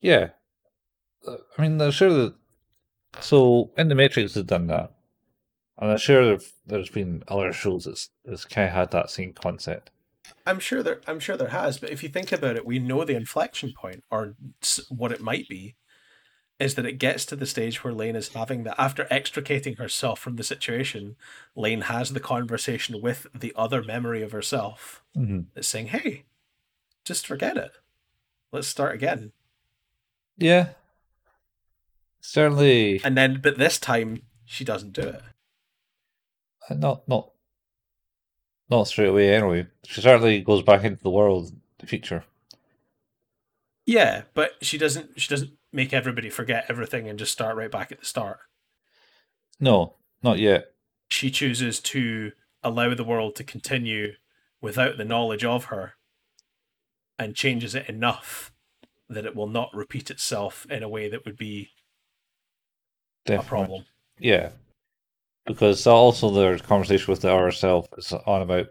[0.02, 0.30] Yeah.
[1.28, 2.36] I mean, I'm sure that.
[3.20, 4.92] So, in The Matrix, they've done that.
[5.78, 9.92] And I'm sure there's been other shows that's, that's kind of had that same concept.
[10.46, 13.04] I'm sure there I'm sure there has, but if you think about it, we know
[13.04, 14.36] the inflection point or
[14.90, 15.76] what it might be
[16.64, 20.20] is that it gets to the stage where Lain is having that after extricating herself
[20.20, 21.16] from the situation,
[21.56, 25.42] Lain has the conversation with the other memory of herself Mm-hmm.
[25.54, 26.24] that's saying, "Hey,
[27.06, 27.72] just forget it.
[28.52, 29.32] Let's start again."
[30.38, 30.70] Yeah.
[32.22, 33.02] Certainly.
[33.04, 35.22] And then but this time she doesn't do it.
[36.70, 37.32] uh, Not, not,
[38.70, 39.68] not straight away anyway.
[39.86, 42.24] She certainly goes back into the world, the future.
[43.86, 47.92] Yeah, but she doesn't she doesn't make everybody forget everything and just start right back
[47.92, 48.40] at the start.
[49.60, 50.72] No, not yet.
[51.10, 52.32] she chooses to
[52.64, 54.14] allow the world to continue
[54.62, 55.94] without the knowledge of her
[57.20, 58.52] and changes it enough
[59.10, 61.70] that it will not repeat itself in a way that would be
[63.28, 63.86] a problem.
[64.18, 64.50] Yeah,
[65.46, 68.68] because also their conversation with the RSL is on about,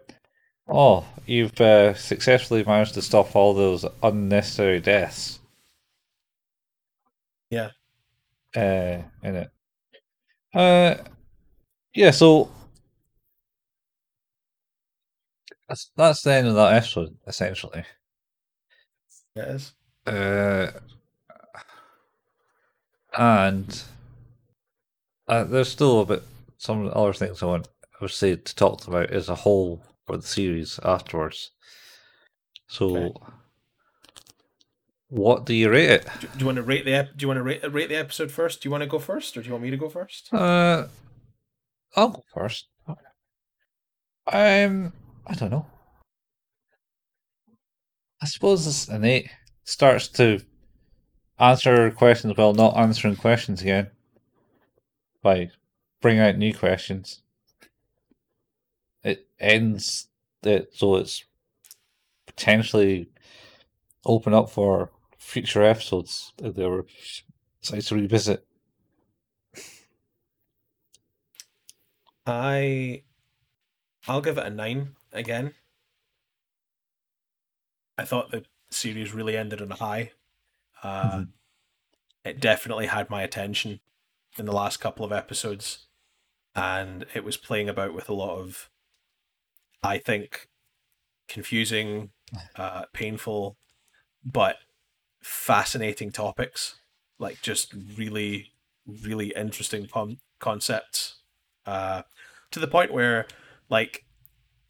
[0.67, 5.39] oh, you've uh, successfully managed to stop all those unnecessary deaths.
[7.53, 7.69] Yeah.
[8.55, 9.51] Uh, in it.
[10.55, 10.95] Uh,
[11.93, 12.09] yeah.
[12.09, 12.49] So
[15.69, 17.85] that's that's the end of that episode, essentially.
[19.35, 19.73] It is.
[20.07, 20.71] Uh,
[23.15, 23.83] and
[25.27, 26.23] uh, there's still a bit
[26.57, 30.17] some other things I want I would say to talk about as a whole for
[30.17, 31.51] the series afterwards.
[32.67, 33.33] So, Okay.
[35.13, 36.07] What do you rate it?
[36.19, 37.95] Do, do you want to rate the ep- do you want to rate, rate the
[37.95, 38.61] episode first?
[38.61, 40.33] Do you want to go first or do you want me to go first?
[40.33, 40.87] Uh,
[41.95, 42.65] I'll go first.
[44.25, 44.91] Um,
[45.27, 45.67] I don't know.
[48.21, 49.29] I suppose it's an eight.
[49.65, 50.39] Starts to
[51.39, 53.91] answer questions while not answering questions again.
[55.21, 55.51] By
[56.01, 57.21] bringing out new questions.
[59.03, 60.07] It ends
[60.41, 61.23] it so it's
[62.25, 63.09] potentially
[64.05, 64.89] open up for
[65.23, 66.85] future episodes that they were
[67.61, 68.45] decided to revisit.
[72.25, 73.03] I
[74.07, 75.55] I'll give it a 9 again.
[77.97, 80.11] I thought the series really ended on a high.
[80.83, 81.33] Uh, Mhm.
[82.25, 83.79] It definitely had my attention
[84.37, 85.87] in the last couple of episodes,
[86.55, 88.71] and it was playing about with a lot of,
[89.81, 90.49] I think,
[91.27, 92.11] confusing,
[92.55, 93.57] uh, painful,
[94.25, 94.59] but
[95.23, 96.75] fascinating topics.
[97.19, 98.51] Like just really,
[98.85, 101.17] really interesting con- concepts.
[101.65, 102.03] Uh,
[102.51, 103.25] to the point where,
[103.69, 104.05] like,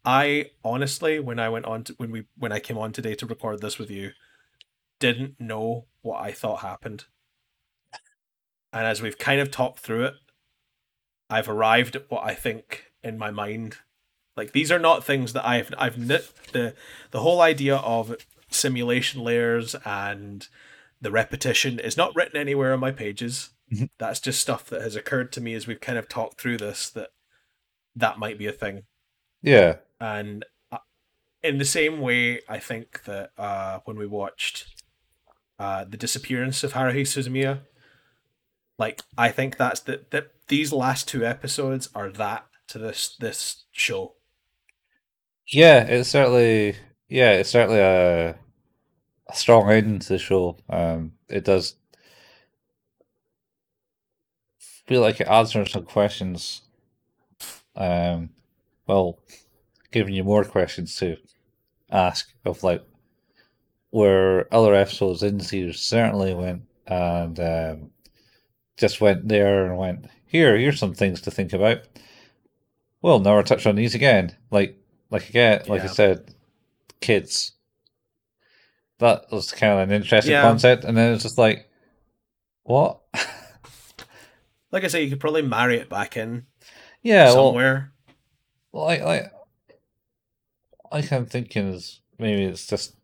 [0.04, 3.26] I honestly, when I went on to, when we when I came on today to
[3.26, 4.12] record this with you,
[5.00, 7.04] didn't know what I thought happened.
[8.72, 10.14] And as we've kind of talked through it,
[11.30, 13.78] I've arrived at what I think in my mind.
[14.36, 16.74] Like these are not things that I've I've the
[17.10, 18.16] the whole idea of
[18.54, 20.48] simulation layers and
[21.00, 23.50] the repetition is not written anywhere on my pages.
[23.72, 23.90] Mhm.
[23.98, 26.90] That's just stuff that has occurred to me as we've kind of talked through this
[26.90, 27.10] that
[27.96, 28.84] that might be a thing.
[29.42, 29.76] Yeah.
[30.00, 30.78] And uh,
[31.42, 34.66] in the same way, I think that uh, when we watched
[35.58, 37.60] uh, the disappearance of Haruhi Suzumiya,
[38.78, 43.64] like I think that's that that these last two episodes are that to this this
[43.72, 44.14] show.
[45.46, 46.76] Yeah, it's certainly
[47.08, 48.36] yeah, it's certainly a
[49.28, 50.56] a strong ending to the show.
[50.68, 51.76] Um, it does
[54.58, 56.62] feel like it answers some questions.
[57.76, 58.30] Um,
[58.86, 59.18] well,
[59.90, 61.16] giving you more questions to
[61.90, 62.84] ask of like
[63.90, 67.90] where other episodes in the series certainly went and um,
[68.76, 70.56] just went there and went here.
[70.58, 71.82] Here's some things to think about.
[73.02, 74.36] Well, now we're touch on these again.
[74.50, 74.76] Like,
[75.10, 76.34] like again, like I said,
[77.00, 77.52] kids.
[78.98, 80.42] That was kind of an interesting Yeah.
[80.42, 81.68] concept, and then it's just like,
[82.62, 83.00] what?
[84.72, 86.46] Like I say, you could probably marry it back in
[87.00, 87.92] yeah, well, somewhere.
[88.72, 89.32] like, like,
[90.90, 92.96] like I'm thinking is maybe it's just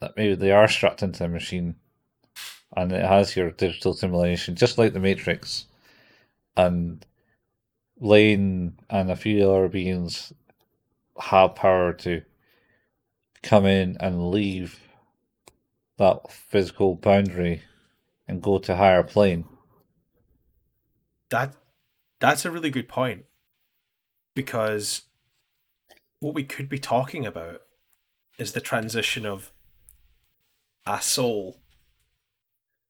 [0.00, 1.76] that maybe they are strapped into a machine,
[2.76, 5.66] and it has your digital simulation, just like the Matrix,
[6.56, 7.06] and
[8.00, 10.32] Lain and a few other beings
[11.20, 12.20] have power to
[13.46, 14.80] come in and leave
[15.98, 17.62] that physical boundary
[18.28, 19.44] and go to higher plane.
[21.30, 21.56] that
[22.20, 23.24] that's a really good point
[24.34, 25.02] because
[26.20, 27.62] what we could be talking about
[28.38, 29.52] is the transition of
[30.86, 31.60] a soul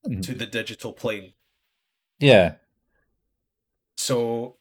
[0.07, 0.23] Mhm.
[0.23, 1.33] to the digital plane.
[2.19, 2.57] Yeah,
[3.97, 4.59] So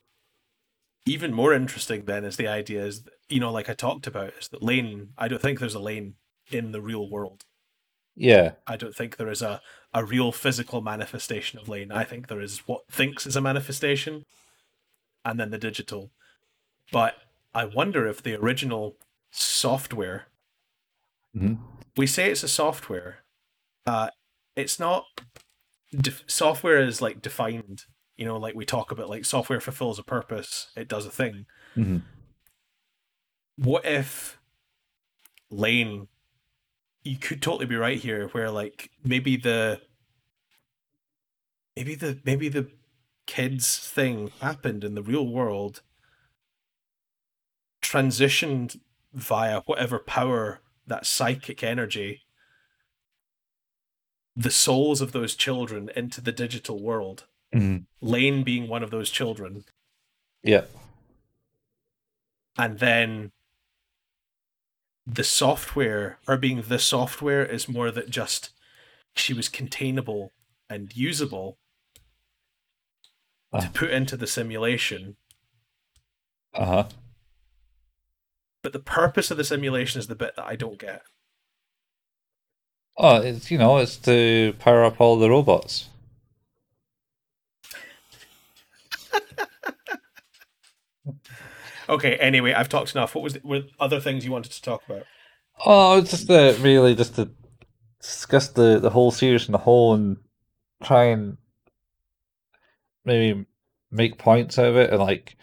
[1.05, 4.47] even more interesting then is the idea is you know like I talked about is
[4.49, 6.15] that Lain I don't think there's a Lain
[6.51, 7.43] in the real world.
[8.15, 9.61] yeah, I don't think there is a,
[9.93, 11.91] a real physical manifestation of Lain.
[11.91, 14.23] I think there is what thinks is a manifestation
[15.23, 16.11] and then the digital.
[16.91, 17.15] But
[17.53, 18.97] I wonder if the original
[19.31, 20.27] software,
[21.33, 21.55] hmm
[21.97, 23.23] we say it's a software,
[23.85, 24.09] uh,
[24.55, 25.05] it's not.
[25.95, 27.83] Def- software is like defined,
[28.17, 31.45] you know, like we talk about like software fulfills a purpose, it does a thing.
[31.75, 31.97] hmm
[33.57, 34.39] what if
[35.49, 36.07] Lain
[37.03, 39.79] you could totally be right here where like maybe the
[41.75, 42.67] maybe the maybe the
[43.27, 45.81] kids thing happened in the real world
[47.81, 48.79] transitioned
[49.13, 52.25] via whatever power that psychic energy
[54.35, 57.25] the souls of those children into the digital world.
[57.53, 59.63] Hmm Lain being one of those children.
[60.43, 60.65] Yeah,
[62.57, 63.31] and then
[65.07, 68.49] the software or being the software is more that just
[69.15, 70.31] she was containable
[70.69, 71.57] and usable
[73.53, 73.59] Ah.
[73.59, 75.15] to put into the simulation
[76.53, 76.83] uh huh.
[78.63, 81.01] but the purpose of the simulation is the bit that i don't get
[82.97, 85.89] Oh, it's you know, it's to power up all the robots.
[91.89, 94.83] Okay anyway i've talked enough what was the, were other things you wanted to talk
[94.87, 95.03] about
[95.63, 97.29] Oh, just to really just to
[98.01, 100.17] discuss the the whole series in the whole and
[100.83, 101.37] try and
[103.05, 103.45] maybe
[103.91, 105.37] make points out of it and like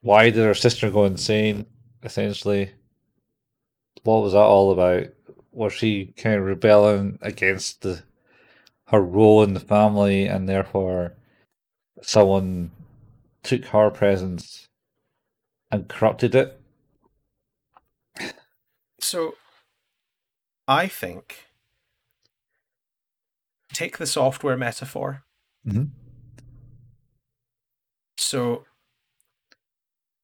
[0.00, 1.66] why did her sister go insane?
[2.04, 2.70] Essentially,
[4.04, 5.08] what was that all about?
[5.50, 8.02] Was she kind of rebelling against the
[8.86, 11.14] her role in the family, and therefore
[12.00, 12.70] someone
[13.42, 14.68] took her presence
[15.70, 16.60] and corrupted it?
[19.00, 19.34] so
[20.66, 21.46] i think
[23.72, 25.22] take the software metaphor
[25.66, 25.90] Mhm.
[28.18, 28.66] so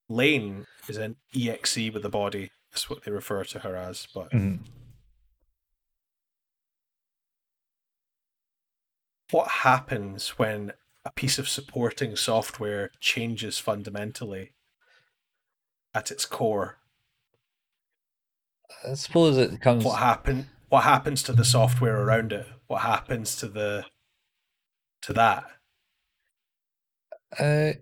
[0.09, 4.31] Lain is an exe with a body that's what they refer to her as but
[4.33, 4.59] Mhm.
[9.31, 10.73] what happens when
[11.05, 14.54] a piece of supporting software changes fundamentally
[15.95, 16.79] at its core
[18.87, 19.85] I suppose it comes.
[19.85, 23.87] what happen what happens to the software around it what happens to the
[25.03, 25.45] to that
[27.39, 27.73] Uh,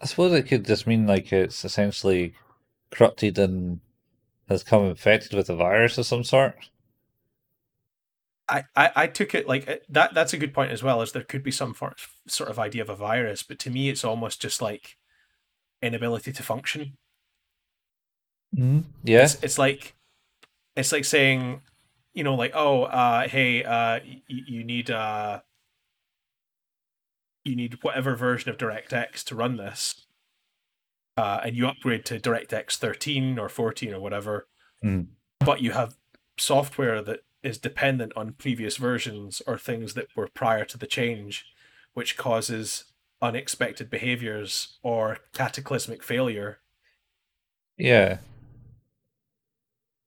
[0.00, 2.34] I suppose it could just mean like it's essentially
[2.90, 3.80] corrupted and
[4.48, 6.70] has come infected with a virus of some sort.
[8.48, 11.22] I, I, I took it like that that's a good point as well as there
[11.22, 11.94] could be some for,
[12.26, 14.96] sort of idea of a virus but to me it's almost just like
[15.80, 16.96] inability to function
[18.56, 18.80] Mm-hmm.
[19.04, 19.22] Yeah.
[19.24, 19.94] it's, it's like
[20.76, 21.60] it's like saying
[22.12, 25.40] you know, like, oh, uh, hey, uh, y- you need uh,
[27.44, 30.06] you need whatever version of DirectX to run this,
[31.16, 34.48] uh, and you upgrade to DirectX 13 or 14 or whatever,
[34.84, 35.06] Mm.
[35.38, 35.96] but you have
[36.38, 41.46] software that is dependent on previous versions or things that were prior to the change,
[41.94, 42.84] which causes
[43.22, 46.58] unexpected behaviors or cataclysmic failure.
[47.78, 48.18] Yeah.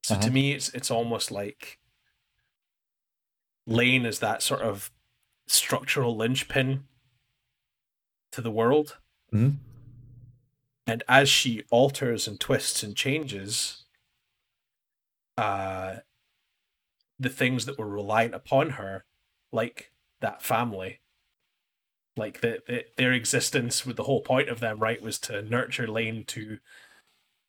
[0.03, 0.33] So to Uh-huh.
[0.33, 1.79] me, it's it's almost like
[3.65, 4.91] Lain is that sort of
[5.47, 6.87] structural linchpin
[8.31, 8.97] to the world.
[9.31, 9.57] Mhm.
[10.85, 13.85] And as she alters and twists and changes,
[15.37, 15.99] uh,
[17.19, 19.05] the things that were reliant upon her,
[19.51, 20.99] like that family,
[22.17, 25.87] like the, the, their existence, with the whole point of them, right, was to nurture
[25.87, 26.59] Lain to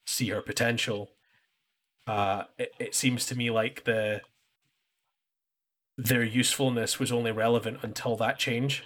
[0.07, 1.14] see her potential.
[2.07, 4.21] Uh, it, it seems to me like the
[5.97, 8.85] their usefulness was only relevant until that change.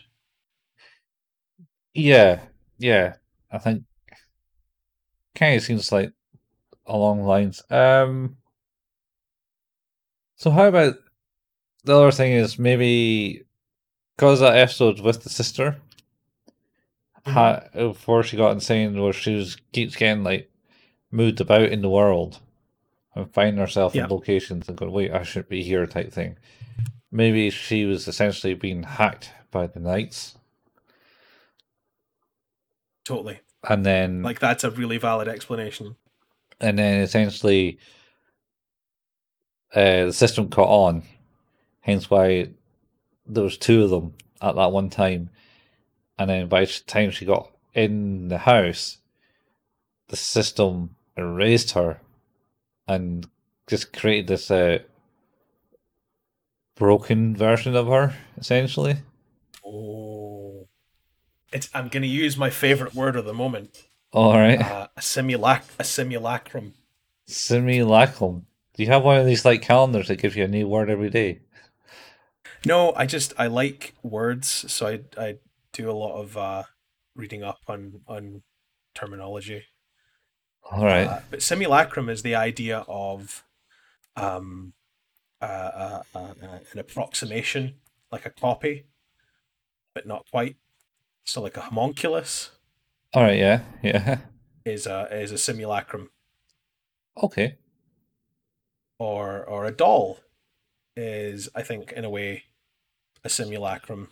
[1.95, 2.41] Yeah.
[2.79, 3.15] Yeah.
[3.51, 3.85] I think
[5.35, 6.13] kind of seems like
[6.87, 7.63] along lines.
[7.71, 8.37] Um.
[10.37, 10.95] So how about
[11.85, 13.45] the other thing is maybe
[14.17, 15.81] because that episode with the sister,
[17.27, 20.51] ha, before she got insane, where she was keeps getting like
[21.11, 22.41] moved about in the world
[23.19, 24.05] and finding herself Yeah.
[24.05, 26.39] in locations and going, "Wait, I shouldn't be here," type thing.
[27.11, 30.37] Maybe she was essentially being hacked by the knights,
[33.05, 33.41] Totally.
[33.69, 35.97] and then Like that's a really valid explanation.
[36.61, 37.79] and then essentially
[39.75, 41.03] uh, the system caught on.
[41.81, 42.51] Hence why
[43.27, 45.31] there was two of them at that one time,
[46.19, 48.99] and then by the time she got in the house,
[50.09, 52.01] the system erased her,
[52.89, 53.29] and
[53.67, 54.79] just created this uh,
[56.77, 58.97] broken version of her, essentially.
[59.65, 60.69] Oh.
[61.53, 63.89] It's I'm gonna use my favorite word of the moment.
[64.13, 66.75] All right, Uh, a simulac a simulacrum.
[67.27, 68.47] simulacrum.
[68.75, 71.11] Do you have one of these like calendars that gives you a new word every
[71.11, 71.41] day?
[72.65, 75.39] No, I just I like words, so I I
[75.73, 76.65] do a lot of uh,
[77.15, 78.43] reading up on on
[78.95, 79.65] terminology.
[80.71, 81.07] All right.
[81.07, 83.45] Uh, but simulacrum is the idea of
[84.17, 84.73] um,
[85.41, 87.75] uh, uh, uh, uh, an approximation,
[88.13, 88.85] like a copy,
[89.95, 90.57] but not quite.
[91.25, 92.51] So, like a homunculus
[93.15, 93.39] All right.
[93.39, 93.63] Yeah.
[93.83, 94.19] Yeah.
[94.65, 96.11] is a is a simulacrum,
[97.23, 97.57] Okay.
[98.99, 100.19] or or a doll
[100.97, 102.45] is, I think, in a way,
[103.25, 104.09] a simulacrum.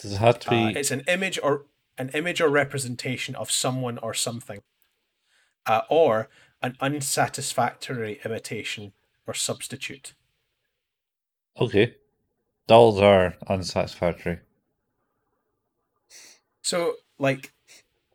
[0.00, 0.78] Does it have to Uh, be?
[0.78, 1.66] it's an image or
[1.98, 4.62] an image or representation of someone or something,
[5.66, 6.28] uh, or
[6.62, 8.92] an unsatisfactory imitation
[9.26, 10.14] or substitute.
[11.60, 11.96] Okay.
[12.66, 14.40] Dolls are unsatisfactory.
[16.62, 17.52] So, like,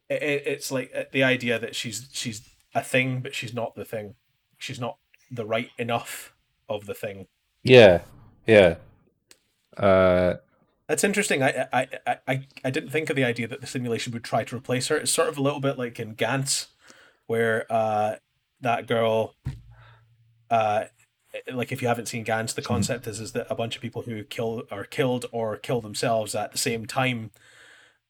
[0.10, 3.86] it, it's like uh, the idea that she's she's a thing, but she's not the
[3.86, 4.16] thing.
[4.58, 4.98] She's not
[5.30, 6.34] the right enough
[6.70, 7.28] of the thing.
[7.64, 8.02] Yeah.
[8.46, 8.76] Yeah.
[9.76, 10.36] Uh.
[10.88, 11.44] That's interesting.
[11.44, 14.46] I I, I, I I didn't think of the idea that the simulation would try
[14.46, 14.96] to replace her.
[14.96, 16.68] It's sort of a little bit like in Gantz,
[17.28, 18.16] where uh,
[18.62, 19.36] that girl,
[20.50, 20.86] uh,
[21.54, 24.04] like if you haven't seen Gantz, the concept is is that a bunch of people
[24.04, 27.32] who kill are killed or kill themselves at the same time,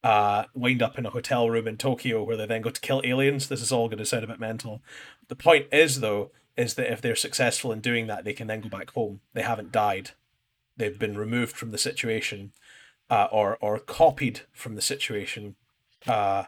[0.04, 3.02] uh, wind up in a hotel room in Tokyo where they then go to kill
[3.04, 3.50] aliens.
[3.50, 4.82] This is all going to sound a bit mental.
[5.28, 8.62] The point is though is that if they're successful in doing that, they can then
[8.62, 9.22] go back home.
[9.34, 10.12] They haven't died.
[10.76, 12.54] They've been removed from the situation
[13.10, 15.56] uh, or or copied from the situation
[16.08, 16.46] uh,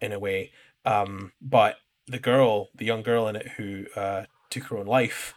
[0.00, 0.52] in a way.
[0.84, 1.76] Um, but
[2.06, 5.34] the girl, the young girl in it who uh, took her own life,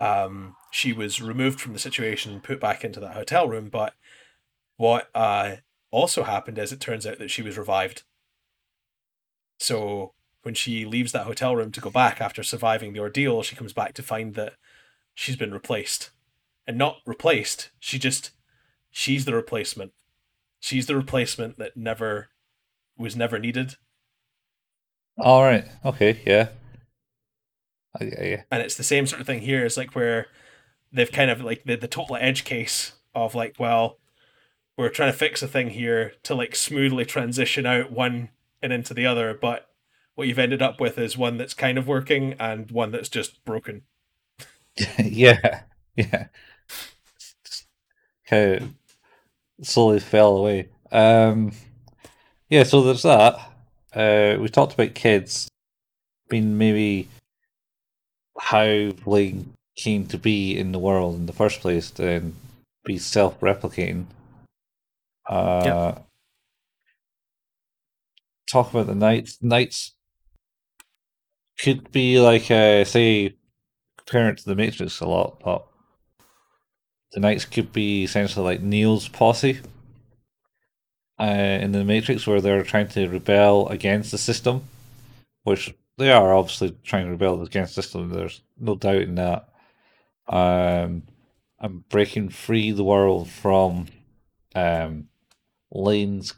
[0.00, 3.68] um, she was removed from the situation, and put back into that hotel room.
[3.68, 3.94] But
[4.76, 5.56] what uh,
[5.90, 8.02] also happened is it turns out that she was revived.
[9.58, 13.56] So when she leaves that hotel room to go back after surviving the ordeal, she
[13.56, 14.54] comes back to find that
[15.14, 16.10] she's been replaced.
[16.66, 18.30] And not replaced, she just
[18.90, 19.92] she's the replacement.
[20.60, 22.28] She's the replacement that never
[22.96, 23.76] was never needed.
[25.18, 25.66] All right.
[25.84, 26.20] Okay.
[26.26, 26.48] Yeah.
[27.98, 28.38] Get you.
[28.50, 29.64] And it's the same sort of thing here.
[29.64, 30.26] It's like where
[30.92, 33.98] they've kind of like the, the total edge case of like, well,
[34.76, 38.30] we're trying to fix a thing here to like smoothly transition out one
[38.62, 39.68] and into the other, but
[40.14, 43.44] what you've ended up with is one that's kind of working and one that's just
[43.44, 43.82] broken.
[44.98, 45.62] yeah.
[45.96, 46.26] Yeah.
[48.26, 48.74] Kind of
[49.66, 50.68] slowly fell away.
[50.92, 51.52] Um.
[52.48, 52.62] Yeah.
[52.62, 53.49] So there's that.
[53.94, 55.48] Uh, we talked about kids
[56.28, 57.08] being maybe
[58.38, 62.34] how Lain came to be in the world in the first place and
[62.84, 64.06] be self-replicating.
[65.28, 66.06] Uh, Yep.
[68.50, 69.38] Talk about the knights.
[69.40, 69.94] Knights
[71.60, 73.36] could be like, uh, say,
[73.96, 75.66] comparing to the Matrix a lot, but
[77.12, 79.60] the knights could be essentially like Neo's posse
[81.20, 84.64] uh, in the Matrix, where they're trying to rebel against the system,
[85.44, 88.08] which they are obviously trying to rebel against the system.
[88.08, 89.48] There's no doubt in that.
[90.28, 91.02] Um,
[91.58, 93.86] and breaking free the world from
[94.54, 95.08] um,
[95.70, 96.34] Lain's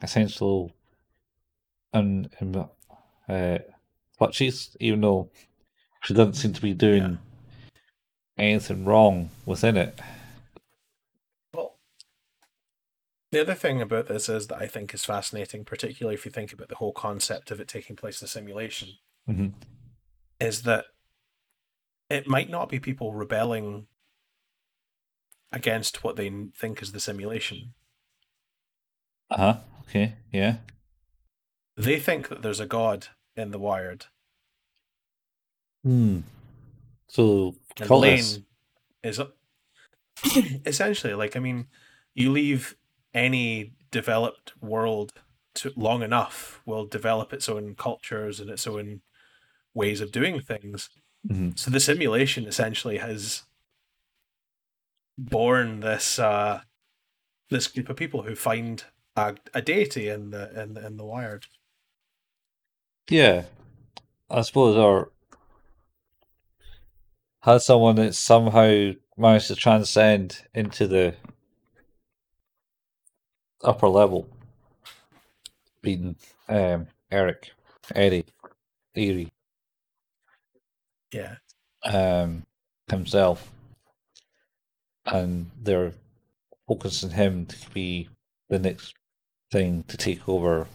[0.00, 0.72] essential
[1.92, 2.68] and um,
[3.28, 3.58] uh,
[4.16, 5.30] clutches, even though
[6.02, 7.18] she doesn't seem to be doing
[8.38, 9.98] anything wrong within it.
[11.52, 11.76] Well,
[13.34, 16.52] the other thing about this is that I think is fascinating, particularly if you think
[16.52, 18.90] about the whole concept of it taking place in a simulation,
[19.26, 19.48] hmm
[20.40, 20.84] is that
[22.10, 23.86] it might not be people rebelling
[25.52, 27.72] against what they think is the simulation.
[29.30, 29.56] Uh huh.
[29.82, 30.14] Okay.
[30.32, 30.56] Yeah.
[31.76, 34.06] They think that there's a god in the Wired,
[35.82, 36.20] Hmm.
[37.08, 37.56] So.
[37.88, 38.44] Lain
[39.02, 39.20] is
[40.66, 41.66] essentially like I mean,
[42.14, 42.76] you leave
[43.14, 45.12] any developed world
[45.54, 49.00] to long enough will develop its own cultures and its own
[49.72, 50.90] ways of doing things.
[51.26, 51.58] Mhm.
[51.58, 53.44] So the simulation essentially has
[55.16, 56.62] born this uh,
[57.50, 58.84] this group of people who find
[59.16, 61.46] a, a deity in the in the, in the Wired.
[63.08, 63.44] Yeah,
[64.30, 65.12] I suppose, or
[67.42, 71.14] has someone that somehow managed to transcend into the
[73.64, 74.28] upper level,
[75.82, 76.16] being
[76.48, 77.52] um, Eric,
[77.94, 78.26] Eddie,
[78.94, 79.32] Erie,
[81.12, 81.36] Yeah,
[81.84, 82.44] um,
[82.88, 83.50] himself,
[85.06, 85.92] and they're
[86.68, 88.08] focusing him to be
[88.48, 88.94] the next
[89.50, 90.66] thing to take over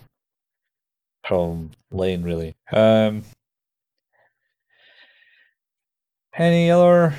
[1.26, 2.56] from Lain, really.
[2.72, 3.24] Um,
[6.36, 7.14] any other?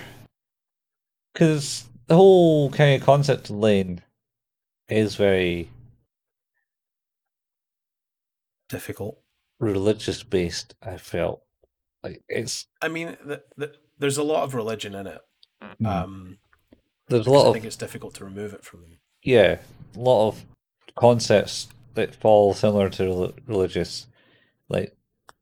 [1.32, 4.02] Because the whole kind of concept of Lain
[4.90, 5.70] is very
[8.68, 9.18] difficult.
[9.58, 10.74] religious based.
[10.82, 11.42] I felt
[12.02, 15.20] like it's I mean, the, the, there's a lot of religion in it.
[15.80, 16.38] mm, Um,
[17.08, 18.98] there's a because lot I of think it's difficult to remove it from them.
[19.22, 19.58] yeah,
[19.96, 20.44] a lot of
[20.96, 24.06] concepts that fall similar to rel- religious,
[24.68, 24.94] like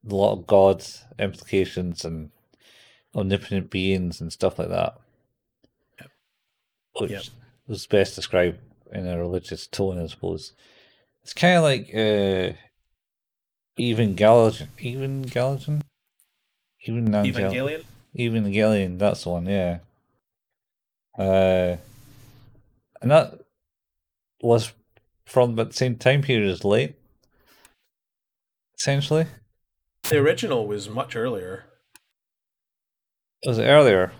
[0.09, 0.85] a lot of God
[1.19, 2.31] implications and
[3.15, 4.99] omnipotent beings and stuff like that,
[6.01, 6.11] Yep.
[7.01, 7.23] which Yep.
[7.67, 8.59] was best described
[8.93, 10.53] in a religious tone, I suppose.
[11.23, 12.57] It's kind of like uh,
[13.77, 15.83] even Galaxian, even Galaxian,
[16.87, 17.85] even Evangel- Evangelion.
[18.17, 19.79] Evangelion, that's the one, yeah.
[21.19, 21.77] Uh,
[23.03, 23.39] and that
[24.41, 24.73] was
[25.27, 26.95] from the same time period as late,
[28.79, 29.27] essentially.
[30.05, 31.65] The original was much earlier.
[33.43, 34.13] It Was earlier?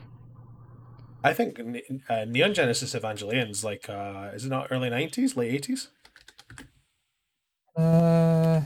[1.25, 1.61] I think
[2.09, 5.89] uh, Neon Genesis Evangelion's like, uh, is it not early 90s, late 80s?
[7.77, 8.63] Uh,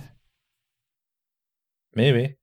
[1.95, 2.37] maybe.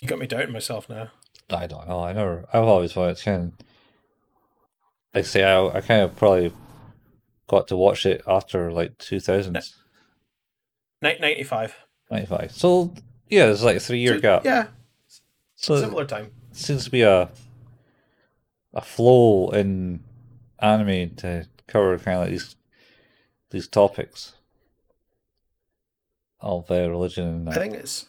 [0.00, 1.08] You got me doubting myself now.
[1.50, 2.00] I don't know.
[2.02, 2.46] I never.
[2.52, 3.52] I've always thought it's kind.
[3.52, 3.66] Of,
[5.14, 6.52] like say, I I kind of probably
[7.48, 9.74] got to watch it after like two thousands,
[11.02, 11.74] Ni- 95.
[12.10, 12.52] ninety five.
[12.52, 12.94] So
[13.28, 14.44] yeah, there's like a three year So, gap.
[14.44, 14.68] Yeah,
[15.56, 16.30] So similar time.
[16.52, 17.30] Seems to be a
[18.72, 20.02] a flow in
[20.60, 22.56] anime to cover kind of like these
[23.50, 24.34] these topics
[26.40, 28.08] of uh, religion and I think it's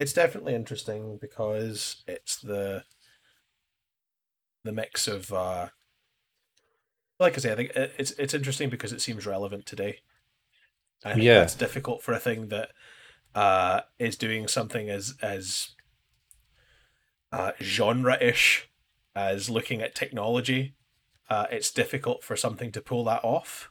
[0.00, 2.84] it's definitely interesting because it's the
[4.64, 5.68] the mix of uh
[7.20, 9.98] like I say, I think it's it's interesting because it seems relevant today.
[11.04, 11.40] I think Yeah.
[11.40, 12.70] that's difficult for a thing that
[13.34, 15.70] uh is doing something as as
[17.32, 18.68] uh genre-ish
[19.14, 20.74] as looking at technology.
[21.28, 23.70] Uh it's difficult for something to pull that off.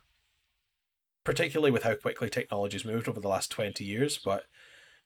[1.23, 4.45] Particularly with how quickly technology's moved over the last twenty years, but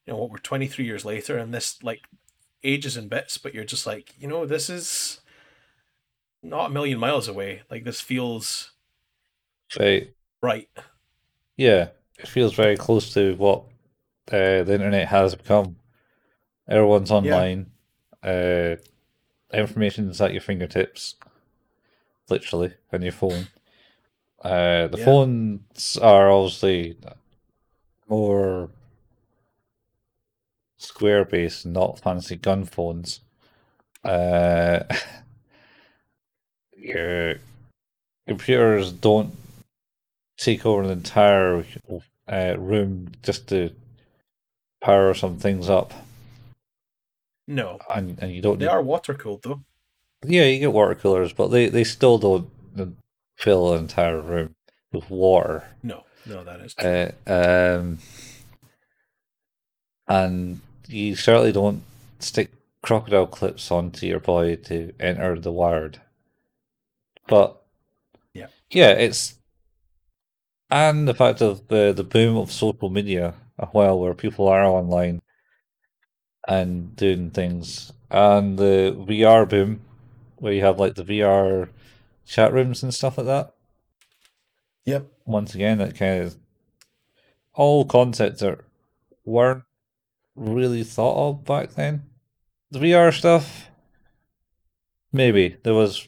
[0.06, 2.02] you know what we're 23 years later and this like
[2.64, 5.22] ages and bits but you're just like you know this is
[6.44, 8.72] not a million miles away like this feels
[9.80, 10.14] Right.
[10.42, 10.70] right
[11.56, 13.64] Yeah, it feels very close to what
[14.32, 15.78] uh, the internet has become.
[16.68, 17.71] Everyone's online.
[18.24, 18.76] Uh,
[19.54, 21.16] information's at your fingertips,
[22.30, 23.48] literally, on your phone.
[24.44, 25.06] Uh, the Yeah.
[25.06, 26.98] phones are obviously
[28.08, 28.70] more
[30.78, 33.20] square base, not fancy gun phones.
[34.04, 34.84] Uh,
[36.78, 37.36] your
[38.28, 39.36] computers don't
[40.38, 41.64] take over the entire
[42.28, 43.72] uh, room just to
[44.82, 45.94] power some things up,
[47.48, 48.60] No, and, and you don't.
[48.60, 49.64] they need- are water cooled though.
[50.26, 52.50] Yeah, you get water coolers, but they, they still don't
[52.80, 52.86] uh,
[53.38, 54.54] fill an entire room
[54.94, 55.64] with water.
[55.82, 57.12] No, no, that is true.
[57.26, 57.98] Uh, um,
[60.08, 61.84] and you certainly don't
[62.20, 62.52] stick
[62.84, 66.02] crocodile clips onto your body to enter the wired.
[67.28, 67.62] But
[68.34, 68.48] Yeah.
[68.70, 69.36] yeah, it's
[70.70, 74.64] and the fact of the the boom of social media a while where people are
[74.64, 75.22] online
[76.48, 79.82] and doing things, and the VR boom
[80.38, 81.70] where you have like the VR
[82.26, 83.54] chat rooms and stuff like that
[84.86, 85.06] Yep.
[85.26, 86.38] once again, that kind of
[87.54, 88.60] all concepts that
[89.24, 89.64] weren't
[90.36, 92.10] really thought of back then.
[92.72, 93.70] The VR stuff,
[95.12, 96.08] maybe there was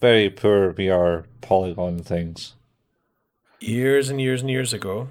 [0.00, 2.54] very poor VR polygon things.
[3.58, 5.08] Years and years and years ago,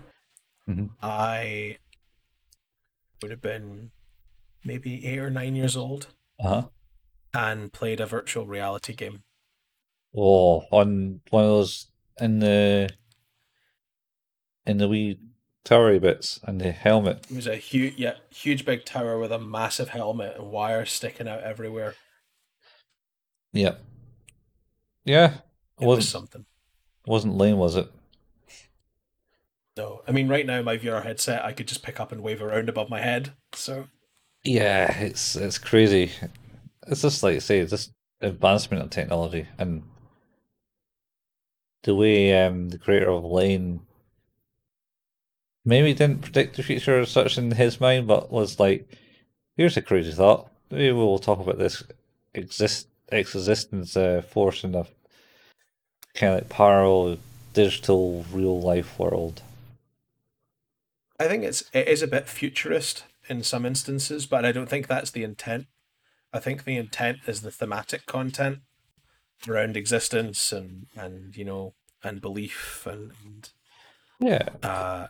[0.67, 0.89] Mhm.
[1.01, 1.77] I
[3.21, 3.91] would have been
[4.69, 6.07] maybe eight or nine years old
[6.39, 6.63] Uh huh.
[7.33, 9.23] and played a virtual reality game.
[10.15, 11.87] Oh, on one of those
[12.21, 12.89] in the
[14.65, 15.19] in the wee
[15.63, 17.25] towery bits and the helmet.
[17.29, 21.27] It was a huge, yeah, huge big tower with a massive helmet and wires sticking
[21.27, 21.95] out everywhere.
[23.53, 23.81] Yep.
[25.05, 25.41] Yeah, it
[25.81, 26.45] It was wasn't something.
[27.07, 27.91] wasn't lame, was it?
[29.77, 32.41] No, I mean, right now my VR headset I could just pick up and wave
[32.41, 33.33] around above my head.
[33.53, 33.87] So
[34.43, 36.11] Yeah, it's it's crazy.
[36.87, 37.91] It's just like I say, just
[38.21, 39.83] advancement of technology and
[41.83, 43.81] the way um the creator of Lain
[45.65, 48.87] maybe didn't predict the future as such in his mind, but was like,
[49.55, 50.49] here's a crazy thought.
[50.71, 51.83] Maybe we'll talk about this
[52.33, 54.85] exist existence uh, force in a
[56.13, 57.17] kind of like parallel
[57.53, 59.41] digital real life world.
[61.19, 64.87] I think it's it is a bit futurist in some instances, but I don't think
[64.87, 65.67] that's the intent.
[66.33, 68.59] I think the intent is the thematic content
[69.47, 71.73] around existence and and you know
[72.03, 73.49] and belief and, and
[74.19, 74.49] Yeah.
[74.63, 75.07] uh,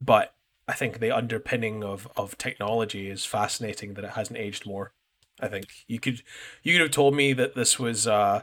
[0.00, 0.34] but
[0.68, 4.92] I think the underpinning of of technology is fascinating that it hasn't aged more.
[5.40, 6.22] I think you could
[6.62, 8.42] you could have told me that this was uh,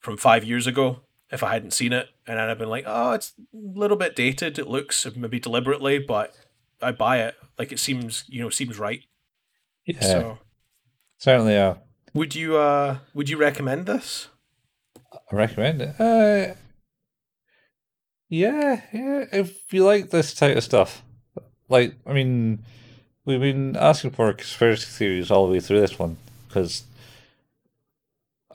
[0.00, 1.00] from five years ago
[1.30, 4.16] if I hadn't seen it, and I'd have been like, oh, it's a little bit
[4.16, 4.58] dated.
[4.58, 6.34] It looks maybe deliberately, but
[6.82, 7.34] I buy it.
[7.58, 9.02] Like it seems you know seems right.
[9.84, 10.00] Yeah.
[10.00, 10.38] So
[11.18, 11.74] Certainly uh
[12.14, 14.28] would you uh would you recommend this?
[15.12, 16.00] I recommend it.
[16.00, 16.54] Uh,
[18.28, 19.24] yeah, yeah.
[19.32, 21.02] If you like this type of stuff,
[21.68, 22.64] like I mean,
[23.24, 26.16] we've been asking for conspiracy theories all the way through this one
[26.48, 26.84] because,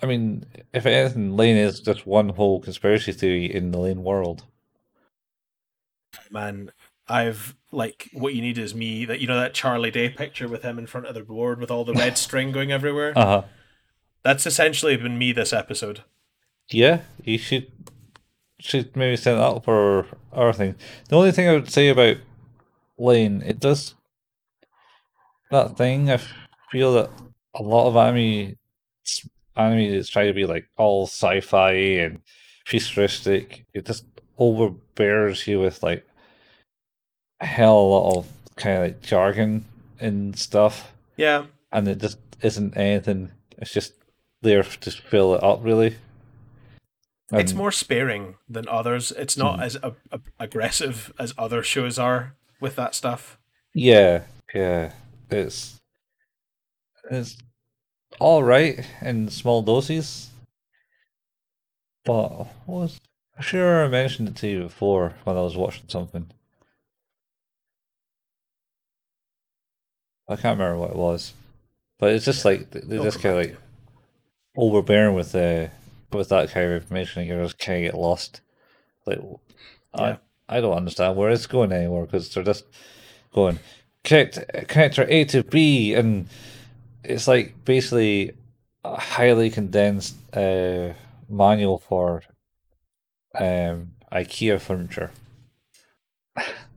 [0.01, 4.43] I mean, if anything, Lain is just one whole conspiracy theory in the Lain world.
[6.31, 6.71] man
[7.07, 10.63] i've like what you need is me that you know that charlie day picture with
[10.63, 13.41] him in front of the board with all the red string going everywhere Uh huh.
[14.23, 16.03] that's essentially been me this episode
[16.71, 17.71] Yeah, you should
[18.59, 20.75] should maybe set it up for our thing.
[21.09, 22.17] The only thing I would say about
[22.97, 23.93] Lain, it does
[25.51, 26.09] that thing.
[26.09, 26.19] I
[26.71, 27.09] feel that
[27.53, 28.55] a lot of anime
[29.55, 32.21] anime is trying to be like all sci-fi and
[32.65, 33.65] futuristic.
[33.73, 34.05] It just
[34.39, 36.05] overbears you with like
[37.41, 39.65] hell of a lot of kind of like jargon
[39.99, 43.31] and stuff, yeah and it just isn't anything.
[43.57, 43.93] It's just
[44.41, 45.95] there to fill it up, really.
[47.33, 49.63] it's more sparing than others it's not hmm.
[49.63, 53.39] as a, a- aggressive as other shows are with that stuff
[53.73, 54.21] Yeah,
[54.53, 54.93] yeah.
[55.29, 55.81] It's
[57.11, 57.37] it's
[58.19, 60.29] all right in small doses,
[62.05, 62.29] but
[62.65, 63.01] what was
[63.41, 66.31] sure I mentioned it to you before when I was watching something.
[70.27, 71.33] I can't remember what it was,
[71.99, 73.57] but it's just like they're just kind of like
[74.57, 75.67] overbearing with uh,
[76.11, 78.41] with that kind of information, and you just kind of get lost.
[79.05, 79.19] Like,
[79.97, 80.17] Yeah.
[80.49, 82.65] I I don't understand where it's going anymore because they're just
[83.33, 83.59] going
[84.03, 84.37] connect
[84.67, 86.27] connector A to B, and
[87.03, 88.33] it's like basically
[88.83, 90.93] a highly condensed uh,
[91.29, 92.23] manual for
[93.35, 95.11] um, IKEA furniture.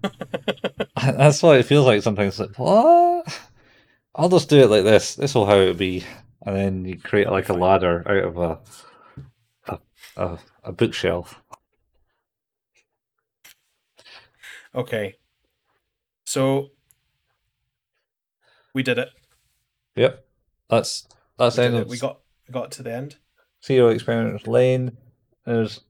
[1.02, 2.38] That's what it feels like sometimes.
[2.38, 3.40] Like what?
[4.14, 5.14] I'll just do it like this.
[5.14, 6.04] This will how it would be,
[6.44, 8.58] and then you create like a ladder out of a
[9.68, 9.78] a,
[10.16, 11.40] a, a bookshelf.
[14.74, 15.14] Okay.
[16.24, 16.70] So
[18.74, 19.08] We did it.
[19.96, 20.24] Yep.
[20.68, 21.08] That's
[21.38, 23.16] that's We, end we got we got to the end.
[23.60, 24.96] Serial Experiments Lain.
[25.44, 25.80] There's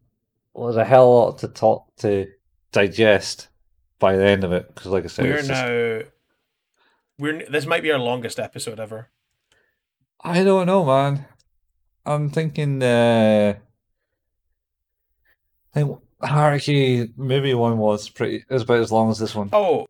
[0.54, 2.26] there's a hell of a lot to talk to
[2.72, 3.48] digest
[3.98, 6.02] by the end of it because, like I said, We're it's just- now.
[7.18, 9.08] We're this might be our longest episode ever.
[10.22, 11.26] I don't know, man.
[12.06, 12.82] I'm thinking.
[12.82, 13.54] uh
[15.74, 19.50] I think Haruhi maybe one was pretty is about as long as this one.
[19.52, 19.86] Oh,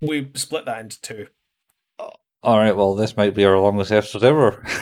[0.00, 1.26] we split that into two.
[2.42, 4.64] All right, well, this might be our longest episode ever.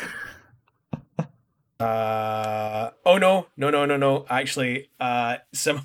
[1.81, 5.85] Uh oh no no no no no actually uh similar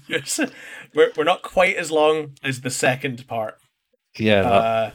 [0.96, 3.58] we're we're not quite as long as the second part.
[4.18, 4.92] Yeah, uh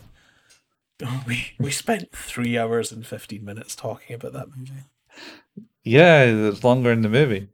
[1.27, 4.85] we we spent three hours and 15 minutes talking about that movie.
[5.83, 7.49] Yeah, it's longer in the movie,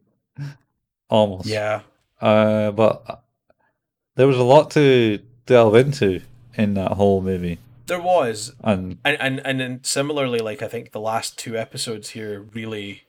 [1.08, 1.46] almost.
[1.46, 1.82] yeah.
[2.20, 3.22] Uh, but
[4.16, 6.20] there was a lot to delve into
[6.56, 8.54] in that whole movie, there was.
[8.62, 13.02] And and and and then similarly like i think the last two episodes here really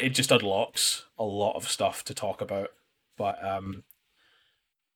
[0.00, 2.70] it just unlocks a lot of stuff to talk about
[3.18, 3.82] but um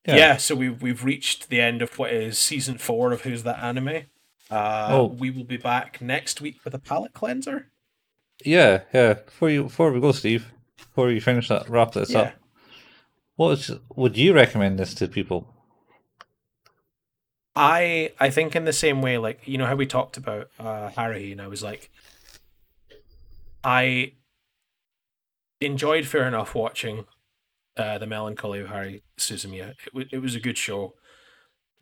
[0.06, 0.16] Yeah.
[0.16, 3.62] yeah, so we've we've reached the end of what is season four of who's that
[3.62, 4.04] anime
[4.50, 5.04] uh Oh.
[5.06, 7.68] we will be back next week with a palette cleanser
[8.44, 9.12] yeah, yeah.
[9.14, 12.20] Before you, before we go, Steve, before you finish that, wrap this Yeah.
[12.20, 12.32] up.
[13.36, 15.46] What is, would you recommend this to people?
[17.54, 20.90] I I think in the same way, like you know how we talked about uh,
[20.90, 21.90] Haruhi, and I was like,
[23.62, 24.14] I
[25.60, 27.04] enjoyed fair enough watching
[27.76, 29.74] uh, the Melancholy of Haruhi Suzumiya.
[29.86, 30.94] It was it was a good show.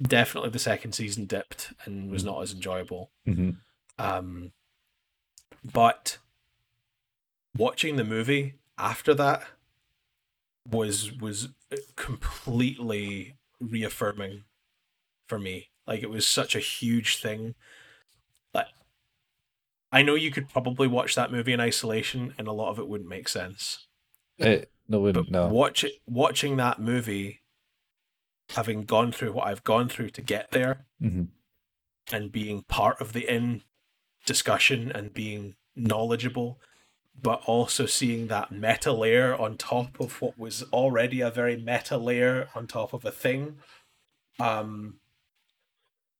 [0.00, 3.10] Definitely, the second season dipped and was not as enjoyable.
[3.26, 3.50] Mm-hmm.
[3.98, 4.52] Um,
[5.62, 6.18] but
[7.56, 9.42] watching the movie after that
[10.70, 11.48] was was
[11.96, 14.44] completely reaffirming
[15.26, 15.70] for me.
[15.86, 17.54] Like it was such a huge thing.
[18.54, 18.68] Like
[19.92, 22.88] I know you could probably watch that movie in isolation, and a lot of it
[22.88, 23.86] wouldn't make sense.
[24.38, 25.30] It, no, wouldn't.
[25.30, 25.46] No.
[25.48, 27.40] watch it, watching that movie,
[28.50, 31.28] having gone through what I've gone through to get there, Mhm.
[32.12, 33.62] and being part of the in
[34.26, 36.60] discussion and being knowledgeable,
[37.14, 41.96] but also seeing that meta layer on top of what was already a very meta
[41.96, 43.58] layer on top of a thing.
[44.38, 45.00] Um,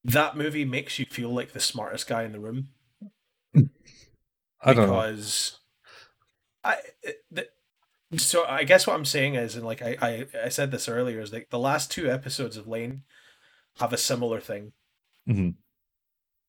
[0.05, 2.69] that movie makes you feel like the smartest guy in the room
[4.63, 4.87] I don't know.
[4.87, 5.59] because
[6.65, 6.77] I
[7.31, 7.49] the,
[8.17, 11.21] so I guess what I'm saying is, and like I, I I said this earlier,
[11.21, 13.03] is like the last two episodes of Lain
[13.79, 14.73] have a similar thing
[15.29, 15.55] Mhm.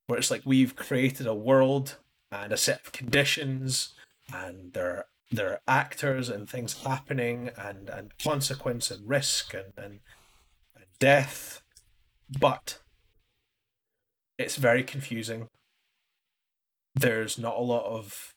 [0.07, 1.97] where it's like we've created a world
[2.31, 3.93] and a set of conditions,
[4.33, 9.99] and there there are actors and things happening, and and consequence and risk and and,
[10.75, 11.61] and death,
[12.39, 12.79] but
[14.37, 15.47] it's very confusing.
[16.95, 18.33] There's not a lot of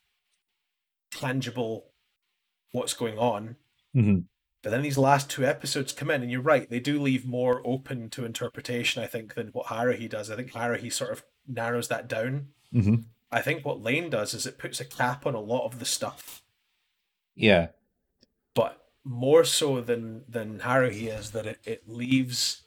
[1.10, 1.93] tangible
[2.74, 3.56] what's going on.
[3.94, 4.24] Mhm.
[4.62, 7.62] But then these last two episodes come in, and you're right, they do leave more
[7.64, 10.30] open to interpretation, I think, than what Haruhi does.
[10.30, 12.48] I think Haruhi sort of narrows that down.
[12.72, 13.04] Mhm.
[13.30, 15.84] I think what Lain does is it puts a cap on a lot of the
[15.84, 16.42] stuff,
[17.36, 17.68] Yeah.
[18.54, 22.62] but more so than than Haruhi is that it, it leaves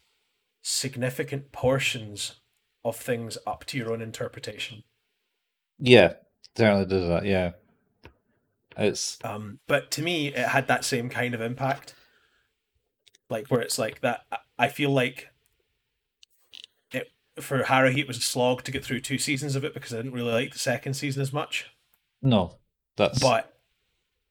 [0.61, 2.39] significant portions
[2.85, 4.83] of things up to your own interpretation.
[5.79, 6.13] Yeah.
[6.55, 7.25] Certainly does that.
[7.25, 7.53] Yeah.
[8.77, 11.95] It's Um, but to me, it had that same kind of impact.
[13.29, 14.25] Like where it's like that.
[14.57, 15.29] I- feel like
[16.91, 19.93] it for Haruhi, it was a slog to get through two seasons of it because
[19.93, 21.65] I didn't really like the second season as much.
[22.21, 22.57] no.
[22.95, 23.53] That's But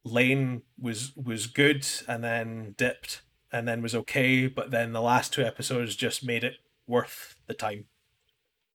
[0.05, 5.32] Lain was was good and then dipped and then was okay, but then the last
[5.32, 6.55] two episodes just made it
[6.89, 7.85] worth the time.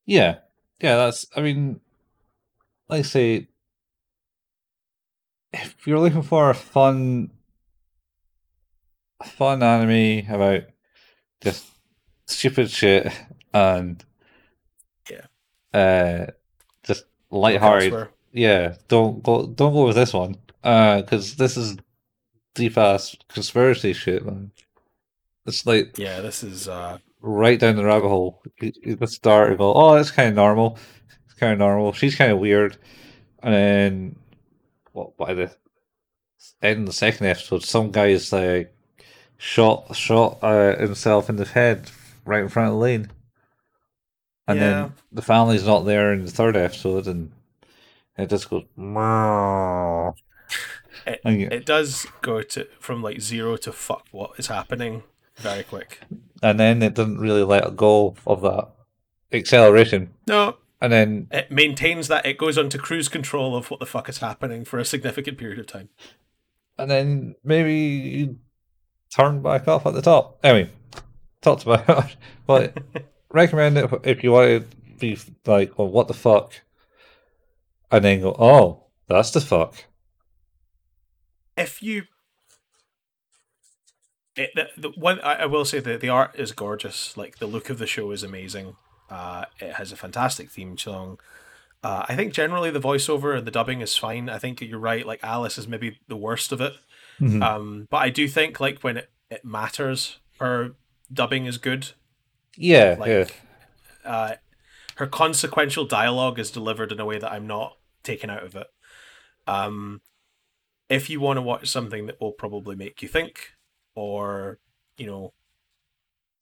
[0.06, 0.38] Yeah,
[0.80, 0.95] yeah.
[0.95, 1.26] That's.
[1.35, 1.81] I mean,
[2.88, 3.48] like I say,
[5.53, 7.31] if you're looking for a fun,
[9.23, 10.63] fun anime about
[11.41, 11.65] just
[12.25, 13.11] stupid shit
[13.53, 14.03] and
[15.09, 15.25] Yeah.
[15.73, 16.31] uh,
[16.83, 18.07] just lighthearted.
[18.31, 19.45] Yeah, don't go.
[19.47, 20.37] Don't go with this one.
[20.63, 21.77] Uh, because this is
[22.55, 24.51] deep ass conspiracy shit, man.
[25.45, 28.41] It's like Yeah, this is uh right down the rabbit hole.
[28.61, 30.77] You, you just start and go, oh, it's kind of normal.
[31.25, 31.91] It's kind of normal.
[31.93, 32.77] She's kind of weird.
[33.43, 34.15] And then,
[34.93, 35.51] what by the
[36.61, 38.73] end of the second episode, some guy is like
[39.38, 41.89] shot shot uh, himself in the head
[42.26, 43.09] right in front of the Lain.
[44.47, 44.69] And Yeah.
[44.72, 47.31] then the family's not there in the third episode, and
[48.18, 48.63] it just goes.
[48.76, 50.15] "Meow."
[51.07, 55.03] It- you- it does go to from like zero to fuck what is happening
[55.38, 55.99] very quick.
[56.43, 58.68] and then it doesn't really let go of that.
[59.34, 63.79] acceleration, No, and then it maintains that it goes on to cruise control of what
[63.79, 65.89] the fuck is happening for a significant period of time.
[66.77, 68.37] and then maybe you
[69.15, 70.39] turn back off at the top.
[70.43, 70.71] Anyway,
[71.41, 72.15] talked about it,
[72.47, 72.77] but
[73.31, 76.61] recommend it if you want to be like, well, what the fuck,
[77.91, 79.85] and then go, oh, that's the fuck.
[81.57, 82.03] If you,
[84.35, 87.17] it, the, the one I, I will say that the art is gorgeous.
[87.17, 88.77] Like the look of the show is amazing.
[89.11, 91.19] Uh, it has a fantastic theme song.
[91.83, 94.29] Uh, I think generally the voiceover and the dubbing is fine.
[94.29, 95.05] I think you're right.
[95.05, 96.73] Like Alice is maybe the worst of it.
[97.19, 97.43] Mhm.
[97.43, 100.75] Um, but I do think like when it, it matters, her
[101.11, 101.89] dubbing is good.
[102.55, 103.25] yeah, Like, yeah,
[104.09, 104.35] uh,
[104.95, 108.67] her consequential dialogue is delivered in a way that I'm not taken out of it.
[109.47, 110.01] Um,
[110.89, 113.53] if you want to watch something that will probably make you think,
[113.95, 114.59] or
[114.97, 115.33] you know,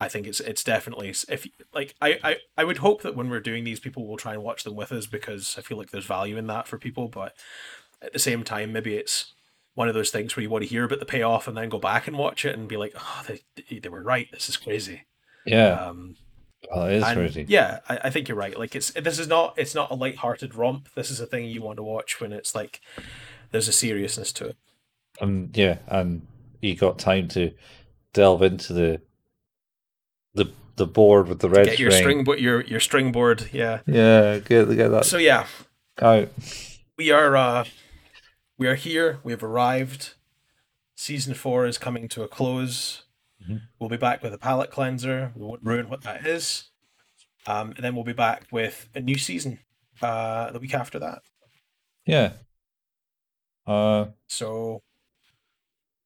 [0.02, 3.42] I think it's it's definitely if like I, I I would hope that when we're
[3.42, 6.06] doing these, people will try and watch them with us because I feel like there's
[6.06, 7.10] value in that for people.
[7.10, 7.36] But
[8.02, 9.34] at the same time, maybe it's
[9.74, 11.80] one of those things where you want to hear about the payoff and then go
[11.80, 14.28] back and watch it and be like, oh, they they were right.
[14.32, 15.04] This is crazy.
[15.46, 15.74] yeah.
[15.74, 16.16] Um,
[16.70, 17.46] well, it is and crazy.
[17.48, 18.58] Yeah, I, I think you're right.
[18.58, 20.90] Like it's this is not it's not a light-hearted romp.
[20.96, 22.82] This is a thing you want to watch when it's like
[23.52, 24.58] there's a seriousness to it.
[25.22, 26.26] and yeah, and
[26.62, 27.52] you got time to
[28.14, 29.02] delve into the
[30.40, 33.50] the the board with the red Get your string, but your your string board.
[33.52, 33.82] Yeah.
[33.86, 35.46] Yeah, get get that So yeah,
[36.02, 36.30] out.
[36.98, 37.66] we are uh
[38.58, 39.20] we are here.
[39.24, 40.16] We have arrived.
[40.96, 43.04] Season four is coming to a close.
[43.42, 43.62] Mhm.
[43.80, 45.32] We'll be back with a palate cleanser.
[45.36, 46.70] We won't ruin what that is.
[47.48, 49.60] Um, and then we'll be back with a new season
[50.02, 51.22] uh, the week after that.
[52.06, 52.34] Yeah.
[53.66, 54.82] Uh, So,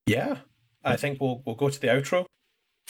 [0.06, 0.38] yeah,
[0.84, 2.26] I think we'll we'll go to the outro.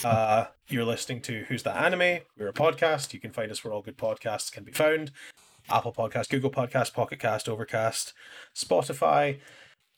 [0.04, 2.22] Uh, you're listening to Who's That Anime?
[2.38, 3.14] We're a podcast.
[3.14, 5.12] You can find us where all good podcasts can be found:
[5.70, 8.14] Apple Podcast, Google Podcast, Pocket Cast, Overcast,
[8.56, 9.40] Spotify,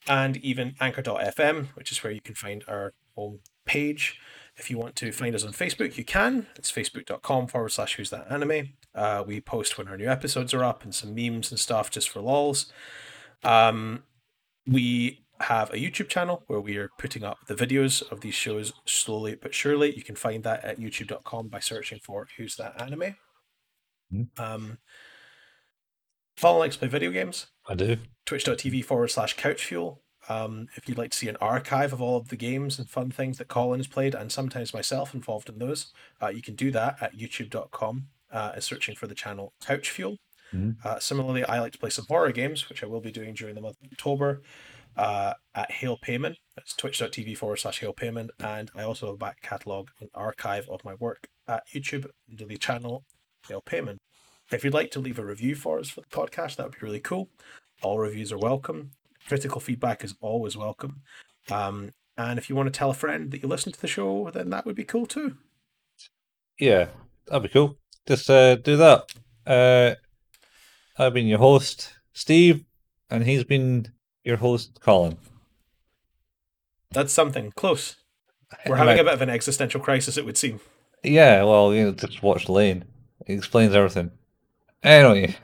[0.08, 4.20] and even Anchor.fm, which is where you can find our home page.
[4.58, 6.48] If you want to find us on Facebook, you can.
[6.56, 8.70] It's facebook.com forward slash Who's That Anime.
[8.94, 12.10] Uh, we post when our new episodes are up and some memes and stuff just
[12.10, 12.72] for lols.
[13.44, 14.04] Um,
[14.66, 18.74] we have a YouTube channel where we are putting up the videos of these shows
[18.86, 19.96] slowly but surely.
[19.96, 23.16] You can find that at youtube.com by searching for Who's That Anime.
[24.14, 24.40] Mhm.
[24.40, 24.78] Um,
[26.38, 27.48] follow likes to play video games.
[27.68, 27.98] I do.
[28.26, 30.02] Twitch.tv forward slash couch fuel.
[30.28, 33.12] Um, if you'd like to see an archive of all of the games and fun
[33.12, 36.72] things that Colin has played, and sometimes myself involved in those, uh, you can do
[36.72, 40.18] that at youtube.com, uh, searching for the channel Couch Fuel.
[40.52, 40.84] Mhm.
[40.84, 43.54] Uh, similarly, I like to play some horror games, which I will be doing during
[43.56, 44.42] the month of October
[44.98, 46.38] uh, at Hail Payment.
[46.56, 48.32] That's twitch.tv forward slash Hail Payment.
[48.40, 52.46] And I also have a back catalogue and archive of my work at YouTube under
[52.46, 53.04] the channel
[53.48, 54.00] Hail Payment.
[54.52, 56.86] If you'd like to leave a review for us for the podcast, that would be
[56.86, 57.30] really cool.
[57.82, 58.92] All reviews are welcome.
[59.28, 61.02] Critical feedback is always welcome.
[61.50, 64.30] Um, and if you want to tell a friend that you listen to the show,
[64.34, 65.38] then that would be cool too.
[66.60, 66.88] Yeah,
[67.28, 67.78] that'd be cool.
[68.08, 69.12] Just uh, do that.
[69.46, 69.96] Uh,
[70.98, 72.64] I've been your host, Steve,
[73.10, 73.92] and he's been
[74.26, 75.18] your host, Colin.
[76.92, 77.96] That's something close.
[78.68, 80.60] We're having a bit of an existential crisis, it would seem.
[81.04, 82.86] Yeah, well, you know, just watch Lain.
[83.28, 84.12] He explains everything.
[84.84, 85.36] Anyway,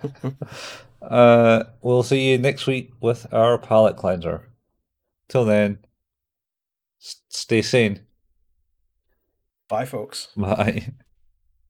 [1.02, 4.50] uh, we'll see you next week with our palette cleanser.
[5.28, 5.80] Till then,
[7.02, 8.02] s- stay sane.
[9.68, 10.28] Bye, folks.
[10.38, 10.94] Bye.